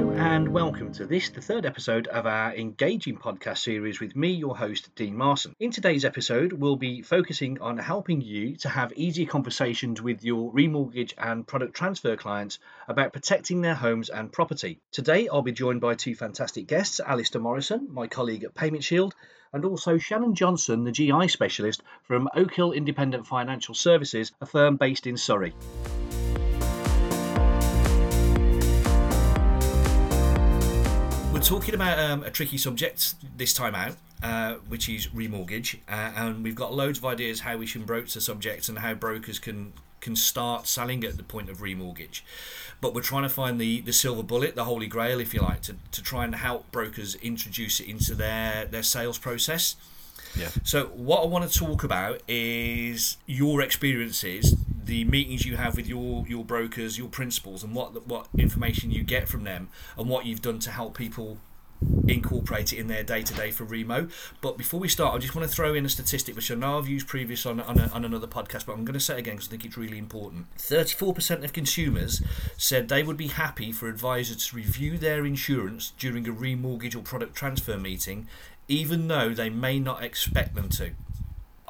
Hello 0.00 0.12
and 0.12 0.48
welcome 0.48 0.92
to 0.94 1.04
this, 1.04 1.28
the 1.28 1.42
third 1.42 1.66
episode 1.66 2.06
of 2.06 2.24
our 2.24 2.54
engaging 2.54 3.18
podcast 3.18 3.58
series 3.58 4.00
with 4.00 4.16
me, 4.16 4.30
your 4.30 4.56
host, 4.56 4.88
Dean 4.94 5.14
Marson. 5.14 5.54
In 5.60 5.70
today's 5.70 6.06
episode, 6.06 6.54
we'll 6.54 6.76
be 6.76 7.02
focusing 7.02 7.60
on 7.60 7.76
helping 7.76 8.22
you 8.22 8.56
to 8.56 8.70
have 8.70 8.94
easier 8.94 9.26
conversations 9.26 10.00
with 10.00 10.24
your 10.24 10.50
remortgage 10.54 11.12
and 11.18 11.46
product 11.46 11.74
transfer 11.74 12.16
clients 12.16 12.58
about 12.88 13.12
protecting 13.12 13.60
their 13.60 13.74
homes 13.74 14.08
and 14.08 14.32
property. 14.32 14.80
Today, 14.90 15.28
I'll 15.28 15.42
be 15.42 15.52
joined 15.52 15.82
by 15.82 15.96
two 15.96 16.14
fantastic 16.14 16.66
guests, 16.66 16.98
Alistair 17.00 17.42
Morrison, 17.42 17.88
my 17.90 18.06
colleague 18.06 18.44
at 18.44 18.54
Payment 18.54 18.82
Shield, 18.82 19.14
and 19.52 19.66
also 19.66 19.98
Shannon 19.98 20.34
Johnson, 20.34 20.84
the 20.84 20.92
GI 20.92 21.28
specialist 21.28 21.82
from 22.04 22.26
Oak 22.34 22.54
Hill 22.54 22.72
Independent 22.72 23.26
Financial 23.26 23.74
Services, 23.74 24.32
a 24.40 24.46
firm 24.46 24.78
based 24.78 25.06
in 25.06 25.18
Surrey. 25.18 25.52
We're 31.40 31.46
talking 31.46 31.74
about 31.74 31.98
um, 31.98 32.22
a 32.22 32.30
tricky 32.30 32.58
subject 32.58 33.14
this 33.38 33.54
time 33.54 33.74
out, 33.74 33.96
uh, 34.22 34.56
which 34.68 34.90
is 34.90 35.06
remortgage, 35.06 35.78
uh, 35.88 36.12
and 36.14 36.44
we've 36.44 36.54
got 36.54 36.74
loads 36.74 36.98
of 36.98 37.06
ideas 37.06 37.40
how 37.40 37.56
we 37.56 37.64
should 37.64 37.86
broach 37.86 38.12
the 38.12 38.20
subject 38.20 38.68
and 38.68 38.80
how 38.80 38.92
brokers 38.92 39.38
can 39.38 39.72
can 40.02 40.16
start 40.16 40.66
selling 40.66 41.02
at 41.02 41.16
the 41.16 41.22
point 41.22 41.48
of 41.48 41.60
remortgage. 41.60 42.20
But 42.82 42.94
we're 42.94 43.00
trying 43.00 43.22
to 43.22 43.30
find 43.30 43.58
the, 43.58 43.80
the 43.80 43.92
silver 43.94 44.22
bullet, 44.22 44.54
the 44.54 44.64
holy 44.64 44.86
grail, 44.86 45.18
if 45.18 45.32
you 45.32 45.40
like, 45.40 45.62
to, 45.62 45.76
to 45.92 46.02
try 46.02 46.24
and 46.24 46.34
help 46.34 46.70
brokers 46.72 47.14
introduce 47.14 47.80
it 47.80 47.88
into 47.88 48.14
their, 48.14 48.66
their 48.66 48.82
sales 48.82 49.16
process. 49.16 49.76
Yeah. 50.36 50.50
So 50.62 50.88
what 50.88 51.22
I 51.22 51.26
want 51.26 51.50
to 51.50 51.58
talk 51.58 51.84
about 51.84 52.20
is 52.28 53.16
your 53.24 53.62
experiences, 53.62 54.56
the 54.90 55.04
meetings 55.04 55.46
you 55.46 55.56
have 55.56 55.76
with 55.76 55.86
your 55.86 56.26
your 56.26 56.44
brokers, 56.44 56.98
your 56.98 57.08
principals, 57.08 57.62
and 57.62 57.74
what 57.74 58.06
what 58.08 58.26
information 58.36 58.90
you 58.90 59.04
get 59.04 59.28
from 59.28 59.44
them, 59.44 59.68
and 59.96 60.08
what 60.08 60.26
you've 60.26 60.42
done 60.42 60.58
to 60.58 60.70
help 60.70 60.98
people 60.98 61.38
incorporate 62.08 62.74
it 62.74 62.78
in 62.78 62.88
their 62.88 63.04
day 63.04 63.22
to 63.22 63.32
day 63.32 63.52
for 63.52 63.64
Remo. 63.64 64.08
But 64.40 64.58
before 64.58 64.80
we 64.80 64.88
start, 64.88 65.14
I 65.14 65.18
just 65.18 65.34
want 65.34 65.48
to 65.48 65.54
throw 65.54 65.74
in 65.74 65.86
a 65.86 65.88
statistic 65.88 66.34
which 66.34 66.50
I 66.50 66.56
know 66.56 66.76
I've 66.76 66.88
used 66.88 67.06
previous 67.06 67.46
on 67.46 67.60
on, 67.60 67.78
a, 67.78 67.86
on 67.94 68.04
another 68.04 68.26
podcast, 68.26 68.66
but 68.66 68.72
I'm 68.72 68.84
going 68.84 68.94
to 68.94 69.00
say 69.00 69.16
again 69.16 69.36
because 69.36 69.46
I 69.46 69.50
think 69.52 69.64
it's 69.64 69.76
really 69.76 69.96
important. 69.96 70.46
Thirty-four 70.58 71.14
percent 71.14 71.44
of 71.44 71.52
consumers 71.52 72.20
said 72.56 72.88
they 72.88 73.04
would 73.04 73.16
be 73.16 73.28
happy 73.28 73.70
for 73.70 73.88
advisors 73.88 74.48
to 74.48 74.56
review 74.56 74.98
their 74.98 75.24
insurance 75.24 75.92
during 75.98 76.26
a 76.28 76.32
remortgage 76.32 76.96
or 76.96 77.00
product 77.00 77.36
transfer 77.36 77.78
meeting 77.78 78.26
even 78.66 79.08
though 79.08 79.30
they 79.30 79.50
may 79.50 79.80
not 79.80 80.02
expect 80.02 80.54
them 80.54 80.68
to. 80.68 80.92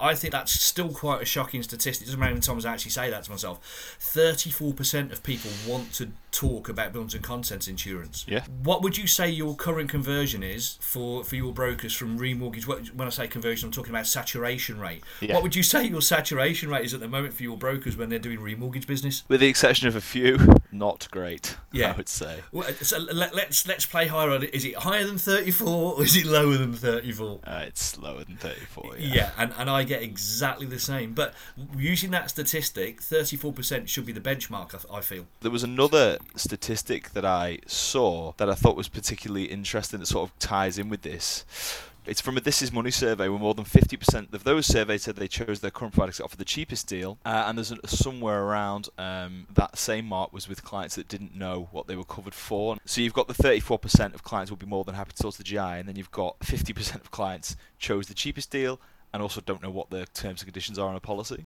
I 0.01 0.15
think 0.15 0.33
that's 0.33 0.53
still 0.53 0.89
quite 0.89 1.23
a 1.23 1.25
shocking 1.25 1.63
statistic. 1.63 2.03
It 2.03 2.07
doesn't 2.07 2.21
matter 2.21 2.39
times 2.41 2.65
I 2.65 2.73
actually 2.73 2.93
say 2.93 3.11
that 3.11 3.25
to 3.25 3.31
myself. 3.31 3.99
34% 4.01 5.13
of 5.13 5.23
people 5.23 5.51
want 5.67 5.93
to 5.95 6.11
talk 6.31 6.69
about 6.69 6.93
buildings 6.93 7.15
and 7.15 7.23
contents 7.23 7.69
insurance. 7.69 8.25
Yeah. 8.29 8.45
What 8.63 8.83
would 8.83 8.97
you 8.97 9.07
say 9.07 9.29
your 9.31 9.55
current 9.55 9.91
conversion 9.91 10.43
is 10.43 10.79
for, 10.81 11.25
for 11.25 11.37
your 11.37 11.53
brokers 11.53 11.95
from 11.95 12.19
remortgage? 12.19 12.67
When 12.93 13.07
I 13.07 13.11
say 13.11 13.29
conversion, 13.29 13.69
I'm 13.69 13.73
talking 13.73 13.91
about 13.91 14.07
saturation 14.07 14.79
rate. 14.79 15.03
Yeah. 15.21 15.35
What 15.35 15.43
would 15.43 15.57
you 15.57 15.63
say 15.63 15.85
your 15.85 16.03
saturation 16.03 16.71
rate 16.71 16.85
is 16.85 16.95
at 16.95 17.01
the 17.01 17.09
moment 17.09 17.35
for 17.35 17.43
your 17.43 17.57
brokers 17.57 17.97
when 17.97 18.09
they're 18.09 18.19
doing 18.19 18.39
remortgage 18.39 18.87
business? 18.87 19.25
With 19.29 19.41
the 19.41 19.49
exception 19.49 19.89
of 19.89 19.97
a 19.97 20.01
few, 20.01 20.39
not 20.73 21.09
great. 21.11 21.57
Yeah. 21.73 21.93
I 21.93 21.97
would 21.97 22.09
say. 22.09 22.41
Well, 22.53 22.69
so 22.81 22.99
let, 22.99 23.35
let's 23.35 23.67
let's 23.67 23.87
play 23.87 24.07
higher 24.07 24.31
on 24.31 24.43
it. 24.43 24.55
Is 24.55 24.65
it 24.65 24.77
higher 24.77 25.05
than 25.05 25.19
34 25.19 25.95
or 25.95 26.03
is 26.03 26.17
it 26.17 26.27
lower 26.27 26.57
than 26.57 26.73
34? 26.73 27.41
Uh, 27.45 27.65
it's 27.67 27.99
lower 27.99 28.25
than 28.25 28.37
34. 28.37 28.97
Yeah. 28.99 29.15
Yeah, 29.15 29.31
and, 29.37 29.53
and 29.59 29.69
I 29.69 29.83
get 29.85 30.03
exactly 30.03 30.67
the 30.67 30.79
same. 30.79 31.13
But 31.13 31.35
using 31.77 32.11
that 32.13 32.31
statistic, 32.31 33.01
34% 33.01 33.89
should 33.89 34.07
be 34.07 34.13
the 34.13 34.21
benchmark, 34.21 34.87
I, 34.91 34.99
I 34.99 35.01
feel. 35.01 35.27
There 35.41 35.51
was 35.51 35.63
another 35.63 36.19
statistic 36.37 37.11
that 37.11 37.25
I 37.25 37.59
saw 37.67 38.33
that 38.37 38.49
I 38.49 38.55
thought 38.55 38.77
was 38.77 38.89
particularly 38.89 39.45
interesting 39.45 40.01
that 40.01 40.07
sort 40.07 40.29
of 40.29 40.39
ties 40.39 40.79
in 40.79 40.89
with 40.89 41.03
this. 41.03 41.45
It's 42.07 42.21
from 42.21 42.37
a 42.37 42.41
This 42.41 42.63
Is 42.63 42.73
Money 42.73 42.91
survey 42.91 43.29
where 43.29 43.39
more 43.39 43.55
than 43.55 43.67
50% 43.67 44.33
of 44.33 44.45
those 44.45 44.67
surveyed 44.67 45.03
said 45.03 45.17
they 45.17 45.29
chose 45.29 45.61
their 45.61 45.71
current 45.71 45.93
provider 45.93 46.13
to 46.13 46.25
offer 46.25 46.37
the 46.37 46.47
cheapest 46.47 46.87
deal. 46.87 47.19
Uh, 47.27 47.45
and 47.47 47.59
there's 47.59 47.73
a, 47.73 47.87
somewhere 47.87 48.43
around 48.43 48.89
um, 48.97 49.47
that 49.53 49.77
same 49.77 50.07
mark 50.07 50.33
was 50.33 50.49
with 50.49 50.65
clients 50.65 50.97
that 50.97 51.09
didn't 51.09 51.37
know 51.37 51.69
what 51.73 51.87
they 51.87 51.97
were 51.97 52.05
covered 52.05 52.35
for. 52.35 52.79
So 52.87 53.03
you've 53.03 53.13
got 53.13 53.29
the 53.29 53.35
34% 53.35 54.15
of 54.15 54.25
clients 54.25 54.51
will 54.51 54.57
be 54.57 54.67
more 54.67 54.85
than 54.85 54.95
happy 54.95 55.13
to 55.13 55.23
talk 55.23 55.33
to 55.33 55.39
the 55.39 55.45
GI, 55.45 55.59
and 55.59 55.87
then 55.87 55.97
you've 55.97 56.11
got 56.11 56.39
50% 56.41 56.97
of 56.97 57.11
clients 57.11 57.55
chose 57.79 58.07
the 58.07 58.15
cheapest 58.15 58.51
deal 58.51 58.81
and 59.13 59.23
also 59.23 59.41
don't 59.41 59.63
know 59.63 59.71
what 59.71 59.91
the 59.91 60.07
terms 60.07 60.41
and 60.41 60.47
conditions 60.47 60.79
are 60.79 60.89
on 60.89 60.97
a 60.97 61.01
policy. 61.01 61.45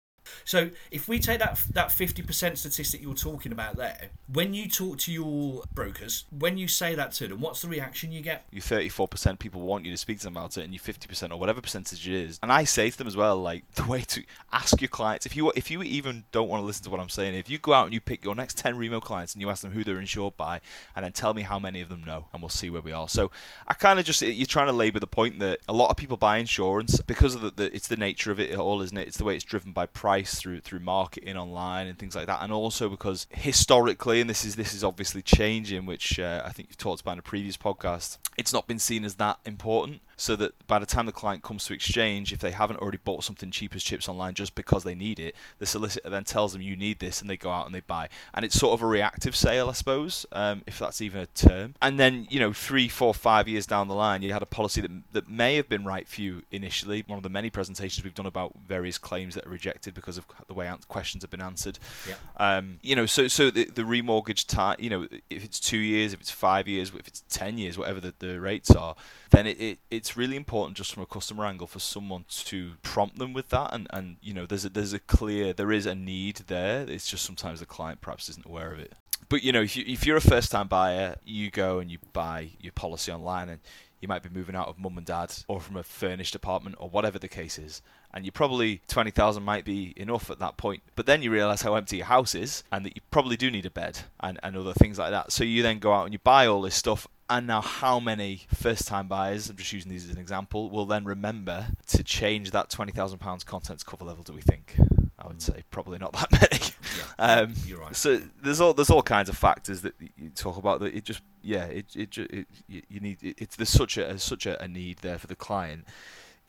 So 0.46 0.70
if 0.90 1.08
we 1.08 1.20
take 1.20 1.40
that 1.40 1.60
that 1.74 1.92
fifty 1.92 2.22
percent 2.22 2.58
statistic 2.58 3.02
you're 3.02 3.14
talking 3.14 3.52
about 3.52 3.76
there, 3.76 4.10
when 4.32 4.54
you 4.54 4.68
talk 4.70 4.98
to 5.00 5.12
your 5.12 5.64
brokers, 5.74 6.26
when 6.38 6.58
you 6.58 6.68
say 6.68 6.96
that 6.96 7.12
to 7.14 7.28
them, 7.28 7.42
what's 7.42 7.62
the 7.62 7.68
reaction 7.68 8.12
you 8.12 8.22
get? 8.22 8.46
You 8.52 8.62
34% 8.62 9.40
people 9.40 9.62
want 9.62 9.86
you 9.86 9.92
to 9.92 9.98
speak 9.98 10.20
to 10.20 10.26
them 10.26 10.38
about 10.38 10.58
it, 10.58 10.64
and 10.64 10.74
you 10.74 10.80
50% 10.80 11.32
or 11.32 11.38
whatever 11.38 11.62
percentage 11.62 12.08
it 12.08 12.14
is. 12.14 12.40
And 12.42 12.52
I 12.52 12.64
say 12.64 12.90
to 12.90 12.98
them 12.98 13.08
as 13.08 13.16
well, 13.16 13.38
like 13.38 13.70
the 13.76 13.84
way 13.84 14.02
to 14.02 14.24
ask 14.52 14.82
your 14.82 14.90
clients 14.90 15.26
if 15.26 15.36
you 15.36 15.52
if 15.56 15.72
you 15.72 15.82
even 15.84 16.24
don't 16.32 16.50
want 16.50 16.62
to 16.62 16.66
listen 16.66 16.84
to 16.86 16.90
what 16.90 17.00
I'm 17.00 17.10
saying, 17.10 17.36
if 17.36 17.50
you 17.50 17.58
go 17.58 17.74
out 17.74 17.86
and 17.86 17.94
you 17.94 18.02
pick 18.02 18.24
your 18.24 18.36
next 18.36 18.58
10 18.58 18.78
Remo 18.78 19.00
clients 19.00 19.34
and 19.34 19.42
you 19.42 19.50
ask 19.50 19.62
them 19.62 19.72
who 19.72 19.84
they're 19.84 20.00
insured 20.00 20.38
by, 20.38 20.62
and 20.96 21.06
then 21.06 21.12
tell 21.12 21.34
me 21.34 21.42
how 21.42 21.60
many 21.60 21.82
of 21.82 21.90
them 21.90 22.04
know, 22.04 22.28
and 22.34 22.42
we'll 22.42 22.50
see 22.50 22.70
where 22.70 22.82
we 22.82 22.92
are. 22.92 23.10
So 23.10 23.32
I 23.68 23.74
kind 23.74 24.00
of 24.00 24.06
just 24.06 24.22
you're 24.22 24.46
trying 24.46 24.68
to 24.68 24.74
labour 24.74 25.00
the 25.00 25.08
point 25.08 25.40
that 25.40 25.60
a 25.68 25.74
lot 25.74 25.90
of 25.90 25.98
people 25.98 26.18
buy 26.18 26.38
insurance 26.38 27.02
because 27.02 27.36
of 27.36 27.42
the, 27.42 27.52
the 27.52 27.76
it's 27.76 27.88
the 27.88 27.98
nature 27.98 28.32
of 28.32 28.40
it 28.40 28.56
all, 28.58 28.82
isn't 28.82 28.98
it? 28.98 29.08
It's 29.08 29.18
the 29.18 29.24
way 29.24 29.36
it's 29.36 29.44
driven 29.44 29.72
by 29.72 29.86
price 29.86 30.21
through 30.24 30.62
through 30.62 30.80
marketing 30.80 31.38
online 31.38 31.88
and 31.88 31.98
things 31.98 32.16
like 32.16 32.28
that, 32.28 32.42
and 32.42 32.52
also 32.52 32.90
because 32.90 33.28
historically, 33.32 34.22
and 34.22 34.30
this 34.30 34.46
is 34.46 34.56
this 34.56 34.74
is 34.74 34.84
obviously 34.84 35.22
changing, 35.22 35.86
which 35.86 36.20
uh, 36.20 36.42
I 36.46 36.52
think 36.52 36.70
you've 36.70 36.78
talked 36.78 37.02
about 37.02 37.14
in 37.14 37.20
a 37.20 37.24
previous 37.24 37.58
podcast, 37.58 38.18
it's 38.38 38.54
not 38.54 38.68
been 38.68 38.80
seen 38.80 39.04
as 39.04 39.16
that 39.16 39.40
important. 39.46 40.02
So 40.22 40.36
that 40.36 40.68
by 40.68 40.78
the 40.78 40.86
time 40.86 41.08
the 41.08 41.12
client 41.12 41.42
comes 41.42 41.66
to 41.66 41.74
exchange, 41.74 42.32
if 42.32 42.42
they 42.42 42.52
haven't 42.52 42.78
already 42.78 43.00
bought 43.04 43.24
something 43.24 43.50
cheap 43.50 43.76
as 43.76 43.84
chips 43.84 44.08
online 44.08 44.36
just 44.36 44.54
because 44.54 44.84
they 44.84 44.94
need 44.94 45.20
it, 45.20 45.36
the 45.58 45.66
solicitor 45.66 46.12
then 46.12 46.26
tells 46.26 46.54
them 46.54 46.62
you 46.62 46.76
need 46.76 47.00
this, 47.00 47.22
and 47.22 47.28
they 47.28 47.38
go 47.38 47.50
out 47.50 47.66
and 47.66 47.74
they 47.74 47.80
buy. 47.80 48.08
And 48.32 48.46
it's 48.46 48.54
sort 48.54 48.74
of 48.74 48.84
a 48.84 48.86
reactive 48.86 49.36
sale, 49.36 49.68
I 49.68 49.72
suppose, 49.72 50.28
um, 50.32 50.62
if 50.68 50.78
that's 50.78 51.02
even 51.02 51.22
a 51.22 51.26
term. 51.26 51.74
And 51.82 52.00
then 52.00 52.28
you 52.30 52.40
know, 52.40 52.54
three, 52.54 52.88
four, 52.88 53.16
five 53.16 53.48
years 53.48 53.66
down 53.66 53.88
the 53.88 53.96
line, 53.96 54.22
you 54.22 54.32
had 54.32 54.44
a 54.44 54.46
policy 54.46 54.82
that 54.82 54.92
that 55.12 55.28
may 55.28 55.56
have 55.56 55.68
been 55.68 55.86
right 55.86 56.08
for 56.08 56.22
you 56.22 56.44
initially. 56.52 57.04
One 57.08 57.18
of 57.18 57.24
the 57.24 57.30
many 57.30 57.50
presentations 57.50 58.04
we've 58.04 58.14
done 58.14 58.28
about 58.28 58.54
various 58.68 59.00
claims 59.00 59.34
that 59.34 59.48
are 59.48 59.50
rejected 59.50 59.96
because 59.96 60.20
of 60.20 60.28
the 60.48 60.54
way 60.54 60.72
questions 60.88 61.24
have 61.24 61.32
been 61.32 61.42
answered. 61.42 61.80
Yeah. 62.08 62.16
Um, 62.38 62.78
you 62.84 62.96
know, 62.96 63.08
so 63.08 63.28
so 63.28 63.50
the, 63.50 63.66
the 63.66 63.82
remortgage 63.82 64.46
time, 64.46 64.76
you 64.78 64.92
know, 64.92 65.08
if 65.32 65.44
it's 65.44 65.60
two 65.60 65.80
years, 65.80 66.14
if 66.14 66.22
it's 66.22 66.30
five 66.30 66.68
years, 66.68 66.92
if 66.94 67.08
it's 67.08 67.24
ten 67.28 67.58
years, 67.58 67.76
whatever 67.76 68.00
the, 68.00 68.14
the 68.20 68.40
rates 68.40 68.70
are, 68.70 68.96
then 69.32 69.48
it, 69.48 69.60
it 69.60 69.80
it's 69.90 70.16
really 70.16 70.36
important 70.36 70.78
just 70.78 70.94
from 70.94 71.04
a 71.04 71.06
customer 71.06 71.46
angle 71.46 71.68
for 71.68 71.80
someone 71.80 72.26
to 72.28 72.74
prompt 72.84 73.18
them 73.18 73.34
with 73.34 73.50
that, 73.50 73.74
and, 73.74 73.88
and 73.92 74.18
you 74.22 74.34
know, 74.34 74.46
there's 74.46 74.66
a 74.66 74.70
there's 74.70 74.94
a 74.94 75.00
clear 75.00 75.54
there 75.54 75.72
is 75.72 75.86
a 75.86 75.96
need 75.96 76.38
there. 76.48 76.86
It's 76.88 77.10
just 77.10 77.26
sometimes 77.26 77.60
the 77.60 77.66
client 77.66 78.02
perhaps 78.02 78.30
isn't 78.30 78.46
aware 78.46 78.74
of 78.74 78.80
it. 78.80 78.94
But 79.30 79.44
you 79.44 79.52
know, 79.52 79.62
if 79.62 79.76
you 79.76 79.84
if 79.88 80.06
you're 80.06 80.18
a 80.18 80.22
first 80.22 80.52
time 80.52 80.68
buyer, 80.68 81.16
you 81.24 81.50
go 81.50 81.80
and 81.80 81.90
you 81.90 81.98
buy 82.14 82.52
your 82.60 82.74
policy 82.74 83.12
online 83.12 83.50
and 83.50 83.62
you 84.00 84.08
might 84.08 84.24
be 84.24 84.30
moving 84.30 84.56
out 84.56 84.68
of 84.68 84.80
mum 84.80 84.98
and 84.98 85.06
dad 85.06 85.34
or 85.48 85.62
from 85.62 85.78
a 85.78 85.84
furnished 85.84 86.36
apartment 86.36 86.76
or 86.80 86.90
whatever 86.90 87.20
the 87.20 87.28
case 87.28 87.60
is 87.60 87.82
and 88.14 88.26
you 88.26 88.32
probably 88.32 88.82
20,000 88.88 89.44
might 89.44 89.66
be 89.66 89.94
enough 89.96 90.30
at 90.30 90.40
that 90.40 90.58
point. 90.58 90.84
But 90.96 91.06
then 91.06 91.22
you 91.22 91.32
realize 91.32 91.62
how 91.62 91.76
empty 91.76 91.98
your 91.98 92.08
house 92.08 92.36
is 92.36 92.64
and 92.72 92.86
that 92.86 92.96
you 92.96 93.02
probably 93.10 93.38
do 93.38 93.50
need 93.50 93.66
a 93.66 93.72
bed 93.72 94.00
and, 94.20 94.40
and 94.44 94.58
other 94.58 94.74
things 94.74 95.00
like 95.00 95.12
that. 95.12 95.32
So 95.32 95.44
you 95.44 95.64
then 95.64 95.80
go 95.80 95.94
out 95.94 96.06
and 96.06 96.14
you 96.14 96.20
buy 96.20 96.48
all 96.48 96.62
this 96.62 96.76
stuff. 96.76 97.08
And 97.32 97.48
now, 97.48 97.62
how 97.62 98.02
many 98.02 98.42
first 98.54 98.90
time 98.90 99.08
buyers, 99.08 99.50
I'm 99.50 99.56
just 99.56 99.72
using 99.72 99.90
these 99.90 100.04
as 100.04 100.10
an 100.14 100.18
example, 100.18 100.70
will 100.70 100.86
then 100.86 101.06
remember 101.06 101.68
to 101.88 102.04
change 102.04 102.52
that 102.52 102.70
£20,000 102.70 103.46
contents 103.46 103.84
cover 103.84 104.04
level, 104.04 104.22
do 104.22 104.34
we 104.34 104.42
think? 104.42 104.76
I 105.18 105.28
would 105.28 105.42
say 105.42 105.64
probably 105.72 105.98
not 105.98 106.12
that 106.12 106.30
many. 106.52 106.74
Yeah, 106.98 107.42
um, 107.44 107.54
you're 107.66 107.80
right. 107.80 107.96
So 107.96 108.20
there's 108.44 108.60
all 108.60 108.74
there's 108.74 108.90
all 108.90 109.02
kinds 109.02 109.30
of 109.30 109.38
factors 109.38 109.82
that 109.84 109.94
you 110.18 110.30
talk 110.32 110.58
about 110.58 110.82
that 110.82 110.94
it 110.94 111.06
just 111.06 111.22
yeah 111.42 111.66
it 111.66 111.96
it, 111.96 112.18
it 112.18 112.48
you 112.68 112.82
you 112.90 113.00
need 113.00 113.22
it, 113.22 113.36
it's 113.38 113.56
there's 113.56 113.70
such 113.70 113.98
a 113.98 114.18
such 114.18 114.46
a, 114.48 114.62
a 114.62 114.68
need 114.68 114.98
there 114.98 115.20
for 115.20 115.28
the 115.28 115.36
client 115.36 115.86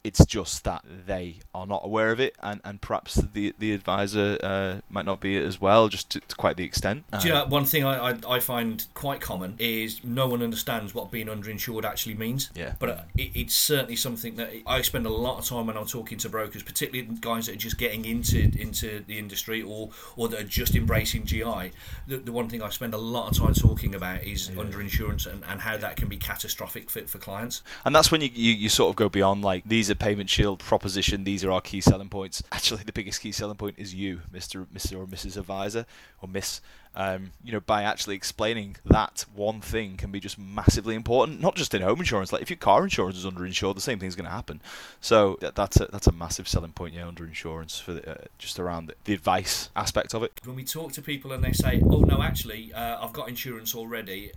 it's 0.05 0.25
just 0.27 0.65
that 0.65 0.85
they 1.07 1.37
are 1.55 1.67
not 1.67 1.83
aware 1.85 2.11
of 2.11 2.19
it, 2.19 2.35
and, 2.43 2.61
and 2.65 2.81
perhaps 2.81 3.15
the 3.15 3.55
the 3.59 3.73
advisor 3.73 4.39
uh, 4.43 4.81
might 4.91 5.05
not 5.05 5.21
be 5.21 5.37
as 5.37 5.61
well, 5.61 5.89
just 5.89 6.11
to, 6.11 6.21
to 6.21 6.35
quite 6.35 6.57
the 6.57 6.65
extent. 6.65 7.05
Do 7.21 7.29
you 7.29 7.35
know 7.35 7.47
one 7.47 7.65
thing 7.65 7.85
I, 7.85 8.11
I, 8.11 8.19
I 8.29 8.41
find 8.41 8.85
quite 8.95 9.21
common 9.21 9.55
is 9.59 10.03
no 10.03 10.27
one 10.27 10.43
understands 10.43 10.95
what 10.95 11.11
being 11.11 11.29
underinsured 11.29 11.85
actually 11.85 12.15
means. 12.15 12.51
Yeah. 12.55 12.75
But 12.79 12.89
uh, 12.89 13.03
it, 13.17 13.31
it's 13.35 13.55
certainly 13.55 13.97
something 13.97 14.37
that 14.37 14.51
I 14.67 14.83
spend 14.83 15.07
a 15.07 15.11
lot 15.11 15.39
of 15.39 15.45
time 15.45 15.67
when 15.67 15.77
I'm 15.77 15.87
talking 15.87 16.19
to 16.19 16.29
brokers, 16.29 16.63
particularly 16.63 17.17
guys 17.21 17.47
that 17.47 17.55
are 17.55 17.59
just 17.59 17.79
getting 17.79 18.05
into 18.05 18.51
into 18.59 19.05
the 19.07 19.19
industry 19.19 19.63
or 19.63 19.91
or 20.17 20.29
that 20.29 20.41
are 20.41 20.45
just 20.45 20.75
embracing 20.75 21.25
GI. 21.25 21.73
The, 22.09 22.17
the 22.17 22.33
one 22.33 22.49
thing 22.49 22.63
I 22.63 22.71
spend 22.71 22.95
a 22.95 22.99
lot 22.99 23.31
of 23.31 23.39
time 23.39 23.55
talking 23.55 23.95
about 23.95 24.25
is 24.25 24.51
underinsurance 24.51 25.27
and, 25.27 25.45
and 25.49 25.61
how 25.61 25.77
that 25.77 25.97
can 25.97 26.09
be 26.09 26.17
catastrophic 26.17 26.91
for, 26.91 27.03
for 27.03 27.19
clients. 27.19 27.63
and 27.85 27.95
that's 27.95 28.11
when 28.11 28.21
you, 28.21 28.31
you, 28.33 28.53
you 28.53 28.69
sort 28.69 28.91
of 28.91 28.97
go 28.97 29.09
beyond 29.09 29.43
like 29.43 29.63
these 29.65 29.91
a 29.93 29.97
payment 29.97 30.29
shield 30.29 30.59
proposition. 30.59 31.25
These 31.25 31.45
are 31.45 31.53
our 31.53 31.61
key 31.61 31.81
selling 31.81 32.09
points. 32.09 32.43
Actually, 32.51 32.83
the 32.83 32.93
biggest 32.93 33.21
key 33.21 33.33
selling 33.33 33.57
point 33.57 33.77
is 33.79 33.95
you, 33.95 34.23
Mr. 34.33 34.67
Mr. 34.67 34.99
or 34.99 35.07
Mrs. 35.07 35.37
Advisor 35.37 35.87
or 36.21 36.29
Miss. 36.29 36.61
Um, 36.95 37.31
you 37.43 37.53
know, 37.53 37.61
by 37.61 37.85
actually 37.85 38.17
explaining 38.17 38.77
that 38.85 39.25
one 39.35 39.63
thing 39.63 39.97
can 39.97 40.11
be 40.11 40.21
just 40.21 40.39
massively 40.39 40.95
important. 40.95 41.41
Not 41.41 41.55
just 41.55 41.73
in 41.73 41.81
home 41.81 42.01
insurance. 42.01 42.33
Like 42.33 42.43
if 42.43 42.51
your 42.51 42.59
car 42.59 42.85
insurance 42.85 43.17
is 43.17 43.25
underinsured, 43.25 43.77
the 43.77 43.81
same 43.81 43.99
thing's 43.99 44.15
going 44.15 44.27
to 44.27 44.31
happen. 44.31 44.61
So 45.01 45.39
that, 45.41 45.55
that's 45.55 45.81
a, 45.81 45.87
that's 45.87 46.07
a 46.07 46.13
massive 46.13 46.47
selling 46.47 46.73
point. 46.73 46.93
Yeah, 46.93 47.09
under 47.09 47.25
insurance 47.25 47.79
for 47.79 47.95
the, 47.95 48.11
uh, 48.11 48.25
just 48.39 48.59
around 48.59 48.87
the, 48.87 48.95
the, 49.05 49.15
advice 49.15 49.71
aspect 49.75 50.15
of 50.15 50.23
it. 50.23 50.39
When 50.45 50.57
we 50.57 50.65
talk 50.65 50.93
to 50.93 51.03
people 51.03 51.33
and 51.33 51.43
they 51.43 51.53
say, 51.53 51.81
"Oh 51.83 52.01
no, 52.01 52.21
actually, 52.21 52.75
uh, 52.75 53.03
I've 53.03 53.15
got 53.15 53.29
insurance 53.29 53.75
already," 53.75 54.33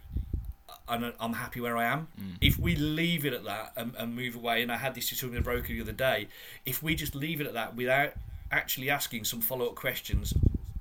and 0.87 1.13
I'm 1.19 1.33
happy 1.33 1.61
where 1.61 1.77
I 1.77 1.85
am. 1.85 2.07
Mm. 2.19 2.37
If 2.41 2.59
we 2.59 2.75
leave 2.75 3.25
it 3.25 3.33
at 3.33 3.43
that 3.45 3.73
and, 3.75 3.93
and, 3.97 4.15
move 4.15 4.35
away, 4.35 4.61
and 4.61 4.71
I 4.71 4.77
had 4.77 4.95
this 4.95 5.09
discussion 5.09 5.31
with 5.31 5.39
a 5.39 5.43
broker 5.43 5.67
the 5.67 5.81
other 5.81 5.91
day, 5.91 6.27
if 6.65 6.83
we 6.83 6.95
just 6.95 7.15
leave 7.15 7.41
it 7.41 7.47
at 7.47 7.53
that 7.53 7.75
without 7.75 8.13
actually 8.51 8.89
asking 8.89 9.25
some 9.25 9.41
follow 9.41 9.67
up 9.67 9.75
questions, 9.75 10.33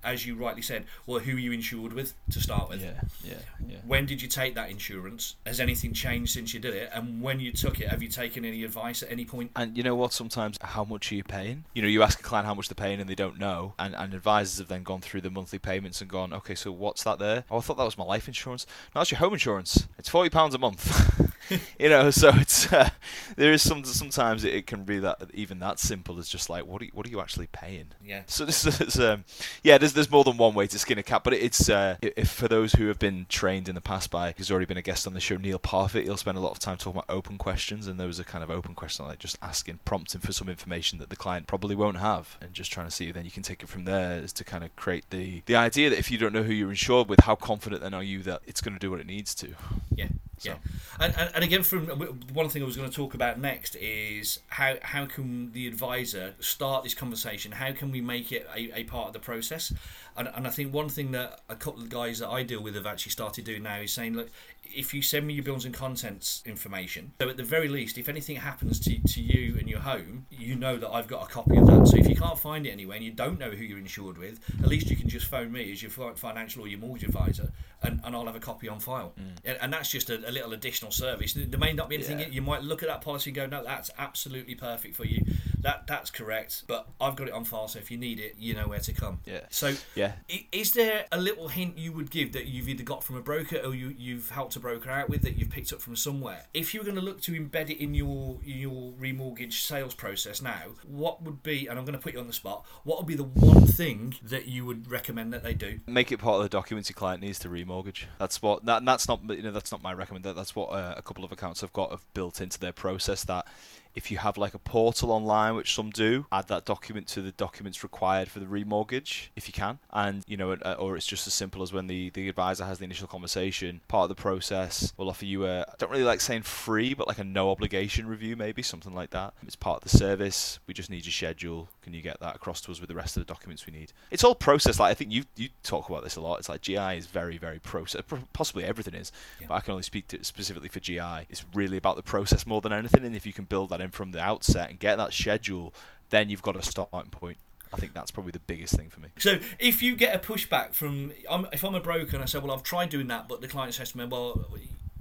as 0.05 0.27
you 0.27 0.35
rightly 0.35 0.63
said, 0.63 0.85
well, 1.07 1.21
who 1.21 1.37
are 1.37 1.41
you 1.41 1.53
insured 1.53 1.93
with 1.93 2.15
to 2.31 2.41
start 2.41 2.69
with? 2.69 2.83
Yeah, 2.83 3.01
yeah, 3.25 3.35
yeah. 3.67 3.79
When 3.87 4.07
did 4.07 4.23
you 4.23 4.29
take 4.29 4.55
that 4.55 4.71
insurance? 4.71 5.37
Has 5.47 5.61
anything 5.61 5.93
changed 5.93 6.33
since 6.33 6.55
you 6.55 6.61
did 6.61 6.75
it? 6.75 6.91
And 6.93 7.23
when 7.23 7.41
you 7.41 7.53
took 7.53 7.81
it, 7.81 7.89
have 7.89 8.03
you 8.03 8.09
taken 8.09 8.45
any 8.45 8.65
advice 8.65 9.03
at 9.03 9.11
any 9.11 9.25
point? 9.25 9.51
And 9.57 9.77
you 9.77 9.83
know 9.83 9.95
what? 9.95 10.13
Sometimes, 10.13 10.59
how 10.61 10.85
much 10.85 11.11
are 11.11 11.15
you 11.15 11.25
paying? 11.25 11.65
You 11.75 11.83
know, 11.83 11.89
you 11.89 12.03
ask 12.03 12.21
a 12.21 12.23
client 12.23 12.47
how 12.47 12.55
much 12.55 12.69
they're 12.69 12.75
paying 12.75 13.01
and 13.01 13.09
they 13.09 13.15
don't 13.15 13.39
know. 13.39 13.75
And, 13.79 13.95
and 13.95 14.15
advisors 14.15 14.59
have 14.59 14.69
then 14.69 14.83
gone 14.83 15.01
through 15.01 15.23
the 15.23 15.31
monthly 15.31 15.59
payments 15.59 16.01
and 16.01 16.11
gone, 16.11 16.33
okay, 16.33 16.55
so 16.55 16.71
what's 16.73 17.03
that 17.05 17.19
there? 17.19 17.45
Oh, 17.51 17.59
I 17.59 17.61
thought 17.61 17.77
that 17.77 17.85
was 17.85 17.99
my 17.99 18.05
life 18.05 18.29
insurance. 18.29 18.67
No, 18.95 19.01
that's 19.01 19.11
your 19.11 19.19
home 19.19 19.33
insurance. 19.33 19.89
It's 19.99 20.11
£40 20.11 20.55
a 20.55 20.59
month. 20.59 21.35
you 21.79 21.89
know, 21.89 22.11
so 22.11 22.31
it's 22.35 22.73
uh, 22.73 22.89
there 23.37 23.53
is 23.53 23.63
some 23.63 23.85
sometimes 23.85 24.45
it, 24.45 24.55
it, 24.55 24.67
can 24.67 24.85
be 24.85 24.99
that 24.99 25.19
even 25.35 25.59
that 25.59 25.79
simple 25.79 26.19
as 26.19 26.29
just 26.29 26.49
like 26.49 26.67
what 26.67 26.81
are 26.81 26.87
you, 26.87 26.91
what 26.95 27.07
are 27.07 27.11
you 27.11 27.21
actually 27.21 27.49
paying? 27.49 27.89
Yeah. 28.05 28.23
So 28.27 28.45
this 28.45 28.65
is 28.67 28.99
um, 28.99 29.25
yeah, 29.63 29.79
there's 29.79 29.94
there's 29.95 30.11
more 30.11 30.25
than 30.25 30.37
one 30.37 30.55
way 30.55 30.67
to 30.67 30.79
skin 30.79 30.99
a 30.99 31.03
cat, 31.03 31.25
but 31.25 31.33
it's 31.33 31.69
uh, 31.69 31.97
if 32.03 32.31
for 32.31 32.49
those 32.49 32.75
who 32.75 32.89
have 32.89 32.99
been 32.99 33.27
trained 33.29 33.69
in 33.69 33.75
the 33.75 33.81
past 33.81 34.11
by 34.11 34.35
who's 34.37 34.51
already 34.51 34.67
been 34.67 34.77
a 34.77 34.83
guest 34.83 35.07
on 35.07 35.15
the 35.15 35.21
show, 35.21 35.37
Neil 35.37 35.59
Parfit, 35.59 36.05
he'll 36.05 36.17
spend 36.17 36.37
a 36.37 36.41
lot 36.41 36.53
of 36.53 36.59
time 36.59 36.77
talking 36.77 36.99
about 36.99 37.15
open 37.15 37.39
questions, 37.39 37.87
and 37.87 37.99
those 37.99 38.21
are 38.21 38.25
kind 38.25 38.45
of 38.45 38.51
open 38.51 38.75
questions 38.75 39.09
like 39.09 39.19
just 39.19 39.39
asking, 39.41 39.81
prompting 39.85 40.21
for 40.21 40.33
some 40.33 40.49
information 40.49 40.99
that 40.99 41.11
the 41.11 41.17
client 41.17 41.47
probably 41.47 41.75
won't 41.75 41.99
have, 41.99 42.37
and 42.41 42.53
just 42.53 42.73
trying 42.73 42.87
to 42.87 42.93
see. 42.93 43.11
Then 43.13 43.25
you 43.25 43.31
can 43.31 43.43
take 43.43 43.63
it 43.63 43.69
from 43.69 43.85
there 43.85 44.23
as 44.23 44.33
to 44.35 44.45
kind 44.45 44.65
of 44.65 44.75
create 44.77 45.09
the 45.11 45.43
the 45.47 45.57
idea 45.57 45.91
that 45.91 45.99
if 45.99 46.11
you 46.11 46.19
don't 46.19 46.33
know 46.33 46.43
who 46.43 46.53
you're 46.53 46.71
insured 46.71 47.09
with, 47.09 47.21
how 47.21 47.35
confident 47.35 47.83
then 47.83 47.95
are 47.95 48.03
you 48.03 48.23
that 48.23 48.43
it's 48.47 48.61
going 48.61 48.75
to 48.75 48.81
do 48.81 48.91
what 48.91 49.01
it 49.01 49.07
needs 49.07 49.35
to? 49.37 49.55
Yeah. 49.95 50.09
So. 50.39 50.51
Yeah, 50.51 50.57
and, 51.01 51.15
and, 51.17 51.31
and 51.35 51.45
again, 51.45 51.63
from 51.63 51.87
one 52.33 52.49
thing 52.49 52.63
I 52.63 52.67
was 52.67 52.77
going 52.77 52.89
to 52.89 52.95
talk 52.95 53.15
about 53.15 53.39
next 53.41 53.77
is 53.77 54.41
how 54.49 54.75
how 54.83 55.07
can 55.07 55.53
the 55.53 55.67
advisor 55.67 56.35
start 56.41 56.85
this 56.85 56.95
conversation? 56.95 57.53
How 57.53 57.73
can 57.73 57.91
we 57.91 58.01
make 58.01 58.33
it 58.33 58.47
a, 58.55 58.81
a 58.81 58.85
part 58.85 59.09
of 59.09 59.13
the 59.13 59.21
process? 59.21 59.73
And, 60.17 60.29
and 60.35 60.47
I 60.47 60.51
think 60.51 60.73
one 60.73 60.89
thing 60.89 61.13
that 61.13 61.41
a 61.49 61.57
couple 61.57 61.83
of 61.83 61.89
guys 61.89 62.19
that 62.21 62.29
I 62.29 62.43
deal 62.43 62.63
with 62.63 62.75
have 62.75 62.87
actually 62.87 63.13
started 63.13 63.45
doing 63.45 63.63
now 63.63 63.77
is 63.81 63.93
saying, 63.93 64.15
look, 64.15 64.31
if 64.75 64.93
you 64.93 65.03
send 65.03 65.27
me 65.27 65.35
your 65.35 65.45
buildings 65.45 65.65
and 65.65 65.75
contents 65.75 66.43
information, 66.45 67.13
so 67.21 67.29
at 67.29 67.37
the 67.37 67.45
very 67.45 67.69
least, 67.69 67.99
if 67.99 68.09
anything 68.09 68.37
happens 68.37 68.81
to, 68.81 68.99
to 68.99 69.23
you 69.23 69.57
and 69.59 69.69
your 69.69 69.81
home, 69.81 70.27
you 70.31 70.57
know 70.57 70.77
that 70.77 70.91
I've 70.91 71.09
got 71.09 71.29
a 71.29 71.33
copy 71.33 71.57
of 71.57 71.67
that. 71.67 71.87
So 71.87 71.97
if 71.97 72.09
you 72.09 72.17
can't 72.17 72.39
find 72.39 72.67
it 72.67 72.71
anywhere 72.71 72.97
and 72.97 73.05
you 73.05 73.13
don't 73.13 73.39
know 73.39 73.51
who 73.51 73.65
you're 73.65 73.79
insured 73.79 74.19
with, 74.19 74.41
at 74.63 74.69
least 74.69 74.91
you 74.91 74.97
can 74.97 75.09
just 75.09 75.27
phone 75.27 75.53
me 75.53 75.71
as 75.73 75.83
your 75.83 75.91
financial 75.91 76.63
or 76.63 76.69
your 76.69 76.79
mortgage 76.79 77.05
advisor, 77.05 77.53
and, 77.83 78.01
and 78.05 78.17
I'll 78.17 78.27
have 78.27 78.37
a 78.37 78.41
copy 78.41 78.69
on 78.69 78.81
file. 78.81 79.13
Mm. 79.19 79.37
And, 79.45 79.59
and, 79.61 79.73
that's 79.73 79.91
just 79.91 80.11
a, 80.11 80.29
a, 80.29 80.33
little 80.33 80.53
additional 80.53 80.91
service. 80.91 81.35
There 81.35 81.59
may 81.59 81.73
not 81.73 81.89
be 81.89 81.97
anything. 81.97 82.21
Yeah. 82.21 82.29
You 82.29 82.43
might 82.43 82.63
look 82.63 82.83
at 82.83 82.89
that 82.89 83.03
policy 83.03 83.31
and 83.31 83.37
go, 83.37 83.47
no, 83.47 83.65
that's 83.65 83.91
absolutely 83.99 84.55
perfect 84.55 84.97
for 84.97 85.05
you. 85.05 85.25
That 85.65 85.87
that's 85.87 86.11
correct. 86.11 86.65
But 86.67 86.87
I've 87.01 87.17
got 87.17 87.29
it 87.29 87.33
on 87.33 87.45
file, 87.45 87.69
so 87.69 87.79
if 87.79 87.91
you 87.91 87.97
need 87.97 88.21
it, 88.21 88.37
you 88.39 88.53
know 88.55 88.69
where 88.69 88.81
to 88.81 88.93
come. 88.93 89.21
Yeah. 89.25 89.41
So 89.49 89.73
yeah, 89.95 90.13
is 90.53 90.73
there 90.73 91.07
a 91.11 91.19
little 91.19 91.49
hint 91.49 91.79
you 91.79 91.91
would 91.93 92.11
give 92.11 92.33
that 92.33 92.45
you've 92.45 92.69
either 92.69 92.83
got 92.85 93.03
from 93.03 93.17
a 93.17 93.23
broker 93.23 93.57
or 93.57 93.75
you 93.75 93.95
you've 93.97 94.29
helped 94.29 94.57
a 94.57 94.61
broker 94.61 94.91
out 94.91 95.09
with 95.09 95.23
that 95.23 95.39
you've 95.39 95.49
picked 95.49 95.73
up 95.73 95.81
from 95.81 95.97
somewhere? 95.97 96.45
If 96.53 96.75
you 96.75 96.81
were 96.81 96.85
going 96.85 96.97
to 96.99 97.03
look 97.03 97.23
to 97.23 97.33
embed 97.33 97.71
it 97.71 97.83
in 97.83 97.95
your 97.95 98.39
your 98.45 98.93
remortgage 98.93 99.55
sales 99.55 99.95
process 99.95 100.43
now, 100.43 100.75
what 100.87 101.23
would 101.23 101.43
be? 101.43 101.67
And 101.67 101.79
I'm 101.79 101.87
going 101.87 101.99
to 101.99 102.03
put 102.03 102.13
you 102.13 102.21
on 102.21 102.27
the 102.27 102.35
spot. 102.35 102.67
What 102.85 102.99
would 102.99 103.07
be 103.07 103.17
the 103.17 103.25
one 103.25 103.67
thing 103.67 104.17
that 104.23 104.47
you 104.47 104.67
would 104.67 104.91
recommend 104.91 105.33
that 105.33 105.43
they 105.43 105.55
do? 105.55 105.81
Make 105.87 106.13
it 106.13 106.19
part 106.19 106.37
of 106.37 106.43
the 106.43 106.51
documents 106.51 106.91
your 106.91 106.95
client 106.95 107.23
needs 107.23 107.39
to 107.39 107.49
remortgage. 107.49 108.05
That's 108.19 108.43
what 108.43 108.67
that, 108.67 108.85
that's 108.85 109.09
not 109.09 109.23
you 109.31 109.43
know 109.43 109.51
that's 109.51 109.73
not 109.73 109.83
my 109.83 109.95
recommendation. 109.95 110.37
That's 110.37 110.55
what 110.55 110.67
uh, 110.67 110.95
a 110.95 111.03
couple 111.03 111.25
of 111.25 111.33
accounts 111.33 111.63
I've 111.63 111.73
got 111.73 111.91
have 111.91 112.05
built 112.13 112.43
into 112.43 112.61
their 112.61 112.73
process 112.73 113.25
that 113.25 113.47
if 113.95 114.11
you 114.11 114.19
have 114.19 114.37
like 114.37 114.55
a 114.55 114.59
portal 114.59 115.11
online, 115.11 115.55
which 115.55 115.75
some 115.75 115.91
do, 115.91 116.27
add 116.33 116.49
that 116.49 116.65
document 116.65 117.07
to 117.09 117.23
the 117.23 117.33
documents 117.33 117.83
required 117.83 118.29
for 118.29 118.41
the 118.41 118.47
remortgage 118.47 119.29
if 119.37 119.47
you 119.47 119.53
can. 119.53 119.79
And, 119.93 120.23
you 120.27 120.37
know, 120.37 120.53
uh, 120.53 120.77
or 120.79 120.97
it's 120.97 121.07
just 121.07 121.27
as 121.27 121.35
simple 121.35 121.63
as 121.63 121.73
when 121.73 121.87
the, 121.87 122.11
the 122.11 122.29
advisor 122.29 122.65
has 122.65 122.79
the 122.79 122.85
initial 122.85 123.07
conversation, 123.07 123.81
part 123.89 124.11
of 124.11 124.17
the 124.17 124.21
process 124.21 124.93
will 124.97 125.09
offer 125.09 125.25
you 125.25 125.47
a, 125.47 125.63
I 125.63 125.75
don't 125.79 125.91
really 125.91 126.05
like 126.05 126.21
saying 126.21 126.43
free, 126.43 126.95
but 126.95 127.09
like 127.09 127.19
a 127.19 127.25
no 127.25 127.51
obligation 127.51 128.07
review, 128.07 128.37
maybe 128.37 128.63
something 128.63 128.95
like 128.95 129.11
that. 129.11 129.35
It's 129.47 129.57
part 129.57 129.85
of 129.85 129.91
the 129.91 129.97
service. 129.97 130.59
We 130.67 130.75
just 130.75 130.91
need 130.91 131.05
your 131.05 131.13
schedule. 131.13 131.69
Can 131.83 131.95
you 131.95 132.03
get 132.03 132.21
that 132.21 132.37
across 132.37 132.61
to 132.63 132.73
us 132.73 132.81
with 132.81 132.89
the 132.89 132.95
rest 132.95 133.17
of 133.17 133.27
the 133.27 133.33
documents 133.33 133.67
we 133.67 133.73
need? 133.73 133.93
It's 134.11 134.25
all 134.25 134.35
process. 134.35 134.81
Like 134.81 134.91
I 134.91 134.95
think 134.95 135.13
you 135.13 135.25
you 135.37 135.49
talk 135.63 135.89
about 135.89 136.03
this 136.03 136.17
a 136.17 136.21
lot. 136.21 136.39
It's 136.39 136.49
like 136.49 136.63
GI 136.63 136.97
is 136.97 137.07
very 137.07 137.39
very 137.39 137.59
process. 137.59 138.03
Possibly 138.33 138.65
everything 138.65 138.95
is, 138.95 139.13
yeah. 139.41 139.47
but 139.49 139.55
I 139.55 139.61
can 139.61 139.73
only 139.73 139.83
speak 139.83 140.09
to 140.09 140.25
specifically 140.25 140.69
for 140.69 140.81
GI. 140.81 141.27
It's 141.29 141.45
really 141.55 141.77
about 141.77 141.97
the 141.97 142.03
process 142.03 142.47
more 142.47 142.61
than 142.61 142.73
anything. 142.73 143.05
And 143.05 143.15
if 143.15 143.27
you 143.27 143.33
can 143.33 143.45
build 143.45 143.71
that 143.71 143.81
from 143.91 144.13
the 144.13 144.21
outset 144.21 144.71
and 144.71 144.79
get 144.79 144.97
that 144.97 145.13
schedule, 145.13 145.75
then 146.11 146.29
you've 146.29 146.43
got 146.43 146.57
a 146.57 146.63
starting 146.63 147.11
point. 147.11 147.39
I 147.73 147.77
think 147.77 147.93
that's 147.93 148.13
probably 148.13 148.31
the 148.31 148.39
biggest 148.39 148.77
thing 148.77 148.89
for 148.89 149.01
me. 149.01 149.09
So 149.19 149.39
if 149.59 149.83
you 149.83 149.97
get 149.97 150.15
a 150.15 150.19
pushback 150.19 150.75
from, 150.75 151.13
I'm, 151.29 151.49
if 151.53 151.65
I'm 151.65 151.75
a 151.75 151.81
broker 151.81 152.15
and 152.15 152.23
I 152.23 152.27
say, 152.27 152.39
well, 152.39 152.53
I've 152.53 152.63
tried 152.63 152.91
doing 152.91 153.09
that, 153.09 153.27
but 153.29 153.41
the 153.41 153.49
client 153.49 153.75
says 153.75 153.91
to 153.93 153.99
me, 153.99 154.05
well, 154.05 154.47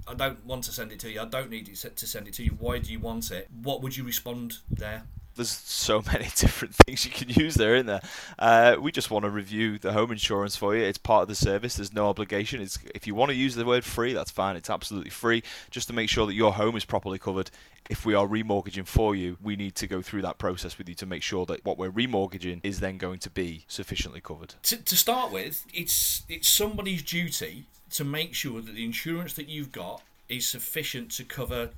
I 0.08 0.14
don't 0.14 0.44
want 0.44 0.64
to 0.64 0.72
send 0.72 0.90
it 0.90 0.98
to 1.00 1.10
you. 1.10 1.20
I 1.20 1.24
don't 1.24 1.50
need 1.50 1.72
to 1.74 2.06
send 2.06 2.26
it 2.26 2.34
to 2.34 2.42
you. 2.42 2.50
Why 2.58 2.78
do 2.78 2.90
you 2.90 2.98
want 2.98 3.30
it? 3.30 3.48
What 3.62 3.80
would 3.82 3.96
you 3.96 4.02
respond 4.02 4.58
there? 4.68 5.04
There's 5.36 5.50
so 5.50 6.02
many 6.12 6.24
different 6.36 6.74
things 6.74 7.04
you 7.04 7.10
can 7.10 7.28
use 7.28 7.54
there 7.54 7.74
in 7.74 7.86
there. 7.86 8.02
Uh, 8.38 8.76
we 8.80 8.92
just 8.92 9.10
want 9.10 9.24
to 9.24 9.30
review 9.30 9.78
the 9.78 9.92
home 9.92 10.12
insurance 10.12 10.56
for 10.56 10.74
you. 10.76 10.82
It's 10.82 10.98
part 10.98 11.22
of 11.22 11.28
the 11.28 11.34
service. 11.34 11.76
There's 11.76 11.92
no 11.92 12.08
obligation. 12.08 12.60
It's 12.60 12.78
if 12.94 13.06
you 13.06 13.14
want 13.14 13.30
to 13.30 13.36
use 13.36 13.54
the 13.54 13.64
word 13.64 13.84
free, 13.84 14.12
that's 14.12 14.30
fine. 14.30 14.56
It's 14.56 14.70
absolutely 14.70 15.10
free. 15.10 15.42
Just 15.70 15.88
to 15.88 15.94
make 15.94 16.08
sure 16.08 16.26
that 16.26 16.34
your 16.34 16.52
home 16.52 16.76
is 16.76 16.84
properly 16.84 17.18
covered. 17.18 17.50
If 17.90 18.06
we 18.06 18.14
are 18.14 18.26
remortgaging 18.26 18.86
for 18.86 19.14
you, 19.14 19.36
we 19.42 19.56
need 19.56 19.74
to 19.76 19.86
go 19.86 20.00
through 20.00 20.22
that 20.22 20.38
process 20.38 20.78
with 20.78 20.88
you 20.88 20.94
to 20.94 21.06
make 21.06 21.22
sure 21.22 21.44
that 21.46 21.64
what 21.66 21.76
we're 21.76 21.90
remortgaging 21.90 22.60
is 22.62 22.80
then 22.80 22.96
going 22.96 23.18
to 23.18 23.30
be 23.30 23.64
sufficiently 23.68 24.22
covered. 24.22 24.54
To, 24.64 24.76
to 24.76 24.96
start 24.96 25.32
with, 25.32 25.66
it's 25.74 26.22
it's 26.28 26.48
somebody's 26.48 27.02
duty 27.02 27.66
to 27.90 28.04
make 28.04 28.34
sure 28.34 28.60
that 28.60 28.74
the 28.74 28.84
insurance 28.84 29.34
that 29.34 29.48
you've 29.48 29.72
got 29.72 30.02
is 30.28 30.46
sufficient 30.46 31.10
to 31.12 31.24
cover 31.24 31.70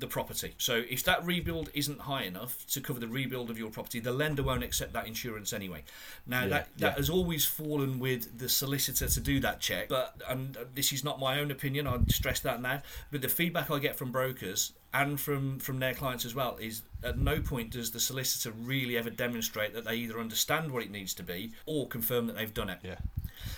the 0.00 0.06
property. 0.06 0.54
So 0.58 0.82
if 0.88 1.04
that 1.04 1.24
rebuild 1.24 1.70
isn't 1.74 2.00
high 2.00 2.24
enough 2.24 2.66
to 2.68 2.80
cover 2.80 2.98
the 2.98 3.08
rebuild 3.08 3.50
of 3.50 3.58
your 3.58 3.70
property, 3.70 4.00
the 4.00 4.12
lender 4.12 4.42
won't 4.42 4.64
accept 4.64 4.92
that 4.94 5.06
insurance 5.06 5.52
anyway. 5.52 5.84
Now 6.26 6.42
yeah, 6.42 6.48
that 6.48 6.68
that 6.78 6.92
yeah. 6.92 6.96
has 6.96 7.10
always 7.10 7.44
fallen 7.44 7.98
with 7.98 8.38
the 8.38 8.48
solicitor 8.48 9.08
to 9.08 9.20
do 9.20 9.40
that 9.40 9.60
check, 9.60 9.88
but 9.88 10.20
and 10.28 10.56
this 10.74 10.92
is 10.92 11.04
not 11.04 11.20
my 11.20 11.38
own 11.38 11.50
opinion. 11.50 11.86
I 11.86 11.98
stress 12.08 12.40
that 12.40 12.60
now. 12.60 12.82
But 13.10 13.22
the 13.22 13.28
feedback 13.28 13.70
I 13.70 13.78
get 13.78 13.96
from 13.96 14.10
brokers 14.10 14.72
and 14.92 15.20
from 15.20 15.58
from 15.58 15.78
their 15.78 15.94
clients 15.94 16.24
as 16.24 16.34
well 16.34 16.56
is 16.60 16.82
at 17.04 17.18
no 17.18 17.40
point 17.40 17.70
does 17.70 17.90
the 17.90 18.00
solicitor 18.00 18.52
really 18.62 18.96
ever 18.96 19.10
demonstrate 19.10 19.74
that 19.74 19.84
they 19.84 19.94
either 19.96 20.18
understand 20.18 20.70
what 20.70 20.82
it 20.82 20.90
needs 20.90 21.14
to 21.14 21.22
be 21.22 21.52
or 21.66 21.86
confirm 21.86 22.26
that 22.26 22.36
they've 22.36 22.54
done 22.54 22.70
it. 22.70 22.78
Yeah. 22.82 22.96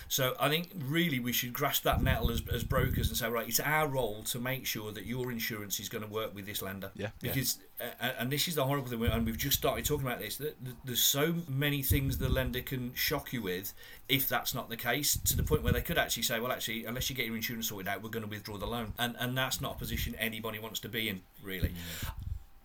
So 0.07 0.35
I 0.39 0.49
think 0.49 0.69
really 0.77 1.19
we 1.19 1.33
should 1.33 1.53
grasp 1.53 1.83
that 1.83 2.01
nettle 2.01 2.31
as, 2.31 2.41
as 2.51 2.63
brokers 2.63 3.09
and 3.09 3.17
say, 3.17 3.29
right, 3.29 3.47
it's 3.47 3.59
our 3.59 3.87
role 3.87 4.23
to 4.23 4.39
make 4.39 4.65
sure 4.65 4.91
that 4.91 5.05
your 5.05 5.31
insurance 5.31 5.79
is 5.79 5.89
going 5.89 6.03
to 6.03 6.09
work 6.09 6.35
with 6.35 6.45
this 6.45 6.61
lender. 6.61 6.91
Yeah. 6.95 7.09
Because 7.21 7.59
uh, 7.81 8.11
and 8.19 8.31
this 8.31 8.47
is 8.47 8.55
the 8.55 8.65
horrible 8.65 8.89
thing, 8.89 9.03
and 9.03 9.25
we've 9.25 9.37
just 9.37 9.57
started 9.57 9.85
talking 9.85 10.05
about 10.05 10.19
this. 10.19 10.37
That 10.37 10.55
there's 10.85 11.01
so 11.01 11.35
many 11.47 11.81
things 11.81 12.17
the 12.17 12.29
lender 12.29 12.61
can 12.61 12.93
shock 12.93 13.33
you 13.33 13.41
with 13.41 13.73
if 14.07 14.29
that's 14.29 14.53
not 14.53 14.69
the 14.69 14.77
case, 14.77 15.17
to 15.17 15.35
the 15.35 15.43
point 15.43 15.63
where 15.63 15.73
they 15.73 15.81
could 15.81 15.97
actually 15.97 16.23
say, 16.23 16.39
well, 16.39 16.51
actually, 16.51 16.85
unless 16.85 17.09
you 17.09 17.15
get 17.15 17.25
your 17.25 17.35
insurance 17.35 17.69
sorted 17.69 17.87
out, 17.87 18.03
we're 18.03 18.09
going 18.09 18.23
to 18.23 18.29
withdraw 18.29 18.57
the 18.57 18.67
loan, 18.67 18.93
and 18.99 19.15
and 19.19 19.37
that's 19.37 19.61
not 19.61 19.75
a 19.75 19.77
position 19.77 20.15
anybody 20.19 20.59
wants 20.59 20.79
to 20.81 20.89
be 20.89 21.09
in, 21.09 21.21
really. 21.41 21.69
Mm. 21.69 22.09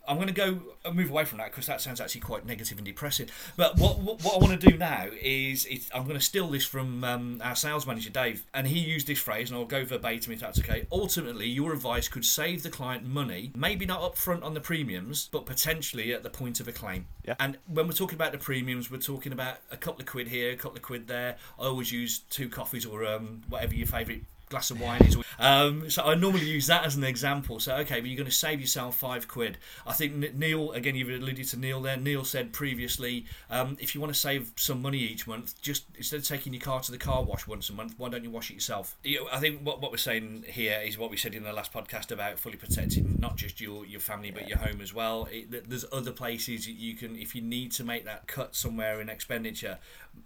I'm 0.09 0.17
going 0.17 0.29
to 0.29 0.35
go 0.35 0.61
uh, 0.85 0.91
move 0.91 1.11
away 1.11 1.25
from 1.25 1.39
that 1.39 1.51
because 1.51 1.67
that 1.67 1.81
sounds 1.81 2.01
actually 2.01 2.23
quite 2.23 2.47
negative 2.47 2.79
and 2.79 2.87
depressing. 2.87 3.29
But 3.57 3.77
what 3.77 3.99
what, 3.99 4.25
what 4.25 4.35
I 4.35 4.39
want 4.39 4.59
to 4.61 4.71
do 4.71 4.77
now 4.77 5.07
is, 5.21 5.67
is 5.67 5.91
I'm 5.95 6.05
going 6.05 6.19
to 6.19 6.25
steal 6.25 6.49
this 6.49 6.65
from 6.65 7.05
um, 7.05 7.41
our 7.45 7.55
sales 7.55 7.87
manager 7.87 8.11
Dave, 8.11 8.45
and 8.55 8.67
he 8.67 8.79
used 8.79 9.07
this 9.07 9.19
phrase, 9.19 9.51
and 9.51 9.59
I'll 9.59 9.67
go 9.67 9.85
verbatim 9.85 10.33
if 10.33 10.41
that's 10.41 10.59
okay. 10.61 10.87
Ultimately, 10.91 11.47
your 11.47 11.73
advice 11.73 12.09
could 12.09 12.25
save 12.25 12.63
the 12.63 12.71
client 12.71 13.05
money, 13.05 13.53
maybe 13.55 13.85
not 13.85 14.01
upfront 14.01 14.43
on 14.43 14.55
the 14.55 14.61
premiums, 14.61 15.29
but 15.31 15.45
potentially 15.45 16.13
at 16.15 16.23
the 16.23 16.31
point 16.31 16.61
of 16.61 16.69
a 16.69 16.73
claim. 16.73 17.07
Yeah. 17.25 17.35
And 17.39 17.59
when 17.67 17.87
we're 17.87 17.93
talking 17.93 18.17
about 18.17 18.33
the 18.33 18.39
premiums, 18.39 18.91
we're 18.91 18.99
talking 18.99 19.33
about 19.33 19.59
a 19.71 19.77
couple 19.77 20.01
of 20.01 20.07
quid 20.07 20.29
here, 20.29 20.53
a 20.53 20.57
couple 20.57 20.77
of 20.77 20.83
quid 20.83 21.07
there. 21.07 21.37
I 21.59 21.65
always 21.65 21.93
use 21.93 22.21
two 22.31 22.49
coffees 22.49 22.87
or 22.87 23.05
um, 23.05 23.43
whatever 23.49 23.75
your 23.75 23.87
favourite 23.87 24.25
glass 24.49 24.71
of 24.71 24.81
wine 24.81 25.03
is. 25.03 25.17
Um, 25.39 25.89
so 25.91 26.03
I 26.05 26.15
normally 26.15 26.47
use 26.47 26.67
that 26.67 26.85
as 26.85 26.97
an 26.97 27.05
example. 27.05 27.61
So 27.61 27.77
okay, 27.77 28.01
but 28.01 28.09
you're 28.09 28.17
going 28.17 28.31
to 28.31 28.33
save 28.33 28.61
yourself 28.61 28.97
five 28.97 29.29
quid. 29.29 29.59
I 29.87 29.93
think 29.93 30.35
Neil 30.35 30.73
again. 30.73 30.95
You've 30.95 31.09
alluded 31.09 31.47
to 31.49 31.59
Neil 31.59 31.81
there. 31.81 31.97
Neil 31.97 32.25
said 32.25 32.53
previously, 32.53 33.27
um, 33.51 33.77
if 33.81 33.95
you 33.95 34.01
want 34.01 34.13
to 34.13 34.19
save 34.19 34.53
some 34.57 34.83
money 34.83 34.99
each 34.99 35.27
month, 35.27 35.61
just 35.61 35.85
instead 35.97 36.21
of 36.21 36.27
taking 36.27 36.53
your 36.53 36.63
car 36.63 36.81
to 36.81 36.91
the 36.91 36.99
car 36.99 37.23
wash 37.23 37.47
once 37.47 37.69
a 37.71 37.73
month, 37.73 37.95
why 37.99 38.09
don't 38.09 38.25
you 38.25 38.31
wash 38.31 38.51
it 38.51 38.55
yourself? 38.55 38.97
I 39.33 39.39
think 39.39 39.61
what, 39.63 39.81
what 39.81 39.91
we're 39.91 39.99
saying 39.99 40.45
here 40.49 40.81
is 40.85 40.99
what 40.99 41.11
we 41.11 41.17
said 41.17 41.35
in 41.35 41.45
the 41.45 41.53
last 41.53 41.73
podcast 41.73 42.11
about 42.11 42.39
fully 42.39 42.57
protecting 42.57 43.17
not 43.19 43.37
just 43.37 43.61
your 43.61 43.85
your 43.85 44.01
family 44.01 44.31
but 44.31 44.49
your 44.49 44.59
home 44.59 44.81
as 44.81 44.95
well. 44.95 45.29
It, 45.31 45.69
there's 45.69 45.85
other 45.93 46.13
places 46.13 46.69
you 46.69 46.95
can 46.95 47.17
if 47.17 47.35
you 47.35 47.43
need 47.43 47.73
to 47.73 47.85
make 47.85 48.05
that 48.05 48.27
cut 48.27 48.55
somewhere 48.55 49.01
in 49.01 49.09
expenditure 49.09 49.79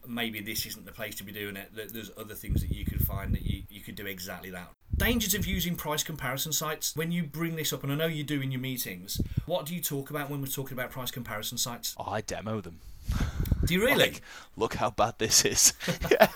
maybe 0.06 0.40
this 0.40 0.66
isn't 0.66 0.86
the 0.86 0.92
place 0.92 1.14
to 1.16 1.24
be 1.24 1.32
doing 1.32 1.56
it. 1.56 1.70
There's 1.74 2.10
other 2.16 2.34
things 2.34 2.60
that 2.62 2.72
you 2.72 2.84
could 2.84 3.04
find 3.04 3.34
that 3.34 3.42
you, 3.42 3.62
you 3.68 3.80
could 3.80 3.94
do 3.94 4.06
exactly 4.12 4.50
that. 4.50 4.68
Dangers 4.96 5.34
of 5.34 5.46
using 5.46 5.74
price 5.74 6.04
comparison 6.04 6.52
sites. 6.52 6.94
When 6.94 7.10
you 7.10 7.24
bring 7.24 7.56
this 7.56 7.72
up, 7.72 7.82
and 7.82 7.90
I 7.90 7.96
know 7.96 8.06
you 8.06 8.22
do 8.22 8.40
in 8.40 8.52
your 8.52 8.60
meetings, 8.60 9.20
what 9.46 9.66
do 9.66 9.74
you 9.74 9.80
talk 9.80 10.10
about 10.10 10.30
when 10.30 10.40
we're 10.40 10.46
talking 10.46 10.76
about 10.78 10.90
price 10.90 11.10
comparison 11.10 11.58
sites? 11.58 11.96
I 11.98 12.20
demo 12.20 12.60
them. 12.60 12.78
Do 13.64 13.74
you 13.74 13.84
really? 13.84 13.98
Like, 13.98 14.22
look 14.56 14.74
how 14.74 14.90
bad 14.90 15.14
this 15.18 15.44
is. 15.44 15.72
yeah. 16.10 16.28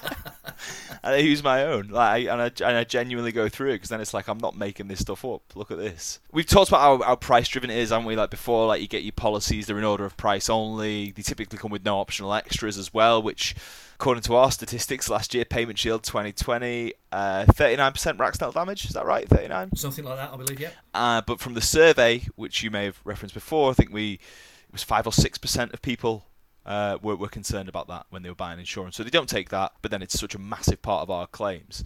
and 1.02 1.14
I 1.14 1.16
use 1.16 1.42
my 1.42 1.64
own, 1.64 1.88
like, 1.88 2.26
and 2.28 2.40
I 2.40 2.46
and 2.46 2.76
I 2.76 2.85
genuinely 2.85 3.32
go 3.32 3.49
through 3.49 3.70
it 3.70 3.75
because 3.75 3.88
then 3.88 4.00
it's 4.00 4.14
like 4.14 4.28
I'm 4.28 4.38
not 4.38 4.56
making 4.56 4.88
this 4.88 5.00
stuff 5.00 5.25
up. 5.25 5.42
Look 5.54 5.70
at 5.70 5.78
this. 5.78 6.20
We've 6.32 6.46
talked 6.46 6.68
about 6.68 6.80
how, 6.80 7.02
how 7.02 7.16
price 7.16 7.49
driven 7.49 7.70
it 7.70 7.78
is, 7.78 7.90
haven't 7.90 8.06
we? 8.06 8.16
Like 8.16 8.30
before, 8.30 8.66
like 8.66 8.80
you 8.80 8.88
get 8.88 9.02
your 9.02 9.12
policies; 9.12 9.66
they're 9.66 9.78
in 9.78 9.85
order 9.85 10.04
of 10.04 10.16
price 10.16 10.49
only. 10.49 11.11
They 11.11 11.23
typically 11.23 11.58
come 11.58 11.70
with 11.70 11.85
no 11.85 11.99
optional 11.99 12.35
extras 12.35 12.78
as 12.78 12.92
well, 12.92 13.23
which. 13.23 13.54
According 13.99 14.25
to 14.25 14.37
our 14.37 14.50
statistics 14.50 15.08
last 15.08 15.32
year, 15.32 15.46
Payment 15.46 15.78
Shield 15.78 16.02
2020, 16.02 16.92
uh, 17.12 17.46
39% 17.46 18.18
rack 18.18 18.35
damage. 18.37 18.85
Is 18.85 18.90
that 18.90 19.06
right? 19.06 19.26
39? 19.26 19.75
Something 19.75 20.04
like 20.04 20.18
that, 20.18 20.35
I 20.35 20.37
believe, 20.37 20.61
yeah. 20.61 20.68
Uh, 20.92 21.23
but 21.23 21.40
from 21.40 21.54
the 21.54 21.62
survey, 21.62 22.26
which 22.35 22.62
you 22.62 22.70
may 22.70 22.85
have 22.85 23.00
referenced 23.04 23.32
before, 23.32 23.70
I 23.70 23.73
think 23.73 23.94
we 23.94 24.20
it 24.68 24.73
was 24.73 24.82
5 24.82 25.06
or 25.06 25.12
6% 25.12 25.73
of 25.73 25.80
people 25.80 26.26
uh, 26.66 26.99
were, 27.00 27.16
were 27.16 27.28
concerned 27.28 27.68
about 27.68 27.88
that 27.88 28.06
when 28.11 28.23
they 28.23 28.28
were 28.28 28.35
buying 28.35 28.58
insurance. 28.58 28.96
So 28.96 29.04
they 29.04 29.11
don't 29.11 29.28
take 29.28 29.49
that, 29.50 29.73
but 29.80 29.90
then 29.90 30.02
it's 30.02 30.18
such 30.18 30.35
a 30.35 30.38
massive 30.38 30.82
part 30.82 31.02
of 31.02 31.11
our 31.11 31.26
claims. 31.26 31.85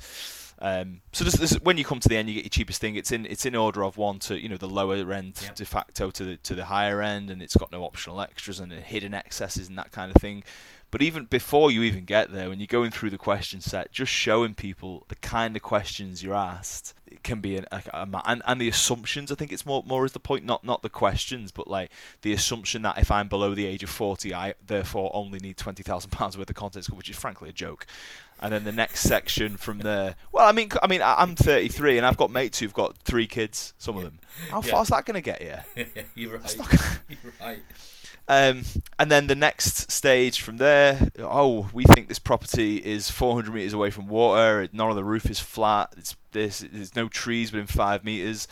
Um, 0.63 1.01
so 1.13 1.25
this, 1.25 1.35
this, 1.35 1.53
when 1.61 1.79
you 1.79 1.85
come 1.85 2.01
to 2.01 2.09
the 2.09 2.17
end, 2.17 2.29
you 2.29 2.35
get 2.35 2.45
your 2.45 2.51
cheapest 2.51 2.81
thing. 2.81 2.97
It's 2.97 3.13
in 3.13 3.25
it's 3.25 3.47
in 3.47 3.55
order 3.55 3.83
of 3.83 3.97
one 3.97 4.19
to 4.21 4.39
you 4.39 4.49
know 4.49 4.59
the 4.59 4.69
lower 4.69 5.11
end 5.13 5.41
yep. 5.43 5.55
de 5.55 5.65
facto 5.65 6.11
to 6.11 6.25
the 6.25 6.37
to 6.39 6.55
the 6.55 6.67
higher 6.67 7.01
end, 7.01 7.31
and 7.31 7.41
it's 7.41 7.57
got 7.57 7.73
no 7.73 7.85
optional 7.85 8.21
extras 8.21 8.61
and 8.61 8.71
hidden 8.73 9.15
excesses 9.15 9.69
and 9.69 9.79
that 9.79 9.91
kind 9.91 10.15
of 10.15 10.21
thing. 10.21 10.43
But 10.91 11.03
even 11.03 11.25
before 11.27 11.71
you 11.71 11.83
even 11.83 12.05
get 12.05 12.33
there, 12.33 12.49
when 12.49 12.59
you're 12.59 12.67
going 12.67 12.91
through 12.91 13.11
the 13.11 13.19
question 13.19 13.61
set, 13.61 13.93
just 13.93 14.11
showing 14.11 14.55
people 14.55 15.05
the 15.09 15.15
kind 15.17 15.55
of 15.55 15.63
questions 15.63 16.23
you're 16.23 16.35
asked 16.35 16.95
it 17.11 17.23
can 17.25 17.41
be 17.41 17.57
an, 17.57 17.67
a, 17.73 17.83
a, 17.93 18.23
and 18.25 18.43
and 18.47 18.61
the 18.61 18.69
assumptions. 18.69 19.33
I 19.33 19.35
think 19.35 19.53
it's 19.53 19.67
more 19.67 19.83
more 19.85 20.05
is 20.05 20.13
the 20.13 20.21
point, 20.21 20.45
not 20.45 20.65
not 20.65 20.83
the 20.83 20.89
questions, 20.89 21.51
but 21.51 21.69
like 21.69 21.91
the 22.23 22.33
assumption 22.33 22.83
that 22.83 22.99
if 22.99 23.11
I'm 23.11 23.29
below 23.29 23.55
the 23.55 23.67
age 23.67 23.83
of 23.83 23.91
40, 23.91 24.33
I 24.33 24.55
therefore 24.65 25.11
only 25.13 25.41
need 25.41 25.57
twenty 25.57 25.83
thousand 25.83 26.11
pounds 26.13 26.39
worth 26.39 26.51
of 26.51 26.57
content, 26.57 26.87
which 26.91 27.11
is 27.11 27.17
frankly 27.17 27.51
a 27.51 27.53
joke. 27.53 27.87
And 28.43 28.53
then 28.55 28.65
the 28.65 28.73
next 28.73 29.01
section 29.01 29.59
from 29.59 29.81
there. 29.81 30.15
Well, 30.33 30.49
I 30.49 30.53
mean, 30.53 30.71
I 30.83 30.87
mean, 30.87 31.03
I'm 31.05 31.37
33 31.37 31.99
and 31.99 32.07
I've 32.07 32.17
got 32.17 32.31
mates 32.31 32.59
who've 32.59 32.73
got 32.73 32.97
three 32.97 33.27
kids. 33.27 33.75
Some 33.77 33.99
of 33.99 34.03
them. 34.03 34.19
How 34.49 34.63
yeah. 34.63 34.71
far 34.71 34.83
is 34.83 34.89
that 34.89 35.05
going 35.05 35.17
to 35.17 35.21
get 35.21 35.43
you? 35.77 35.85
You're 36.15 36.39
right. 36.39 36.57
You're 37.11 37.33
right. 37.39 37.59
Um, 38.31 38.63
and 38.97 39.11
then 39.11 39.27
the 39.27 39.35
next 39.35 39.91
stage 39.91 40.41
from 40.41 40.59
there, 40.59 41.11
oh, 41.19 41.69
we 41.73 41.83
think 41.83 42.07
this 42.07 42.21
property 42.21 42.77
is 42.77 43.11
400 43.11 43.53
meters 43.53 43.73
away 43.73 43.91
from 43.91 44.07
water. 44.07 44.69
None 44.73 44.89
of 44.89 44.95
the 44.95 45.03
roof 45.03 45.29
is 45.29 45.41
flat. 45.41 45.93
It's 45.97 46.15
this. 46.31 46.65
There's 46.73 46.95
no 46.95 47.09
trees 47.09 47.51
within 47.51 47.67
five 47.67 48.05
meters. 48.05 48.47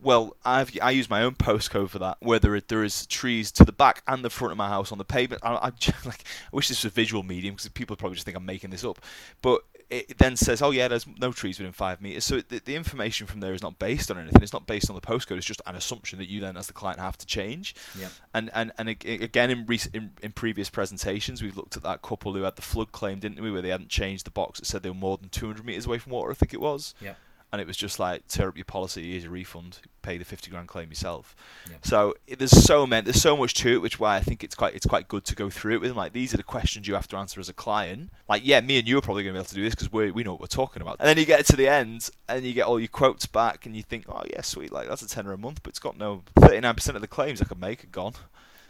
Well, 0.00 0.36
I've 0.44 0.70
I 0.80 0.92
use 0.92 1.10
my 1.10 1.24
own 1.24 1.34
postcode 1.34 1.88
for 1.88 1.98
that, 1.98 2.18
where 2.20 2.38
there 2.38 2.60
there 2.60 2.84
is 2.84 3.06
trees 3.06 3.50
to 3.52 3.64
the 3.64 3.72
back 3.72 4.04
and 4.06 4.24
the 4.24 4.30
front 4.30 4.52
of 4.52 4.58
my 4.58 4.68
house 4.68 4.92
on 4.92 4.98
the 4.98 5.04
pavement. 5.04 5.42
I, 5.44 5.54
I 5.54 5.64
like 6.04 6.22
I 6.52 6.54
wish 6.54 6.68
this 6.68 6.84
was 6.84 6.92
a 6.92 6.94
visual 6.94 7.24
medium 7.24 7.56
because 7.56 7.68
people 7.70 7.96
probably 7.96 8.14
just 8.14 8.24
think 8.24 8.36
I'm 8.36 8.46
making 8.46 8.70
this 8.70 8.84
up. 8.84 9.00
But 9.42 9.62
it 9.90 10.18
then 10.18 10.36
says, 10.36 10.60
oh 10.60 10.70
yeah, 10.70 10.88
there's 10.88 11.06
no 11.18 11.32
trees 11.32 11.58
within 11.58 11.72
five 11.72 12.02
meters. 12.02 12.24
So 12.24 12.40
the, 12.40 12.60
the, 12.62 12.76
information 12.76 13.26
from 13.26 13.40
there 13.40 13.54
is 13.54 13.62
not 13.62 13.78
based 13.78 14.10
on 14.10 14.18
anything. 14.18 14.42
It's 14.42 14.52
not 14.52 14.66
based 14.66 14.90
on 14.90 14.94
the 14.94 15.00
postcode. 15.00 15.38
It's 15.38 15.46
just 15.46 15.62
an 15.66 15.76
assumption 15.76 16.18
that 16.18 16.28
you 16.28 16.40
then, 16.40 16.56
as 16.56 16.66
the 16.66 16.74
client, 16.74 17.00
have 17.00 17.16
to 17.18 17.26
change. 17.26 17.74
Yeah. 17.98 18.08
And 18.34 18.50
and 18.54 18.72
and 18.76 18.88
again, 18.88 19.50
in, 19.50 19.64
recent, 19.66 19.94
in 19.94 20.10
in 20.22 20.32
previous 20.32 20.68
presentations, 20.68 21.42
we've 21.42 21.56
looked 21.56 21.76
at 21.76 21.82
that 21.84 22.02
couple 22.02 22.34
who 22.34 22.42
had 22.42 22.56
the 22.56 22.62
flood 22.62 22.92
claim, 22.92 23.18
didn't 23.18 23.40
we, 23.42 23.50
where 23.50 23.62
they 23.62 23.70
hadn't 23.70 23.88
changed 23.88 24.26
the 24.26 24.30
box 24.30 24.60
that 24.60 24.66
said 24.66 24.82
they 24.82 24.90
were 24.90 24.94
more 24.94 25.16
than 25.16 25.30
200 25.30 25.64
meters 25.64 25.86
away 25.86 25.98
from 25.98 26.12
water. 26.12 26.30
I 26.30 26.34
think 26.34 26.52
it 26.52 26.60
was. 26.60 26.94
Yeah 27.00 27.14
and 27.52 27.60
it 27.60 27.66
was 27.66 27.76
just 27.76 27.98
like 27.98 28.26
tear 28.28 28.48
up 28.48 28.56
your 28.56 28.64
policy, 28.64 29.12
here's 29.12 29.24
a 29.24 29.30
refund, 29.30 29.80
pay 30.02 30.18
the 30.18 30.24
fifty 30.24 30.50
grand 30.50 30.68
claim 30.68 30.88
yourself. 30.88 31.34
Yeah. 31.70 31.76
So 31.82 32.14
there's 32.38 32.50
so 32.50 32.86
many, 32.86 33.04
there's 33.04 33.22
so 33.22 33.36
much 33.36 33.54
to 33.54 33.74
it, 33.74 33.82
which 33.82 33.98
why 33.98 34.16
I 34.16 34.20
think 34.20 34.44
it's 34.44 34.54
quite 34.54 34.74
it's 34.74 34.86
quite 34.86 35.08
good 35.08 35.24
to 35.26 35.34
go 35.34 35.48
through 35.48 35.76
it 35.76 35.80
with 35.80 35.90
them. 35.90 35.96
Like 35.96 36.12
these 36.12 36.34
are 36.34 36.36
the 36.36 36.42
questions 36.42 36.86
you 36.86 36.94
have 36.94 37.08
to 37.08 37.16
answer 37.16 37.40
as 37.40 37.48
a 37.48 37.54
client. 37.54 38.10
Like 38.28 38.42
yeah, 38.44 38.60
me 38.60 38.78
and 38.78 38.86
you 38.86 38.98
are 38.98 39.02
probably 39.02 39.22
going 39.22 39.34
to 39.34 39.38
be 39.38 39.40
able 39.40 39.48
to 39.48 39.54
do 39.54 39.64
this 39.64 39.74
because 39.74 39.90
we 39.90 40.10
we 40.10 40.24
know 40.24 40.32
what 40.32 40.40
we're 40.40 40.46
talking 40.46 40.82
about. 40.82 40.96
And 41.00 41.08
then 41.08 41.16
you 41.16 41.24
get 41.24 41.46
to 41.46 41.56
the 41.56 41.68
end 41.68 42.10
and 42.28 42.44
you 42.44 42.52
get 42.52 42.66
all 42.66 42.78
your 42.78 42.88
quotes 42.88 43.26
back 43.26 43.64
and 43.64 43.74
you 43.74 43.82
think, 43.82 44.04
oh 44.08 44.22
yeah, 44.30 44.42
sweet, 44.42 44.70
like 44.70 44.88
that's 44.88 45.02
a 45.02 45.08
tenner 45.08 45.32
a 45.32 45.38
month, 45.38 45.62
but 45.62 45.70
it's 45.70 45.78
got 45.78 45.96
no 45.96 46.22
39% 46.38 46.94
of 46.94 47.00
the 47.00 47.08
claims 47.08 47.40
I 47.40 47.46
could 47.46 47.60
make 47.60 47.84
are 47.84 47.88
gone. 47.88 48.14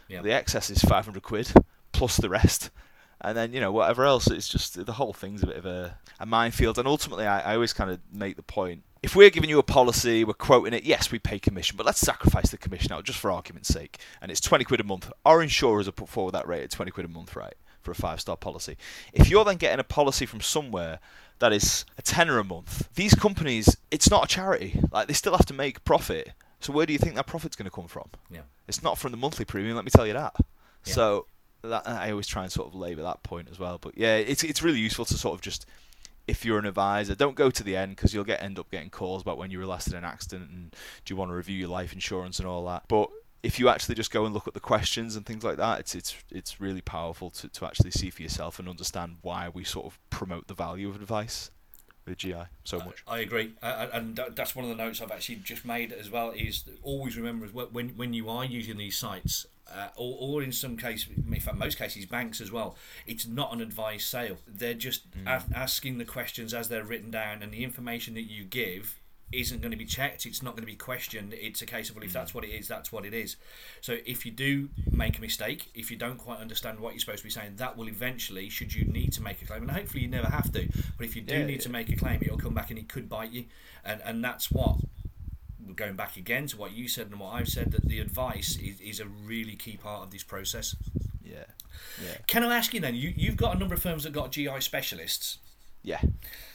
Yeah. 0.07 0.21
The 0.21 0.33
excess 0.33 0.69
is 0.69 0.81
500 0.81 1.21
quid 1.21 1.51
plus 1.91 2.17
the 2.17 2.29
rest 2.29 2.71
and 3.21 3.35
then 3.37 3.53
you 3.53 3.59
know 3.59 3.71
whatever 3.71 4.05
else. 4.05 4.27
It's 4.27 4.47
just 4.47 4.85
the 4.85 4.93
whole 4.93 5.13
thing's 5.13 5.43
a 5.43 5.47
bit 5.47 5.57
of 5.57 5.65
a, 5.65 5.97
a 6.19 6.25
minefield. 6.25 6.77
And 6.77 6.87
ultimately, 6.87 7.25
I, 7.25 7.51
I 7.51 7.55
always 7.55 7.73
kind 7.73 7.91
of 7.91 7.99
make 8.13 8.35
the 8.35 8.43
point: 8.43 8.83
if 9.03 9.15
we're 9.15 9.29
giving 9.29 9.49
you 9.49 9.59
a 9.59 9.63
policy, 9.63 10.23
we're 10.23 10.33
quoting 10.33 10.73
it. 10.73 10.83
Yes, 10.83 11.11
we 11.11 11.19
pay 11.19 11.39
commission, 11.39 11.77
but 11.77 11.85
let's 11.85 11.99
sacrifice 11.99 12.51
the 12.51 12.57
commission 12.57 12.91
out 12.91 13.03
just 13.03 13.19
for 13.19 13.31
argument's 13.31 13.69
sake. 13.69 13.99
And 14.21 14.31
it's 14.31 14.41
twenty 14.41 14.65
quid 14.65 14.79
a 14.79 14.83
month. 14.83 15.11
Our 15.25 15.41
insurers 15.41 15.85
have 15.85 15.95
put 15.95 16.09
forward 16.09 16.33
that 16.33 16.47
rate 16.47 16.63
at 16.63 16.71
twenty 16.71 16.91
quid 16.91 17.05
a 17.05 17.09
month, 17.09 17.35
right, 17.35 17.55
for 17.81 17.91
a 17.91 17.95
five-star 17.95 18.37
policy. 18.37 18.77
If 19.13 19.29
you're 19.29 19.45
then 19.45 19.57
getting 19.57 19.79
a 19.79 19.83
policy 19.83 20.25
from 20.25 20.41
somewhere 20.41 20.99
that 21.39 21.53
is 21.53 21.85
a 21.97 22.01
tenner 22.01 22.37
a 22.37 22.43
month, 22.43 22.89
these 22.95 23.15
companies, 23.15 23.77
it's 23.91 24.09
not 24.09 24.25
a 24.25 24.27
charity. 24.27 24.79
Like 24.91 25.07
they 25.07 25.13
still 25.13 25.35
have 25.35 25.45
to 25.45 25.53
make 25.53 25.83
profit. 25.85 26.31
So 26.59 26.73
where 26.73 26.85
do 26.85 26.91
you 26.91 26.99
think 26.99 27.15
that 27.15 27.25
profit's 27.25 27.55
going 27.55 27.69
to 27.69 27.71
come 27.71 27.87
from? 27.87 28.09
Yeah. 28.29 28.41
It's 28.67 28.83
not 28.83 28.97
from 28.97 29.11
the 29.11 29.17
monthly 29.17 29.45
premium. 29.45 29.77
Let 29.77 29.85
me 29.85 29.91
tell 29.91 30.05
you 30.05 30.11
that. 30.11 30.33
Yeah. 30.85 30.93
So 30.93 31.25
that, 31.63 31.87
I 31.87 32.11
always 32.11 32.27
try 32.27 32.43
and 32.43 32.51
sort 32.51 32.67
of 32.67 32.75
labour 32.75 33.03
that 33.03 33.23
point 33.23 33.49
as 33.51 33.59
well. 33.59 33.77
But 33.79 33.97
yeah, 33.97 34.15
it's 34.15 34.43
it's 34.43 34.61
really 34.61 34.79
useful 34.79 35.05
to 35.05 35.15
sort 35.15 35.35
of 35.35 35.41
just 35.41 35.65
if 36.27 36.45
you're 36.45 36.59
an 36.59 36.65
advisor, 36.65 37.15
don't 37.15 37.35
go 37.35 37.49
to 37.49 37.63
the 37.63 37.75
end 37.75 37.95
because 37.95 38.13
you'll 38.13 38.23
get 38.23 38.41
end 38.41 38.59
up 38.59 38.69
getting 38.69 38.89
calls 38.89 39.21
about 39.21 39.37
when 39.37 39.51
you 39.51 39.59
were 39.59 39.65
last 39.65 39.87
in 39.87 39.95
an 39.95 40.03
accident 40.03 40.49
and 40.51 40.75
do 41.03 41.13
you 41.13 41.17
want 41.17 41.31
to 41.31 41.35
review 41.35 41.57
your 41.57 41.69
life 41.69 41.91
insurance 41.91 42.39
and 42.39 42.47
all 42.47 42.65
that. 42.65 42.83
But 42.87 43.09
if 43.41 43.59
you 43.59 43.69
actually 43.69 43.95
just 43.95 44.11
go 44.11 44.25
and 44.25 44.33
look 44.33 44.47
at 44.47 44.53
the 44.53 44.59
questions 44.59 45.15
and 45.15 45.25
things 45.25 45.43
like 45.43 45.57
that, 45.57 45.79
it's 45.79 45.95
it's 45.95 46.15
it's 46.31 46.61
really 46.61 46.81
powerful 46.81 47.29
to, 47.31 47.47
to 47.49 47.65
actually 47.65 47.91
see 47.91 48.09
for 48.09 48.21
yourself 48.21 48.59
and 48.59 48.69
understand 48.69 49.17
why 49.21 49.49
we 49.49 49.63
sort 49.63 49.85
of 49.85 49.99
promote 50.09 50.47
the 50.47 50.53
value 50.53 50.89
of 50.89 50.95
advice 50.95 51.51
with 52.09 52.17
GI 52.17 52.43
so 52.63 52.79
much. 52.79 53.03
I, 53.07 53.17
I 53.17 53.19
agree, 53.19 53.53
and 53.61 54.19
that's 54.35 54.55
one 54.55 54.65
of 54.65 54.69
the 54.69 54.83
notes 54.83 55.01
I've 55.01 55.11
actually 55.11 55.37
just 55.37 55.65
made 55.65 55.93
as 55.93 56.09
well. 56.09 56.31
Is 56.31 56.65
always 56.81 57.15
remember 57.15 57.47
when 57.47 57.89
when 57.89 58.13
you 58.13 58.29
are 58.29 58.43
using 58.43 58.77
these 58.77 58.97
sites, 58.97 59.45
uh, 59.71 59.89
or, 59.95 60.17
or 60.19 60.43
in 60.43 60.51
some 60.51 60.77
cases, 60.77 61.09
in 61.15 61.39
fact, 61.39 61.57
most 61.57 61.77
cases, 61.77 62.05
banks 62.05 62.41
as 62.41 62.51
well. 62.51 62.75
It's 63.05 63.27
not 63.27 63.53
an 63.53 63.61
advice 63.61 64.05
sale. 64.05 64.37
They're 64.47 64.73
just 64.73 65.09
mm. 65.11 65.27
a- 65.27 65.57
asking 65.57 65.97
the 65.97 66.05
questions 66.05 66.53
as 66.53 66.69
they're 66.69 66.83
written 66.83 67.11
down, 67.11 67.43
and 67.43 67.51
the 67.51 67.63
information 67.63 68.13
that 68.15 68.23
you 68.23 68.43
give 68.43 68.99
isn't 69.31 69.61
going 69.61 69.71
to 69.71 69.77
be 69.77 69.85
checked. 69.85 70.25
It's 70.25 70.41
not 70.41 70.51
going 70.51 70.63
to 70.63 70.71
be 70.71 70.75
questioned. 70.75 71.33
It's 71.33 71.61
a 71.61 71.65
case 71.65 71.89
of 71.89 71.95
well, 71.95 72.05
if 72.05 72.13
that's 72.13 72.31
mm. 72.31 72.35
what 72.35 72.43
it 72.43 72.49
is, 72.49 72.67
that's 72.67 72.91
what 72.91 73.05
it 73.05 73.13
is. 73.13 73.35
So 73.81 73.97
if 74.05 74.25
you 74.25 74.31
do 74.31 74.69
make 74.91 75.17
a 75.17 75.21
mistake, 75.21 75.69
if 75.73 75.91
you 75.91 75.97
don't 75.97 76.17
quite 76.17 76.39
understand 76.39 76.79
what 76.79 76.93
you're 76.93 76.99
supposed 76.99 77.19
to 77.19 77.25
be 77.25 77.29
saying, 77.29 77.55
that 77.57 77.77
will 77.77 77.87
eventually, 77.87 78.49
should 78.49 78.73
you 78.73 78.85
need 78.85 79.13
to 79.13 79.21
make 79.21 79.41
a 79.41 79.45
claim, 79.45 79.63
and 79.63 79.71
hopefully 79.71 80.03
you 80.03 80.09
never 80.09 80.27
have 80.27 80.51
to, 80.53 80.67
but 80.97 81.05
if 81.05 81.15
you 81.15 81.21
do 81.21 81.35
yeah, 81.35 81.45
need 81.45 81.53
yeah. 81.53 81.59
to 81.59 81.69
make 81.69 81.89
a 81.89 81.95
claim, 81.95 82.19
it'll 82.21 82.37
come 82.37 82.53
back 82.53 82.69
and 82.69 82.79
it 82.79 82.89
could 82.89 83.09
bite 83.09 83.31
you, 83.31 83.45
and 83.85 84.01
and 84.03 84.23
that's 84.23 84.51
what 84.51 84.77
we're 85.65 85.73
going 85.73 85.95
back 85.95 86.17
again 86.17 86.47
to 86.47 86.57
what 86.57 86.71
you 86.71 86.87
said 86.87 87.07
and 87.07 87.19
what 87.19 87.33
I've 87.33 87.47
said, 87.47 87.71
that 87.71 87.85
the 87.85 87.99
advice 87.99 88.57
is, 88.57 88.81
is 88.81 88.99
a 88.99 89.05
really 89.05 89.55
key 89.55 89.77
part 89.77 90.03
of 90.03 90.11
this 90.11 90.23
process. 90.23 90.75
Yeah. 91.23 91.45
Yeah. 92.03 92.17
Can 92.27 92.43
I 92.43 92.57
ask 92.57 92.73
you 92.73 92.79
then? 92.79 92.95
You 92.95 93.13
you've 93.15 93.37
got 93.37 93.55
a 93.55 93.59
number 93.59 93.75
of 93.75 93.81
firms 93.81 94.03
that 94.03 94.11
got 94.13 94.31
GI 94.31 94.61
specialists. 94.61 95.37
Yeah. 95.81 96.01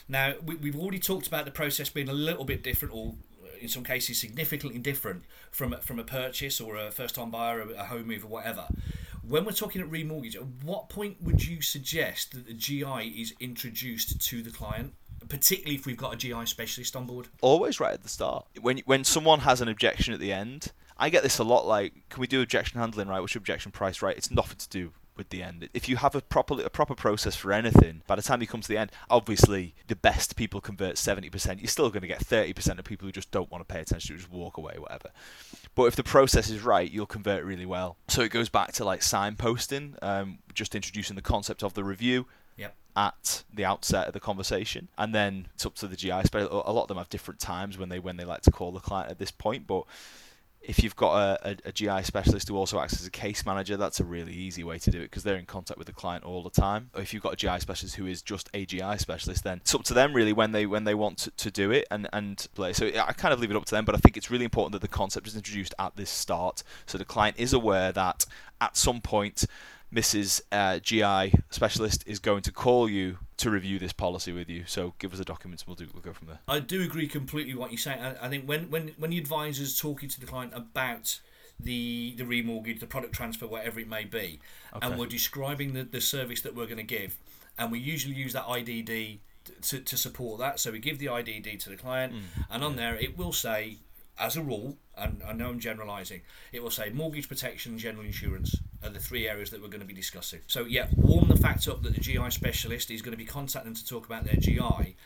Now 0.09 0.35
we, 0.45 0.57
we've 0.57 0.78
already 0.78 0.99
talked 0.99 1.26
about 1.26 1.45
the 1.45 1.50
process 1.50 1.88
being 1.88 2.09
a 2.09 2.14
little 2.14 2.45
bit 2.45 2.62
different, 2.62 2.95
or 2.95 3.14
uh, 3.43 3.49
in 3.61 3.69
some 3.69 3.85
cases 3.85 4.19
significantly 4.19 4.78
different 4.78 5.25
from 5.50 5.75
from 5.81 5.99
a 5.99 6.04
purchase 6.04 6.61
or 6.61 6.76
a 6.76 6.90
first 6.90 7.14
time 7.14 7.31
buyer, 7.31 7.61
a 7.61 7.85
home 7.85 8.07
move, 8.07 8.25
or 8.25 8.28
whatever. 8.28 8.66
When 9.23 9.47
we're 9.47 9.52
talking 9.52 9.81
at 9.81 9.90
remortgage, 9.90 10.37
at 10.37 10.45
what 10.62 10.90
point 10.90 11.23
would 11.23 11.47
you 11.47 11.62
suggest 11.62 12.33
that 12.33 12.47
the 12.47 12.52
GI 12.52 13.14
is 13.16 13.33
introduced 13.40 14.21
to 14.21 14.43
the 14.43 14.50
client? 14.50 14.95
particularly 15.26 15.75
if 15.75 15.87
we've 15.87 15.97
got 15.97 16.12
a 16.12 16.16
GI 16.16 16.45
specialist 16.45 16.95
on 16.95 17.07
board? 17.07 17.28
Always 17.40 17.81
right 17.81 17.95
at 17.95 18.02
the 18.02 18.11
start. 18.11 18.47
When 18.61 18.78
when 18.85 19.04
someone 19.04 19.40
has 19.40 19.62
an 19.62 19.69
objection 19.69 20.12
at 20.12 20.21
the 20.21 20.33
end, 20.33 20.73
I 20.97 21.09
get 21.09 21.23
this 21.23 21.38
a 21.38 21.45
lot. 21.45 21.66
Like, 21.66 21.95
can 22.11 22.21
we 22.21 22.26
do 22.26 22.43
objection 22.43 22.78
handling 22.78 23.09
right? 23.09 23.21
What's 23.21 23.35
your 23.35 23.40
objection 23.40 23.73
price 23.73 24.02
right? 24.02 24.16
It's 24.16 24.31
nothing 24.31 24.59
to 24.59 24.69
do 24.69 24.93
with 25.16 25.28
the 25.30 25.42
end. 25.42 25.68
If 25.75 25.88
you 25.88 25.97
have 25.97 26.14
a 26.14 26.21
proper 26.21 26.61
a 26.61 26.71
proper 26.71 26.94
process 26.94 27.37
for 27.37 27.52
anything, 27.52 28.02
by 28.06 28.16
the 28.16 28.23
time 28.23 28.40
you 28.40 28.47
come 28.47 28.61
to 28.61 28.68
the 28.68 28.76
end, 28.78 28.90
obviously 29.11 29.75
the 29.87 29.97
best 29.97 30.37
people 30.37 30.61
convert 30.61 30.97
70%. 30.97 31.61
You're 31.61 31.68
still 31.68 31.88
going 31.90 32.02
to 32.02 32.09
get 32.09 32.21
30% 32.25 32.78
of 32.78 32.85
people 32.85 33.06
who 33.06 33.12
just 33.12 33.30
don't 33.30 33.50
want 33.50 33.66
to 33.66 33.73
pay 33.73 33.80
attention, 33.80 34.14
who 34.14 34.21
just 34.21 34.33
walk 34.33 34.56
away, 34.56 34.75
whatever. 34.78 35.11
But 35.75 35.85
if 35.85 35.97
the 35.97 36.02
process 36.04 36.50
is 36.50 36.62
right, 36.62 36.90
you'll 36.90 37.06
convert 37.06 37.44
really 37.44 37.66
well. 37.66 37.97
So 38.09 38.23
it 38.23 38.30
goes 38.30 38.49
back 38.49 38.73
to 38.75 38.85
like 38.85 39.00
signposting, 39.00 39.94
um, 40.02 40.38
just 40.52 40.75
introducing 40.75 41.16
the 41.16 41.23
concept 41.23 41.62
of 41.62 41.75
the 41.75 41.85
review, 41.85 42.26
Yep. 42.56 42.75
at 42.97 43.42
the 43.52 43.64
outset 43.64 44.06
of 44.06 44.12
the 44.12 44.21
conversation, 44.21 44.88
and 44.97 45.12
then 45.12 45.49
it's 45.54 45.66
up 45.66 45.75
to 45.76 45.88
the 45.88 45.97
GI. 45.97 46.11
A 46.35 46.73
lot 46.73 46.83
of 46.83 46.88
them 46.88 46.99
have 46.99 47.09
different 47.09 47.40
times 47.40 47.76
when 47.76 47.88
they 47.88 47.99
when 47.99 48.16
they 48.16 48.25
like 48.25 48.42
to 48.42 48.52
call 48.52 48.71
the 48.71 48.78
client 48.80 49.11
at 49.11 49.18
this 49.18 49.33
point. 49.33 49.66
But 49.66 49.85
if 50.66 50.83
you've 50.83 50.97
got 50.97 51.14
a, 51.14 51.50
a, 51.50 51.56
a 51.66 51.73
GI 51.73 52.02
specialist 52.04 52.49
who 52.49 52.56
also 52.56 52.80
acts 52.80 52.94
as 52.94 53.06
a 53.06 53.11
case 53.11 53.44
manager, 53.44 53.76
that's 53.76 54.00
a 54.00 54.04
really 54.04 54.33
easy 54.33 54.64
way 54.64 54.78
to 54.78 54.90
do 54.90 54.99
it 55.00 55.04
because 55.04 55.23
they're 55.23 55.37
in 55.37 55.44
contact 55.44 55.76
with 55.78 55.87
the 55.87 55.92
client 55.92 56.25
all 56.25 56.42
the 56.42 56.50
time. 56.50 56.90
Or 56.94 57.02
if 57.02 57.12
you've 57.12 57.23
got 57.23 57.35
a 57.35 57.37
GI 57.37 57.61
specialist 57.61 57.97
who 57.97 58.06
is 58.06 58.23
just 58.23 58.49
a 58.54 58.64
GI 58.64 58.99
specialist, 58.99 59.44
then 59.44 59.59
it's 59.59 59.75
up 59.75 59.85
to 59.85 59.94
them 59.94 60.14
really 60.14 60.33
when 60.33 60.52
they 60.52 60.64
when 60.66 60.85
they 60.85 60.94
want 60.94 61.18
to, 61.18 61.30
to 61.30 61.50
do 61.50 61.71
it 61.71 61.87
and 61.90 62.09
and 62.12 62.47
play. 62.54 62.73
So 62.73 62.87
I 62.87 63.12
kind 63.12 63.35
of 63.35 63.40
leave 63.40 63.50
it 63.50 63.56
up 63.56 63.66
to 63.66 63.75
them, 63.75 63.85
but 63.85 63.94
I 63.94 63.99
think 63.99 64.16
it's 64.16 64.30
really 64.30 64.44
important 64.44 64.73
that 64.73 64.83
the 64.83 64.88
concept 64.88 65.26
is 65.28 65.37
introduced 65.37 65.75
at 65.78 65.97
this 65.97 66.11
start, 66.11 66.62
so 66.87 66.97
the 66.97 67.04
client 67.04 67.37
is 67.38 67.52
aware 67.52 67.92
that 67.92 68.25
at 68.61 68.76
some 68.76 69.00
point 69.00 69.44
Mrs. 69.94 70.40
Uh, 70.50 70.80
GI 70.80 71.38
specialist 71.50 72.02
is 72.06 72.18
going 72.18 72.42
to 72.42 72.52
call 72.52 72.90
you 72.90 73.18
to 73.36 73.50
review 73.50 73.78
this 73.78 73.92
policy 73.92 74.32
with 74.32 74.48
you. 74.48 74.64
So 74.66 74.94
give 74.98 75.12
us 75.12 75.18
the 75.18 75.24
documents, 75.24 75.66
we'll 75.66 75.76
do. 75.76 75.86
We'll 75.92 76.02
go 76.02 76.12
from 76.12 76.26
there. 76.26 76.40
I 76.48 76.58
do 76.58 76.82
agree 76.82 77.06
completely 77.06 77.54
with 77.54 77.60
what 77.60 77.70
you 77.70 77.78
say. 77.78 77.92
I, 77.92 78.26
I 78.26 78.28
think 78.28 78.46
when 78.46 78.70
when 78.70 78.88
when 78.98 79.10
the 79.10 79.18
advisor's 79.18 79.78
talking 79.78 80.08
to 80.08 80.20
the 80.20 80.26
client 80.26 80.52
about 80.54 81.20
the 81.60 82.14
the 82.16 82.24
remortgage, 82.24 82.80
the 82.80 82.86
product 82.86 83.14
transfer, 83.14 83.46
whatever 83.46 83.78
it 83.78 83.88
may 83.88 84.04
be, 84.04 84.40
Okay. 84.74 84.86
and 84.86 84.98
we're 84.98 85.06
describing 85.06 85.74
the, 85.74 85.84
the 85.84 86.00
service 86.00 86.40
that 86.40 86.56
we're 86.56 86.66
going 86.66 86.78
to 86.78 86.82
give, 86.82 87.16
and 87.56 87.70
we 87.70 87.78
usually 87.78 88.14
use 88.14 88.32
that 88.32 88.46
IDD 88.46 89.18
to, 89.62 89.80
to 89.80 89.96
support 89.96 90.40
that. 90.40 90.58
So 90.58 90.72
we 90.72 90.80
give 90.80 90.98
the 90.98 91.06
IDD 91.06 91.60
to 91.60 91.68
the 91.70 91.76
client, 91.76 92.14
and 92.50 92.64
on 92.64 92.74
there 92.74 92.96
it 92.96 93.16
will 93.16 93.32
say, 93.32 93.78
as 94.18 94.36
a 94.36 94.42
rule, 94.42 94.76
and 94.96 95.22
I 95.24 95.32
know 95.32 95.50
I'm 95.50 95.60
generalising, 95.60 96.22
it 96.52 96.62
will 96.62 96.70
say 96.70 96.90
mortgage 96.90 97.28
protection, 97.28 97.78
general 97.78 98.04
insurance 98.04 98.56
are 98.84 98.90
the 98.90 99.00
three 99.00 99.28
areas 99.28 99.50
that 99.50 99.62
we're 99.62 99.68
going 99.68 99.80
to 99.80 99.86
be 99.86 99.94
discussing. 99.94 100.40
So 100.46 100.64
yeah, 100.64 100.86
warm 100.96 101.28
the 101.28 101.36
fact 101.36 101.66
up 101.68 101.82
that 101.82 101.94
the 101.94 102.00
GI 102.00 102.30
specialist 102.30 102.90
is 102.90 103.02
going 103.02 103.12
to 103.12 103.18
be 103.18 103.24
contacting 103.24 103.72
them 103.72 103.76
to 103.76 103.86
talk 103.86 104.06
about 104.06 104.24
their 104.24 104.36
GI. 104.36 104.96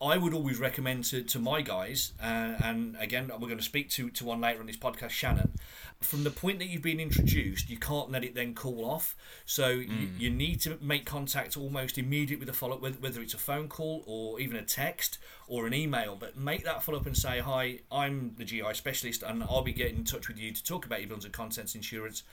I 0.00 0.16
would 0.16 0.34
always 0.34 0.58
recommend 0.58 1.04
to, 1.06 1.22
to 1.22 1.38
my 1.38 1.60
guys, 1.60 2.12
uh, 2.22 2.54
and 2.62 2.96
again, 2.98 3.30
we're 3.32 3.48
going 3.48 3.58
to 3.58 3.64
speak 3.64 3.90
to, 3.90 4.10
to 4.10 4.24
one 4.24 4.40
later 4.40 4.60
on 4.60 4.66
this 4.66 4.76
podcast, 4.76 5.10
Shannon. 5.10 5.52
From 6.00 6.24
the 6.24 6.30
point 6.30 6.58
that 6.58 6.66
you've 6.66 6.82
been 6.82 7.00
introduced, 7.00 7.70
you 7.70 7.78
can't 7.78 8.10
let 8.10 8.24
it 8.24 8.34
then 8.34 8.54
cool 8.54 8.84
off. 8.84 9.16
So 9.44 9.68
you, 9.68 10.08
you 10.18 10.30
need 10.30 10.60
to 10.62 10.76
make 10.80 11.04
contact 11.04 11.56
almost 11.56 11.98
immediate 11.98 12.40
with 12.40 12.48
a 12.48 12.52
follow 12.52 12.76
up, 12.76 12.82
whether, 12.82 12.98
whether 12.98 13.20
it's 13.20 13.34
a 13.34 13.38
phone 13.38 13.68
call 13.68 14.02
or 14.06 14.40
even 14.40 14.56
a 14.56 14.62
text 14.62 15.18
or 15.46 15.66
an 15.66 15.74
email. 15.74 16.16
But 16.16 16.36
make 16.36 16.64
that 16.64 16.82
follow 16.82 16.98
up 16.98 17.06
and 17.06 17.16
say, 17.16 17.38
Hi, 17.38 17.80
I'm 17.90 18.34
the 18.36 18.44
GI 18.44 18.74
specialist, 18.74 19.22
and 19.22 19.44
I'll 19.44 19.62
be 19.62 19.72
getting 19.72 19.98
in 19.98 20.04
touch 20.04 20.26
with 20.26 20.38
you 20.38 20.52
to 20.52 20.64
talk 20.64 20.86
about 20.86 21.00
your 21.00 21.08
buildings 21.08 21.24
and 21.24 21.34
contents 21.34 21.74
insurance. 21.76 22.24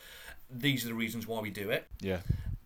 These 0.51 0.85
are 0.85 0.89
the 0.89 0.93
reasons 0.93 1.27
why 1.27 1.41
we 1.41 1.49
do 1.49 1.69
it. 1.69 1.87
Yeah. 2.01 2.19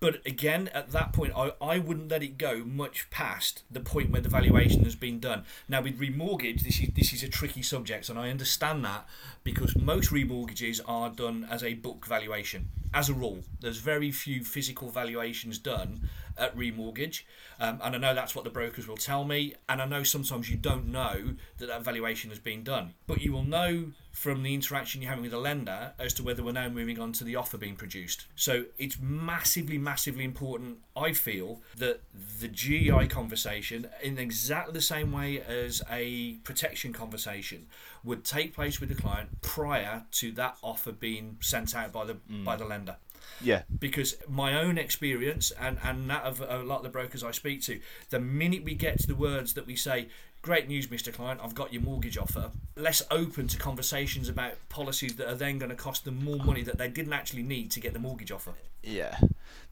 But 0.03 0.19
again, 0.25 0.69
at 0.73 0.91
that 0.91 1.13
point, 1.13 1.31
I, 1.33 1.53
I 1.61 1.79
wouldn't 1.79 2.09
let 2.09 2.21
it 2.21 2.37
go 2.37 2.65
much 2.65 3.09
past 3.09 3.63
the 3.71 3.79
point 3.79 4.09
where 4.09 4.19
the 4.21 4.27
valuation 4.27 4.83
has 4.83 4.95
been 4.95 5.21
done. 5.21 5.45
Now, 5.69 5.81
with 5.81 5.97
remortgage, 5.97 6.63
this 6.63 6.81
is 6.81 6.89
this 6.93 7.13
is 7.13 7.23
a 7.23 7.29
tricky 7.29 7.61
subject, 7.61 8.09
and 8.09 8.19
I 8.19 8.29
understand 8.29 8.83
that 8.83 9.07
because 9.45 9.77
most 9.77 10.11
remortgages 10.11 10.81
are 10.85 11.09
done 11.09 11.47
as 11.49 11.63
a 11.63 11.75
book 11.75 12.05
valuation. 12.05 12.67
As 12.93 13.07
a 13.07 13.13
rule, 13.13 13.43
there's 13.61 13.77
very 13.77 14.11
few 14.11 14.43
physical 14.43 14.89
valuations 14.89 15.57
done 15.57 16.09
at 16.37 16.55
remortgage, 16.55 17.21
um, 17.59 17.79
and 17.83 17.95
I 17.95 17.97
know 17.97 18.13
that's 18.13 18.35
what 18.35 18.43
the 18.43 18.49
brokers 18.49 18.87
will 18.87 18.97
tell 18.97 19.23
me. 19.23 19.55
And 19.69 19.81
I 19.81 19.85
know 19.85 20.03
sometimes 20.03 20.49
you 20.49 20.57
don't 20.57 20.87
know 20.87 21.35
that 21.57 21.67
that 21.67 21.83
valuation 21.83 22.29
has 22.29 22.39
been 22.39 22.63
done, 22.63 22.93
but 23.07 23.21
you 23.21 23.31
will 23.31 23.43
know 23.43 23.91
from 24.11 24.43
the 24.43 24.53
interaction 24.53 25.01
you're 25.01 25.09
having 25.09 25.23
with 25.23 25.31
the 25.31 25.39
lender 25.39 25.93
as 25.97 26.13
to 26.13 26.23
whether 26.23 26.43
we're 26.43 26.51
now 26.51 26.69
moving 26.69 26.99
on 26.99 27.11
to 27.13 27.23
the 27.23 27.35
offer 27.35 27.57
being 27.57 27.75
produced. 27.75 28.25
So 28.35 28.65
it's 28.77 28.99
massively, 28.99 29.79
massively 29.79 30.23
important, 30.23 30.77
I 30.95 31.13
feel, 31.13 31.61
that 31.77 32.01
the 32.39 32.47
GI 32.47 33.07
conversation, 33.07 33.87
in 34.03 34.19
exactly 34.19 34.73
the 34.73 34.81
same 34.81 35.11
way 35.11 35.41
as 35.41 35.81
a 35.89 36.33
protection 36.43 36.93
conversation, 36.93 37.65
would 38.03 38.23
take 38.23 38.53
place 38.53 38.79
with 38.79 38.89
the 38.89 38.95
client 38.95 39.41
prior 39.41 40.03
to 40.11 40.31
that 40.33 40.57
offer 40.61 40.91
being 40.91 41.37
sent 41.39 41.75
out 41.75 41.91
by 41.91 42.05
the 42.05 42.17
by 42.43 42.55
the 42.55 42.65
lender 42.65 42.97
Yeah. 43.41 43.63
because 43.79 44.15
my 44.27 44.59
own 44.59 44.77
experience 44.77 45.51
and, 45.59 45.77
and 45.83 46.09
that 46.09 46.23
of 46.23 46.41
a 46.41 46.63
lot 46.63 46.77
of 46.77 46.83
the 46.83 46.89
brokers 46.89 47.23
I 47.23 47.31
speak 47.31 47.61
to, 47.63 47.79
the 48.09 48.19
minute 48.19 48.63
we 48.63 48.75
get 48.75 48.99
to 48.99 49.07
the 49.07 49.15
words 49.15 49.53
that 49.53 49.67
we 49.67 49.75
say, 49.75 50.07
Great 50.43 50.67
news, 50.67 50.87
Mr. 50.87 51.13
Client, 51.13 51.39
I've 51.41 51.55
got 51.55 51.71
your 51.71 51.81
mortgage 51.81 52.17
offer, 52.17 52.51
less 52.75 53.01
open 53.09 53.47
to 53.47 53.57
conversations 53.57 54.27
about 54.27 54.55
policies 54.67 55.15
that 55.15 55.29
are 55.29 55.35
then 55.35 55.57
going 55.57 55.69
to 55.69 55.75
cost 55.75 56.03
them 56.03 56.21
more 56.21 56.35
money 56.35 56.61
that 56.63 56.77
they 56.77 56.89
didn't 56.89 57.13
actually 57.13 57.43
need 57.43 57.71
to 57.71 57.79
get 57.79 57.93
the 57.93 57.99
mortgage 57.99 58.29
offer. 58.29 58.51
Yeah. 58.83 59.17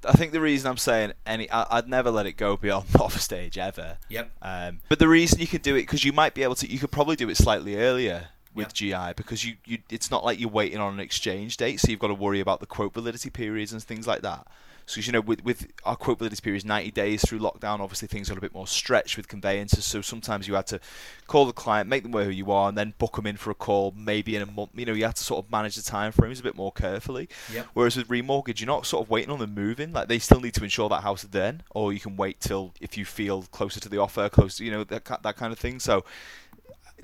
I 0.06 0.14
think 0.14 0.32
the 0.32 0.40
reason 0.40 0.70
I'm 0.70 0.78
saying 0.78 1.12
any, 1.26 1.52
I, 1.52 1.68
I'd 1.72 1.90
never 1.90 2.10
let 2.10 2.26
it 2.26 2.38
go 2.38 2.56
beyond 2.56 2.86
offer 3.00 3.20
stage 3.20 3.58
ever. 3.58 3.98
Yep. 4.08 4.32
Um, 4.42 4.80
but 4.88 5.00
the 5.00 5.10
reason 5.10 5.42
you 5.42 5.48
could 5.48 5.62
do 5.62 5.76
it 5.76 5.82
because 5.82 6.06
you 6.06 6.14
might 6.14 6.34
be 6.34 6.44
able 6.44 6.56
to, 6.56 6.72
you 6.72 6.80
could 6.80 6.92
probably 6.92 7.18
do 7.18 7.30
it 7.30 7.36
slightly 7.36 7.76
earlier 7.76 8.30
with 8.54 8.74
GI 8.74 9.14
because 9.16 9.46
you, 9.46 9.56
you, 9.66 9.80
it's 9.90 10.12
not 10.12 10.24
like 10.24 10.40
you're 10.40 10.50
waiting 10.50 10.80
on 10.80 10.94
an 10.94 11.00
exchange 11.00 11.58
date, 11.58 11.80
so 11.80 11.90
you've 11.90 12.00
got 12.00 12.08
to 12.08 12.14
worry 12.14 12.40
about 12.40 12.60
the 12.60 12.66
quote 12.66 12.94
validity 12.94 13.30
periods 13.30 13.72
and 13.72 13.82
things 13.82 14.08
like 14.08 14.22
that. 14.22 14.48
So 14.86 15.00
you 15.00 15.12
know, 15.14 15.22
with 15.22 15.44
with 15.46 15.72
our 15.86 15.96
quote 15.96 16.18
validity 16.18 16.42
period 16.42 16.58
is 16.58 16.66
90 16.66 16.92
days 16.92 17.22
through 17.26 17.40
lockdown. 17.40 17.80
Obviously, 17.80 18.10
things 18.10 18.28
got 18.30 18.38
a 18.38 18.42
bit 18.42 18.54
more 18.54 18.68
stretched 18.68 19.16
with 19.16 19.28
conveyancers. 19.28 19.86
So 19.86 20.02
sometimes 20.02 20.48
you 20.50 20.56
had 20.56 20.68
to 20.68 20.82
call 21.28 21.46
the 21.46 21.54
client, 21.54 21.88
make 21.88 22.04
them 22.04 22.14
aware 22.14 22.26
who 22.26 22.32
you 22.32 22.52
are, 22.52 22.68
and 22.68 22.78
then 22.78 22.94
book 22.98 23.16
them 23.16 23.26
in 23.26 23.38
for 23.38 23.52
a 23.52 23.56
call. 23.56 23.94
Maybe 23.96 24.36
in 24.36 24.42
a 24.42 24.46
month. 24.46 24.72
You 24.76 24.86
know, 24.86 24.94
you 24.94 25.06
had 25.06 25.16
to 25.16 25.24
sort 25.24 25.46
of 25.46 25.52
manage 25.52 25.76
the 25.76 25.82
time 25.82 26.12
frames 26.12 26.40
a 26.40 26.44
bit 26.44 26.56
more 26.56 26.72
carefully. 26.72 27.30
Yep. 27.54 27.68
Whereas 27.74 27.96
with 27.96 28.10
remortgage, 28.10 28.60
you're 28.60 28.68
not 28.68 28.86
sort 28.86 29.06
of 29.06 29.10
waiting 29.10 29.32
on 29.32 29.40
them 29.40 29.54
moving. 29.54 29.94
Like 29.94 30.10
they 30.10 30.20
still 30.20 30.42
need 30.42 30.56
to 30.56 30.64
insure 30.64 30.90
that 30.90 31.04
house 31.04 31.24
then, 31.24 31.64
or 31.70 31.94
you 31.94 32.00
can 32.00 32.18
wait 32.18 32.42
till 32.42 32.74
if 32.82 32.98
you 32.98 33.06
feel 33.06 33.44
closer 33.44 33.80
to 33.80 33.90
the 33.90 33.98
offer, 33.98 34.28
closer, 34.30 34.64
you 34.64 34.72
know, 34.72 34.84
that 34.84 35.06
that 35.24 35.38
kind 35.38 35.54
of 35.54 35.60
thing. 35.60 35.80
So 35.80 36.04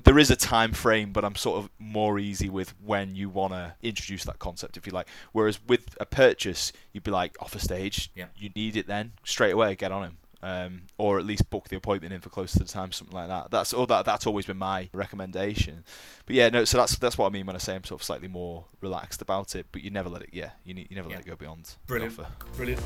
there 0.04 0.18
is 0.18 0.30
a 0.30 0.36
time 0.36 0.72
frame, 0.72 1.12
but 1.12 1.24
I'm 1.24 1.34
sort 1.36 1.58
of 1.58 1.70
more 1.78 2.18
easy 2.18 2.48
with 2.48 2.74
when 2.84 3.14
you 3.14 3.28
want 3.28 3.52
to 3.52 3.74
introduce 3.82 4.24
that 4.24 4.38
concept, 4.38 4.76
if 4.76 4.86
you 4.86 4.92
like. 4.92 5.08
Whereas 5.32 5.58
with 5.66 5.96
a 6.00 6.06
purchase, 6.06 6.72
you'd 6.92 7.04
be 7.04 7.10
like 7.10 7.36
off 7.40 7.54
a 7.54 7.58
stage. 7.58 8.10
Yeah. 8.14 8.26
You 8.36 8.50
need 8.54 8.76
it 8.76 8.86
then 8.86 9.12
straight 9.24 9.52
away. 9.52 9.74
Get 9.74 9.92
on 9.92 10.04
him. 10.04 10.16
Um, 10.40 10.82
or 10.98 11.18
at 11.18 11.26
least 11.26 11.50
book 11.50 11.68
the 11.68 11.76
appointment 11.76 12.12
in 12.12 12.20
for 12.20 12.28
close 12.30 12.52
to 12.52 12.60
the 12.60 12.64
time, 12.64 12.92
something 12.92 13.12
like 13.16 13.26
that. 13.26 13.50
That's 13.50 13.74
all. 13.74 13.86
That 13.86 14.04
that's 14.04 14.24
always 14.24 14.46
been 14.46 14.56
my 14.56 14.88
recommendation. 14.92 15.82
But 16.26 16.36
yeah, 16.36 16.48
no. 16.48 16.64
So 16.64 16.78
that's 16.78 16.96
that's 16.96 17.18
what 17.18 17.26
I 17.26 17.30
mean 17.30 17.44
when 17.44 17.56
I 17.56 17.58
say 17.58 17.74
I'm 17.74 17.82
sort 17.82 18.00
of 18.00 18.04
slightly 18.04 18.28
more 18.28 18.64
relaxed 18.80 19.20
about 19.20 19.56
it. 19.56 19.66
But 19.72 19.82
you 19.82 19.90
never 19.90 20.08
let 20.08 20.22
it. 20.22 20.30
Yeah, 20.32 20.50
you 20.64 20.74
need, 20.74 20.86
you 20.90 20.96
never 20.96 21.08
Yeah. 21.08 21.16
let 21.16 21.26
it 21.26 21.28
go 21.30 21.34
beyond 21.34 21.74
Brilliant. 21.88 22.20
Brilliant. 22.56 22.80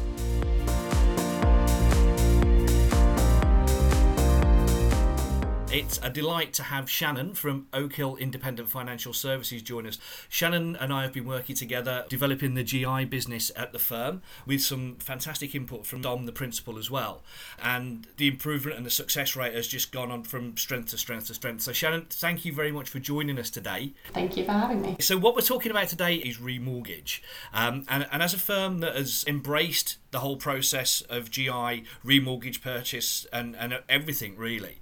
It's 5.72 5.98
a 6.02 6.11
delight 6.11 6.52
to 6.54 6.64
have 6.64 6.90
Shannon 6.90 7.32
from 7.32 7.66
Oak 7.72 7.94
Hill 7.94 8.16
Independent 8.16 8.68
Financial 8.68 9.14
Services 9.14 9.62
join 9.62 9.87
us. 9.87 9.96
Shannon 10.28 10.76
and 10.76 10.92
I 10.92 11.00
have 11.00 11.14
been 11.14 11.24
working 11.24 11.56
together 11.56 12.04
developing 12.11 12.52
the 12.52 12.62
GI 12.62 13.06
business 13.06 13.50
at 13.56 13.72
the 13.72 13.78
firm 13.78 14.20
with 14.44 14.61
some 14.61 14.96
fantastic 14.96 15.54
input 15.54 15.87
from 15.87 16.02
Dom, 16.02 16.26
the 16.26 16.32
principal, 16.32 16.76
as 16.76 16.90
well. 16.90 17.22
And 17.62 18.06
the 18.18 18.28
improvement 18.28 18.76
and 18.76 18.85
the 18.85 18.90
success 18.90 19.35
rate 19.35 19.54
has 19.54 19.66
just 19.66 19.92
gone 19.92 20.11
on 20.11 20.24
from 20.24 20.58
strength 20.58 20.90
to 20.90 20.98
strength 20.98 21.28
to 21.28 21.35
strength. 21.35 21.62
So, 21.62 21.72
Shannon, 21.72 22.04
thank 22.11 22.44
you 22.44 22.52
very 22.52 22.70
much 22.70 22.90
for 22.90 22.98
joining 22.98 23.38
us 23.38 23.48
today. 23.48 23.94
Thank 24.12 24.37
you 24.37 24.44
for 24.44 24.52
having 24.52 24.82
me. 24.82 24.96
So, 25.00 25.16
what 25.16 25.35
we're 25.35 25.40
talking 25.40 25.70
about 25.70 25.88
today 25.88 26.16
is 26.16 26.37
remortgage. 26.37 27.20
Um, 27.54 27.87
and, 27.88 28.06
and 28.12 28.22
as 28.22 28.35
a 28.35 28.38
firm 28.38 28.80
that 28.80 28.94
has 28.94 29.24
embraced 29.26 29.96
the 30.11 30.18
whole 30.18 30.37
process 30.37 31.00
of 31.08 31.30
GI, 31.30 31.85
remortgage 32.04 32.61
purchase, 32.61 33.26
and, 33.32 33.56
and 33.56 33.80
everything 33.88 34.37
really, 34.37 34.78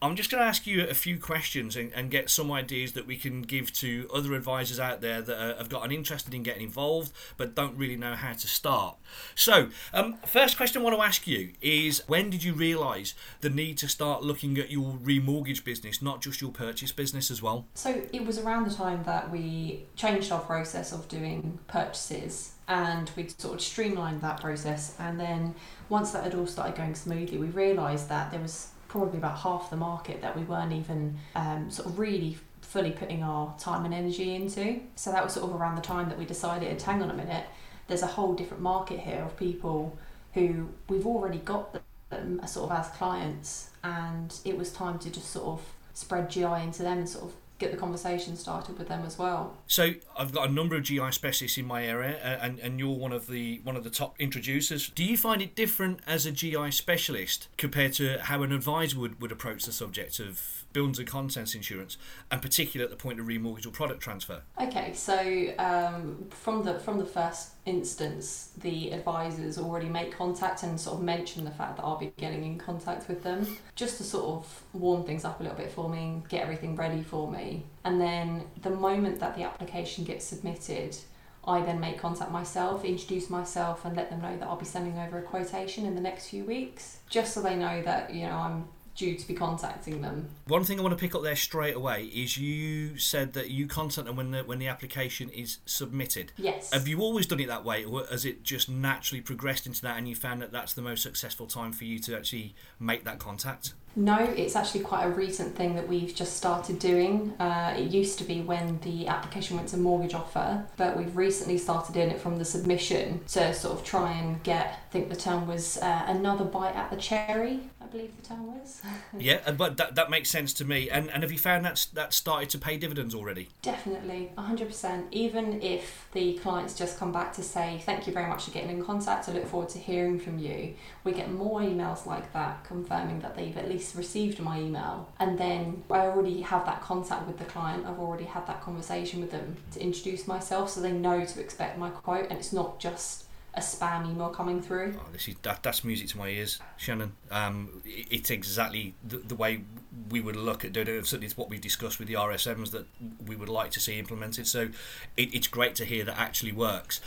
I'm 0.00 0.14
just 0.14 0.30
going 0.30 0.40
to 0.40 0.46
ask 0.46 0.64
you 0.64 0.86
a 0.86 0.94
few 0.94 1.18
questions 1.18 1.74
and, 1.74 1.92
and 1.92 2.08
get 2.08 2.30
some 2.30 2.52
ideas 2.52 2.92
that 2.92 3.06
we 3.06 3.16
can 3.16 3.42
give 3.42 3.72
to 3.74 4.08
other 4.14 4.34
advisors 4.34 4.78
out 4.78 5.00
there 5.00 5.20
that 5.20 5.36
are, 5.36 5.56
have 5.56 5.68
got 5.68 5.84
an 5.84 5.90
interest 5.90 6.32
in 6.32 6.44
getting 6.44 6.62
involved 6.62 7.12
but 7.36 7.56
don't 7.56 7.76
really 7.76 7.96
know 7.96 8.14
how 8.14 8.32
to 8.32 8.46
start. 8.46 8.96
So, 9.34 9.70
um, 9.92 10.18
first 10.24 10.56
question 10.56 10.82
I 10.82 10.84
want 10.84 10.96
to 10.96 11.02
ask 11.02 11.26
you 11.26 11.52
is 11.60 12.04
when 12.06 12.30
did 12.30 12.44
you 12.44 12.54
realise 12.54 13.14
the 13.40 13.50
need 13.50 13.76
to 13.78 13.88
start 13.88 14.22
looking 14.22 14.56
at 14.58 14.70
your 14.70 14.92
remortgage 15.02 15.64
business, 15.64 16.00
not 16.00 16.22
just 16.22 16.40
your 16.40 16.52
purchase 16.52 16.92
business 16.92 17.28
as 17.28 17.42
well? 17.42 17.66
So 17.74 18.02
it 18.12 18.24
was 18.24 18.38
around 18.38 18.68
the 18.68 18.74
time 18.74 19.02
that 19.04 19.32
we 19.32 19.86
changed 19.96 20.30
our 20.30 20.40
process 20.40 20.92
of 20.92 21.08
doing 21.08 21.58
purchases 21.66 22.52
and 22.68 23.10
we'd 23.16 23.40
sort 23.40 23.54
of 23.54 23.60
streamlined 23.60 24.20
that 24.20 24.40
process. 24.40 24.94
And 25.00 25.18
then 25.18 25.56
once 25.88 26.12
that 26.12 26.22
had 26.22 26.34
all 26.34 26.46
started 26.46 26.76
going 26.76 26.94
smoothly, 26.94 27.38
we 27.38 27.46
realised 27.48 28.08
that 28.10 28.30
there 28.30 28.40
was 28.40 28.68
probably 28.88 29.18
about 29.18 29.38
half 29.38 29.70
the 29.70 29.76
market 29.76 30.20
that 30.22 30.36
we 30.36 30.42
weren't 30.42 30.72
even 30.72 31.16
um, 31.34 31.70
sort 31.70 31.86
of 31.86 31.98
really 31.98 32.38
fully 32.62 32.90
putting 32.90 33.22
our 33.22 33.54
time 33.58 33.84
and 33.84 33.94
energy 33.94 34.34
into. 34.34 34.80
So 34.96 35.12
that 35.12 35.22
was 35.22 35.34
sort 35.34 35.50
of 35.50 35.58
around 35.58 35.76
the 35.76 35.82
time 35.82 36.08
that 36.08 36.18
we 36.18 36.24
decided, 36.24 36.80
hang 36.80 37.02
on 37.02 37.10
a 37.10 37.14
minute, 37.14 37.46
there's 37.86 38.02
a 38.02 38.06
whole 38.06 38.34
different 38.34 38.62
market 38.62 39.00
here 39.00 39.22
of 39.22 39.36
people 39.36 39.96
who 40.34 40.68
we've 40.88 41.06
already 41.06 41.38
got 41.38 41.80
them 42.10 42.40
sort 42.46 42.70
of 42.70 42.78
as 42.78 42.88
clients, 42.90 43.70
and 43.82 44.38
it 44.44 44.56
was 44.56 44.72
time 44.72 44.98
to 44.98 45.10
just 45.10 45.30
sort 45.30 45.46
of 45.46 45.62
spread 45.94 46.30
GI 46.30 46.44
into 46.44 46.82
them 46.82 46.98
and 46.98 47.08
sort 47.08 47.24
of 47.24 47.34
get 47.58 47.70
the 47.72 47.76
conversation 47.76 48.36
started 48.36 48.78
with 48.78 48.88
them 48.88 49.04
as 49.04 49.18
well. 49.18 49.56
So 49.66 49.92
I've 50.16 50.32
got 50.32 50.48
a 50.48 50.52
number 50.52 50.76
of 50.76 50.84
GI 50.84 51.12
specialists 51.12 51.58
in 51.58 51.66
my 51.66 51.84
area, 51.84 52.16
uh, 52.22 52.44
and, 52.44 52.58
and 52.60 52.78
you're 52.78 52.96
one 52.96 53.12
of 53.12 53.26
the 53.26 53.60
one 53.64 53.76
of 53.76 53.84
the 53.84 53.90
top 53.90 54.14
introducers. 54.18 54.88
Do 54.90 55.04
you 55.04 55.16
find 55.16 55.42
it 55.42 55.54
different 55.54 56.00
as 56.06 56.26
a 56.26 56.32
GI 56.32 56.70
specialist 56.70 57.48
compared 57.56 57.92
to 57.94 58.18
how 58.18 58.42
an 58.42 58.52
advisor 58.52 58.98
would, 58.98 59.20
would 59.20 59.32
approach 59.32 59.64
the 59.64 59.72
subject 59.72 60.20
of 60.20 60.64
buildings 60.72 60.98
and 60.98 61.08
contents 61.08 61.54
insurance, 61.54 61.96
and 62.30 62.40
particularly 62.40 62.84
at 62.84 62.96
the 62.96 63.02
point 63.02 63.18
of 63.18 63.26
remortgage 63.26 63.66
or 63.66 63.70
product 63.70 64.00
transfer? 64.00 64.42
Okay, 64.60 64.92
so 64.94 65.52
um, 65.58 66.26
from 66.30 66.62
the 66.62 66.78
from 66.78 66.98
the 66.98 67.06
first 67.06 67.57
instance, 67.68 68.50
the 68.58 68.92
advisors 68.92 69.58
already 69.58 69.88
make 69.88 70.16
contact 70.16 70.62
and 70.62 70.80
sort 70.80 70.98
of 70.98 71.04
mention 71.04 71.44
the 71.44 71.50
fact 71.50 71.76
that 71.76 71.84
I'll 71.84 71.98
be 71.98 72.12
getting 72.16 72.44
in 72.44 72.58
contact 72.58 73.08
with 73.08 73.22
them, 73.22 73.58
just 73.76 73.98
to 73.98 74.04
sort 74.04 74.24
of 74.24 74.62
warm 74.72 75.04
things 75.04 75.24
up 75.24 75.40
a 75.40 75.42
little 75.42 75.58
bit 75.58 75.70
for 75.70 75.88
me, 75.88 76.22
get 76.28 76.42
everything 76.42 76.74
ready 76.74 77.02
for 77.02 77.30
me, 77.30 77.64
and 77.84 78.00
then 78.00 78.44
the 78.62 78.70
moment 78.70 79.20
that 79.20 79.36
the 79.36 79.42
application 79.44 80.04
gets 80.04 80.24
submitted. 80.24 80.96
I 81.44 81.62
then 81.62 81.80
make 81.80 81.98
contact 81.98 82.30
myself, 82.30 82.84
introduce 82.84 83.30
myself, 83.30 83.86
and 83.86 83.96
let 83.96 84.10
them 84.10 84.20
know 84.20 84.36
that 84.36 84.46
I'll 84.46 84.56
be 84.56 84.66
sending 84.66 84.98
over 84.98 85.18
a 85.18 85.22
quotation 85.22 85.86
in 85.86 85.94
the 85.94 86.00
next 86.00 86.28
few 86.28 86.44
weeks, 86.44 86.98
just 87.08 87.32
so 87.32 87.40
they 87.40 87.56
know 87.56 87.80
that 87.82 88.12
you 88.12 88.26
know 88.26 88.32
I'm 88.32 88.68
due 88.98 89.16
to 89.16 89.28
be 89.28 89.32
contacting 89.32 90.02
them. 90.02 90.28
One 90.46 90.64
thing 90.64 90.78
I 90.78 90.82
want 90.82 90.92
to 90.92 91.00
pick 91.00 91.14
up 91.14 91.22
there 91.22 91.36
straight 91.36 91.76
away 91.76 92.04
is 92.06 92.36
you 92.36 92.98
said 92.98 93.32
that 93.34 93.48
you 93.48 93.68
contact 93.68 94.06
them 94.06 94.16
when 94.16 94.32
the 94.32 94.42
when 94.42 94.58
the 94.58 94.66
application 94.66 95.30
is 95.30 95.58
submitted. 95.64 96.32
Yes. 96.36 96.72
Have 96.72 96.88
you 96.88 97.00
always 97.00 97.26
done 97.26 97.40
it 97.40 97.46
that 97.46 97.64
way, 97.64 97.84
or 97.84 98.04
has 98.10 98.24
it 98.24 98.42
just 98.42 98.68
naturally 98.68 99.20
progressed 99.20 99.66
into 99.66 99.80
that, 99.82 99.96
and 99.96 100.08
you 100.08 100.16
found 100.16 100.42
that 100.42 100.52
that's 100.52 100.72
the 100.72 100.82
most 100.82 101.02
successful 101.02 101.46
time 101.46 101.72
for 101.72 101.84
you 101.84 102.00
to 102.00 102.16
actually 102.16 102.54
make 102.80 103.04
that 103.04 103.20
contact? 103.20 103.74
No, 103.96 104.18
it's 104.18 104.54
actually 104.54 104.80
quite 104.80 105.04
a 105.04 105.10
recent 105.10 105.56
thing 105.56 105.74
that 105.74 105.88
we've 105.88 106.14
just 106.14 106.36
started 106.36 106.78
doing. 106.78 107.34
Uh, 107.40 107.74
it 107.76 107.90
used 107.90 108.18
to 108.18 108.24
be 108.24 108.40
when 108.40 108.78
the 108.82 109.08
application 109.08 109.56
went 109.56 109.68
to 109.70 109.76
mortgage 109.76 110.14
offer, 110.14 110.64
but 110.76 110.96
we've 110.96 111.16
recently 111.16 111.58
started 111.58 111.94
doing 111.94 112.10
it 112.10 112.20
from 112.20 112.36
the 112.36 112.44
submission 112.44 113.20
to 113.28 113.52
sort 113.52 113.78
of 113.78 113.84
try 113.84 114.12
and 114.12 114.42
get, 114.44 114.66
I 114.66 114.92
think 114.92 115.08
the 115.08 115.16
term 115.16 115.48
was 115.48 115.78
uh, 115.78 116.04
another 116.06 116.44
bite 116.44 116.76
at 116.76 116.90
the 116.90 116.96
cherry, 116.96 117.60
I 117.80 117.86
believe 117.86 118.16
the 118.16 118.28
term 118.28 118.46
was. 118.46 118.82
yeah, 119.18 119.50
but 119.50 119.76
that, 119.78 119.96
that 119.96 120.10
makes 120.10 120.30
sense 120.30 120.52
to 120.54 120.64
me. 120.64 120.88
And, 120.88 121.10
and 121.10 121.22
have 121.22 121.32
you 121.32 121.38
found 121.38 121.64
that's, 121.64 121.86
that 121.86 122.12
started 122.12 122.50
to 122.50 122.58
pay 122.58 122.76
dividends 122.76 123.14
already? 123.14 123.48
Definitely, 123.62 124.30
100%. 124.38 125.06
Even 125.10 125.60
if 125.60 126.06
the 126.12 126.34
clients 126.38 126.74
just 126.74 126.98
come 126.98 127.10
back 127.10 127.32
to 127.34 127.42
say, 127.42 127.82
thank 127.84 128.06
you 128.06 128.12
very 128.12 128.28
much 128.28 128.44
for 128.44 128.52
getting 128.52 128.70
in 128.70 128.84
contact, 128.84 129.28
I 129.28 129.32
look 129.32 129.46
forward 129.46 129.70
to 129.70 129.78
hearing 129.78 130.20
from 130.20 130.38
you, 130.38 130.74
we 131.02 131.12
get 131.12 131.32
more 131.32 131.60
emails 131.60 132.06
like 132.06 132.32
that 132.32 132.64
confirming 132.64 133.20
that 133.20 133.34
they've 133.34 133.56
at 133.56 133.68
least 133.68 133.87
received 133.94 134.40
my 134.40 134.60
email 134.60 135.08
and 135.18 135.38
then 135.38 135.82
I 135.90 136.00
already 136.06 136.40
have 136.42 136.64
that 136.66 136.80
contact 136.80 137.26
with 137.26 137.38
the 137.38 137.44
client. 137.44 137.86
I've 137.86 137.98
already 137.98 138.24
had 138.24 138.46
that 138.46 138.60
conversation 138.60 139.20
with 139.20 139.30
them 139.30 139.56
to 139.72 139.80
introduce 139.80 140.26
myself 140.26 140.70
so 140.70 140.80
they 140.80 140.92
know 140.92 141.24
to 141.24 141.40
expect 141.40 141.78
my 141.78 141.90
quote 141.90 142.24
and 142.30 142.38
it's 142.38 142.52
not 142.52 142.78
just 142.80 143.24
a 143.54 143.60
spam 143.60 144.10
email 144.10 144.28
coming 144.28 144.62
through. 144.62 144.94
Oh, 144.98 145.06
this 145.12 145.28
is 145.28 145.34
that, 145.42 145.62
that's 145.62 145.84
music 145.84 146.08
to 146.08 146.18
my 146.18 146.28
ears, 146.28 146.60
Shannon. 146.76 147.12
Um, 147.30 147.82
it, 147.84 148.06
it's 148.10 148.30
exactly 148.30 148.94
the, 149.06 149.18
the, 149.18 149.34
way 149.34 149.62
we 150.10 150.20
would 150.20 150.36
look 150.36 150.64
at 150.64 150.72
doing 150.72 150.86
it. 150.86 151.06
Certainly, 151.06 151.26
it's 151.26 151.36
what 151.36 151.50
we've 151.50 151.60
discussed 151.60 151.98
with 151.98 152.08
the 152.08 152.14
RSMs 152.14 152.70
that 152.70 152.86
we 153.26 153.36
would 153.36 153.48
like 153.48 153.70
to 153.72 153.80
see 153.80 153.98
implemented. 153.98 154.46
So, 154.46 154.68
it, 155.16 155.34
it's 155.34 155.48
great 155.48 155.74
to 155.76 155.84
hear 155.84 156.04
that 156.04 156.18
actually 156.18 156.52
works. 156.52 157.00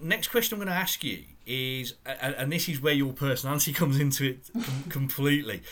Next 0.00 0.28
question 0.28 0.56
I'm 0.56 0.58
going 0.58 0.74
to 0.74 0.80
ask 0.80 1.04
you 1.04 1.22
is, 1.46 1.94
and 2.04 2.52
this 2.52 2.68
is 2.68 2.80
where 2.80 2.94
your 2.94 3.12
personality 3.12 3.72
comes 3.82 3.98
into 3.98 4.24
it 4.24 4.50
completely 4.88 5.62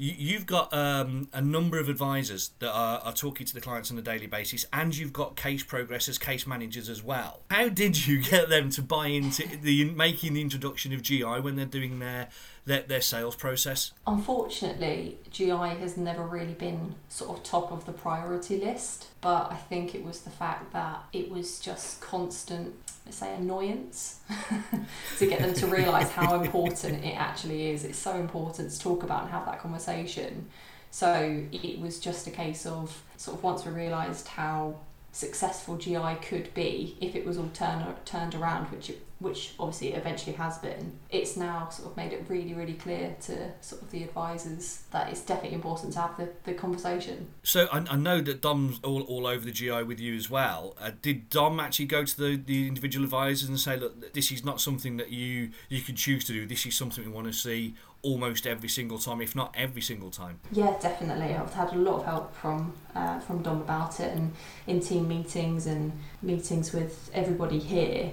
you, 0.00 0.34
have 0.34 0.46
got 0.46 0.72
um, 0.72 1.28
a 1.32 1.40
number 1.40 1.78
of 1.80 1.88
advisors 1.88 2.52
that 2.60 2.70
are, 2.70 3.00
are, 3.00 3.12
talking 3.12 3.44
to 3.44 3.52
the 3.52 3.60
clients 3.60 3.90
on 3.90 3.98
a 3.98 4.02
daily 4.02 4.28
basis, 4.28 4.64
and 4.72 4.96
you've 4.96 5.12
got 5.12 5.34
case 5.34 5.64
progressors, 5.64 6.20
case 6.20 6.46
managers 6.46 6.88
as 6.88 7.02
well. 7.02 7.40
How 7.50 7.68
did 7.68 8.06
you 8.06 8.22
get 8.22 8.48
them 8.48 8.70
to 8.70 8.82
buy 8.82 9.08
into 9.08 9.44
the 9.56 9.90
making 9.90 10.34
the 10.34 10.40
introduction 10.40 10.92
of 10.92 11.02
GI 11.02 11.24
when 11.24 11.56
they're 11.56 11.66
doing 11.66 11.98
their 11.98 12.28
their, 12.64 12.82
their 12.82 13.00
sales 13.00 13.34
process? 13.34 13.92
Unfortunately, 14.06 15.18
GI 15.32 15.50
has 15.50 15.96
never 15.96 16.22
really 16.22 16.54
been 16.54 16.94
sort 17.08 17.36
of 17.36 17.42
top 17.42 17.72
of 17.72 17.84
the 17.84 17.92
priority 17.92 18.58
list, 18.58 19.08
but 19.20 19.50
I 19.50 19.56
think 19.56 19.96
it 19.96 20.04
was 20.04 20.20
the 20.20 20.30
fact 20.30 20.72
that 20.74 21.02
it 21.12 21.28
was 21.28 21.58
just 21.58 22.00
constant 22.00 22.74
let's 23.08 23.18
say 23.18 23.34
annoyance 23.34 24.20
to 25.18 25.26
get 25.26 25.40
them 25.40 25.54
to 25.54 25.66
realize 25.66 26.10
how 26.10 26.34
important 26.40 27.04
it 27.04 27.14
actually 27.16 27.70
is. 27.70 27.84
It's 27.84 27.98
so 27.98 28.14
important 28.14 28.70
to 28.70 28.78
talk 28.78 29.02
about 29.02 29.22
and 29.22 29.30
have 29.30 29.46
that 29.46 29.60
conversation. 29.60 30.48
So 30.90 31.44
it 31.52 31.80
was 31.80 32.00
just 32.00 32.26
a 32.26 32.30
case 32.30 32.64
of 32.64 33.02
sort 33.16 33.36
of 33.36 33.42
once 33.42 33.64
we 33.64 33.72
realized 33.72 34.28
how 34.28 34.76
successful 35.12 35.76
GI 35.76 36.16
could 36.22 36.52
be 36.54 36.96
if 37.00 37.16
it 37.16 37.26
was 37.26 37.36
all 37.36 37.50
turn, 37.52 37.84
turned 38.04 38.34
around, 38.34 38.66
which 38.66 38.90
it, 38.90 39.04
which 39.20 39.54
obviously 39.58 39.92
it 39.92 39.98
eventually 39.98 40.36
has 40.36 40.58
been. 40.58 40.98
It's 41.10 41.36
now 41.36 41.68
sort 41.70 41.90
of 41.90 41.96
made 41.96 42.12
it 42.12 42.24
really, 42.28 42.54
really 42.54 42.74
clear 42.74 43.16
to 43.22 43.50
sort 43.60 43.82
of 43.82 43.90
the 43.90 44.04
advisors 44.04 44.84
that 44.92 45.10
it's 45.10 45.22
definitely 45.22 45.56
important 45.56 45.92
to 45.94 46.00
have 46.00 46.16
the, 46.16 46.28
the 46.44 46.54
conversation. 46.54 47.28
So 47.42 47.66
I, 47.72 47.84
I 47.90 47.96
know 47.96 48.20
that 48.20 48.40
Dom's 48.40 48.78
all, 48.84 49.02
all 49.02 49.26
over 49.26 49.44
the 49.44 49.50
GI 49.50 49.82
with 49.82 49.98
you 49.98 50.14
as 50.14 50.30
well. 50.30 50.76
Uh, 50.80 50.92
did 51.02 51.30
Dom 51.30 51.58
actually 51.58 51.86
go 51.86 52.04
to 52.04 52.16
the, 52.16 52.36
the 52.36 52.68
individual 52.68 53.04
advisors 53.04 53.48
and 53.48 53.58
say, 53.58 53.76
look, 53.76 54.12
this 54.12 54.30
is 54.30 54.44
not 54.44 54.60
something 54.60 54.96
that 54.98 55.10
you 55.10 55.50
you 55.68 55.80
can 55.80 55.96
choose 55.96 56.24
to 56.24 56.32
do. 56.32 56.46
This 56.46 56.64
is 56.66 56.76
something 56.76 57.04
we 57.04 57.10
want 57.10 57.26
to 57.26 57.32
see 57.32 57.74
almost 58.02 58.46
every 58.46 58.68
single 58.68 58.98
time, 58.98 59.20
if 59.20 59.34
not 59.34 59.54
every 59.56 59.82
single 59.82 60.10
time. 60.10 60.38
Yeah, 60.52 60.74
definitely. 60.80 61.34
I've 61.34 61.52
had 61.52 61.72
a 61.72 61.76
lot 61.76 62.00
of 62.00 62.04
help 62.04 62.34
from 62.34 62.72
uh, 62.94 63.18
from 63.20 63.42
Dom 63.42 63.60
about 63.60 63.98
it, 64.00 64.16
and 64.16 64.32
in 64.66 64.80
team 64.80 65.08
meetings 65.08 65.66
and 65.66 65.92
meetings 66.22 66.72
with 66.72 67.10
everybody 67.12 67.58
here. 67.58 68.12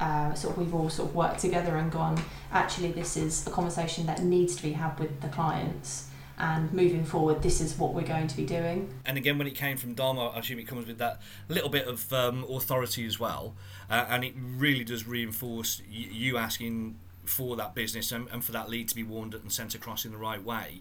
Uh, 0.00 0.32
sort 0.34 0.56
of 0.56 0.62
we've 0.62 0.74
all 0.74 0.88
sort 0.88 1.10
of 1.10 1.14
worked 1.14 1.40
together 1.40 1.76
and 1.76 1.92
gone. 1.92 2.20
Actually, 2.52 2.90
this 2.90 3.16
is 3.16 3.46
a 3.46 3.50
conversation 3.50 4.06
that 4.06 4.22
needs 4.22 4.56
to 4.56 4.62
be 4.62 4.72
had 4.72 4.98
with 4.98 5.20
the 5.20 5.28
clients. 5.28 6.08
And 6.38 6.72
moving 6.72 7.04
forward, 7.04 7.42
this 7.42 7.60
is 7.60 7.76
what 7.76 7.92
we're 7.92 8.06
going 8.06 8.26
to 8.26 8.36
be 8.36 8.46
doing. 8.46 8.88
And 9.04 9.18
again, 9.18 9.36
when 9.36 9.46
it 9.46 9.54
came 9.54 9.76
from 9.76 9.92
Dom, 9.92 10.18
I 10.18 10.38
assume 10.38 10.58
it 10.58 10.66
comes 10.66 10.86
with 10.86 10.96
that 10.96 11.20
little 11.50 11.68
bit 11.68 11.86
of 11.86 12.10
um, 12.14 12.44
authority 12.48 13.04
as 13.04 13.20
well, 13.20 13.54
uh, 13.90 14.06
and 14.08 14.24
it 14.24 14.32
really 14.36 14.84
does 14.84 15.06
reinforce 15.06 15.82
you 15.86 16.38
asking 16.38 16.96
for 17.26 17.56
that 17.56 17.74
business 17.74 18.10
and, 18.10 18.26
and 18.32 18.42
for 18.42 18.52
that 18.52 18.70
lead 18.70 18.88
to 18.88 18.94
be 18.94 19.02
warned 19.02 19.34
and 19.34 19.52
sent 19.52 19.74
across 19.74 20.06
in 20.06 20.12
the 20.12 20.18
right 20.18 20.42
way. 20.42 20.80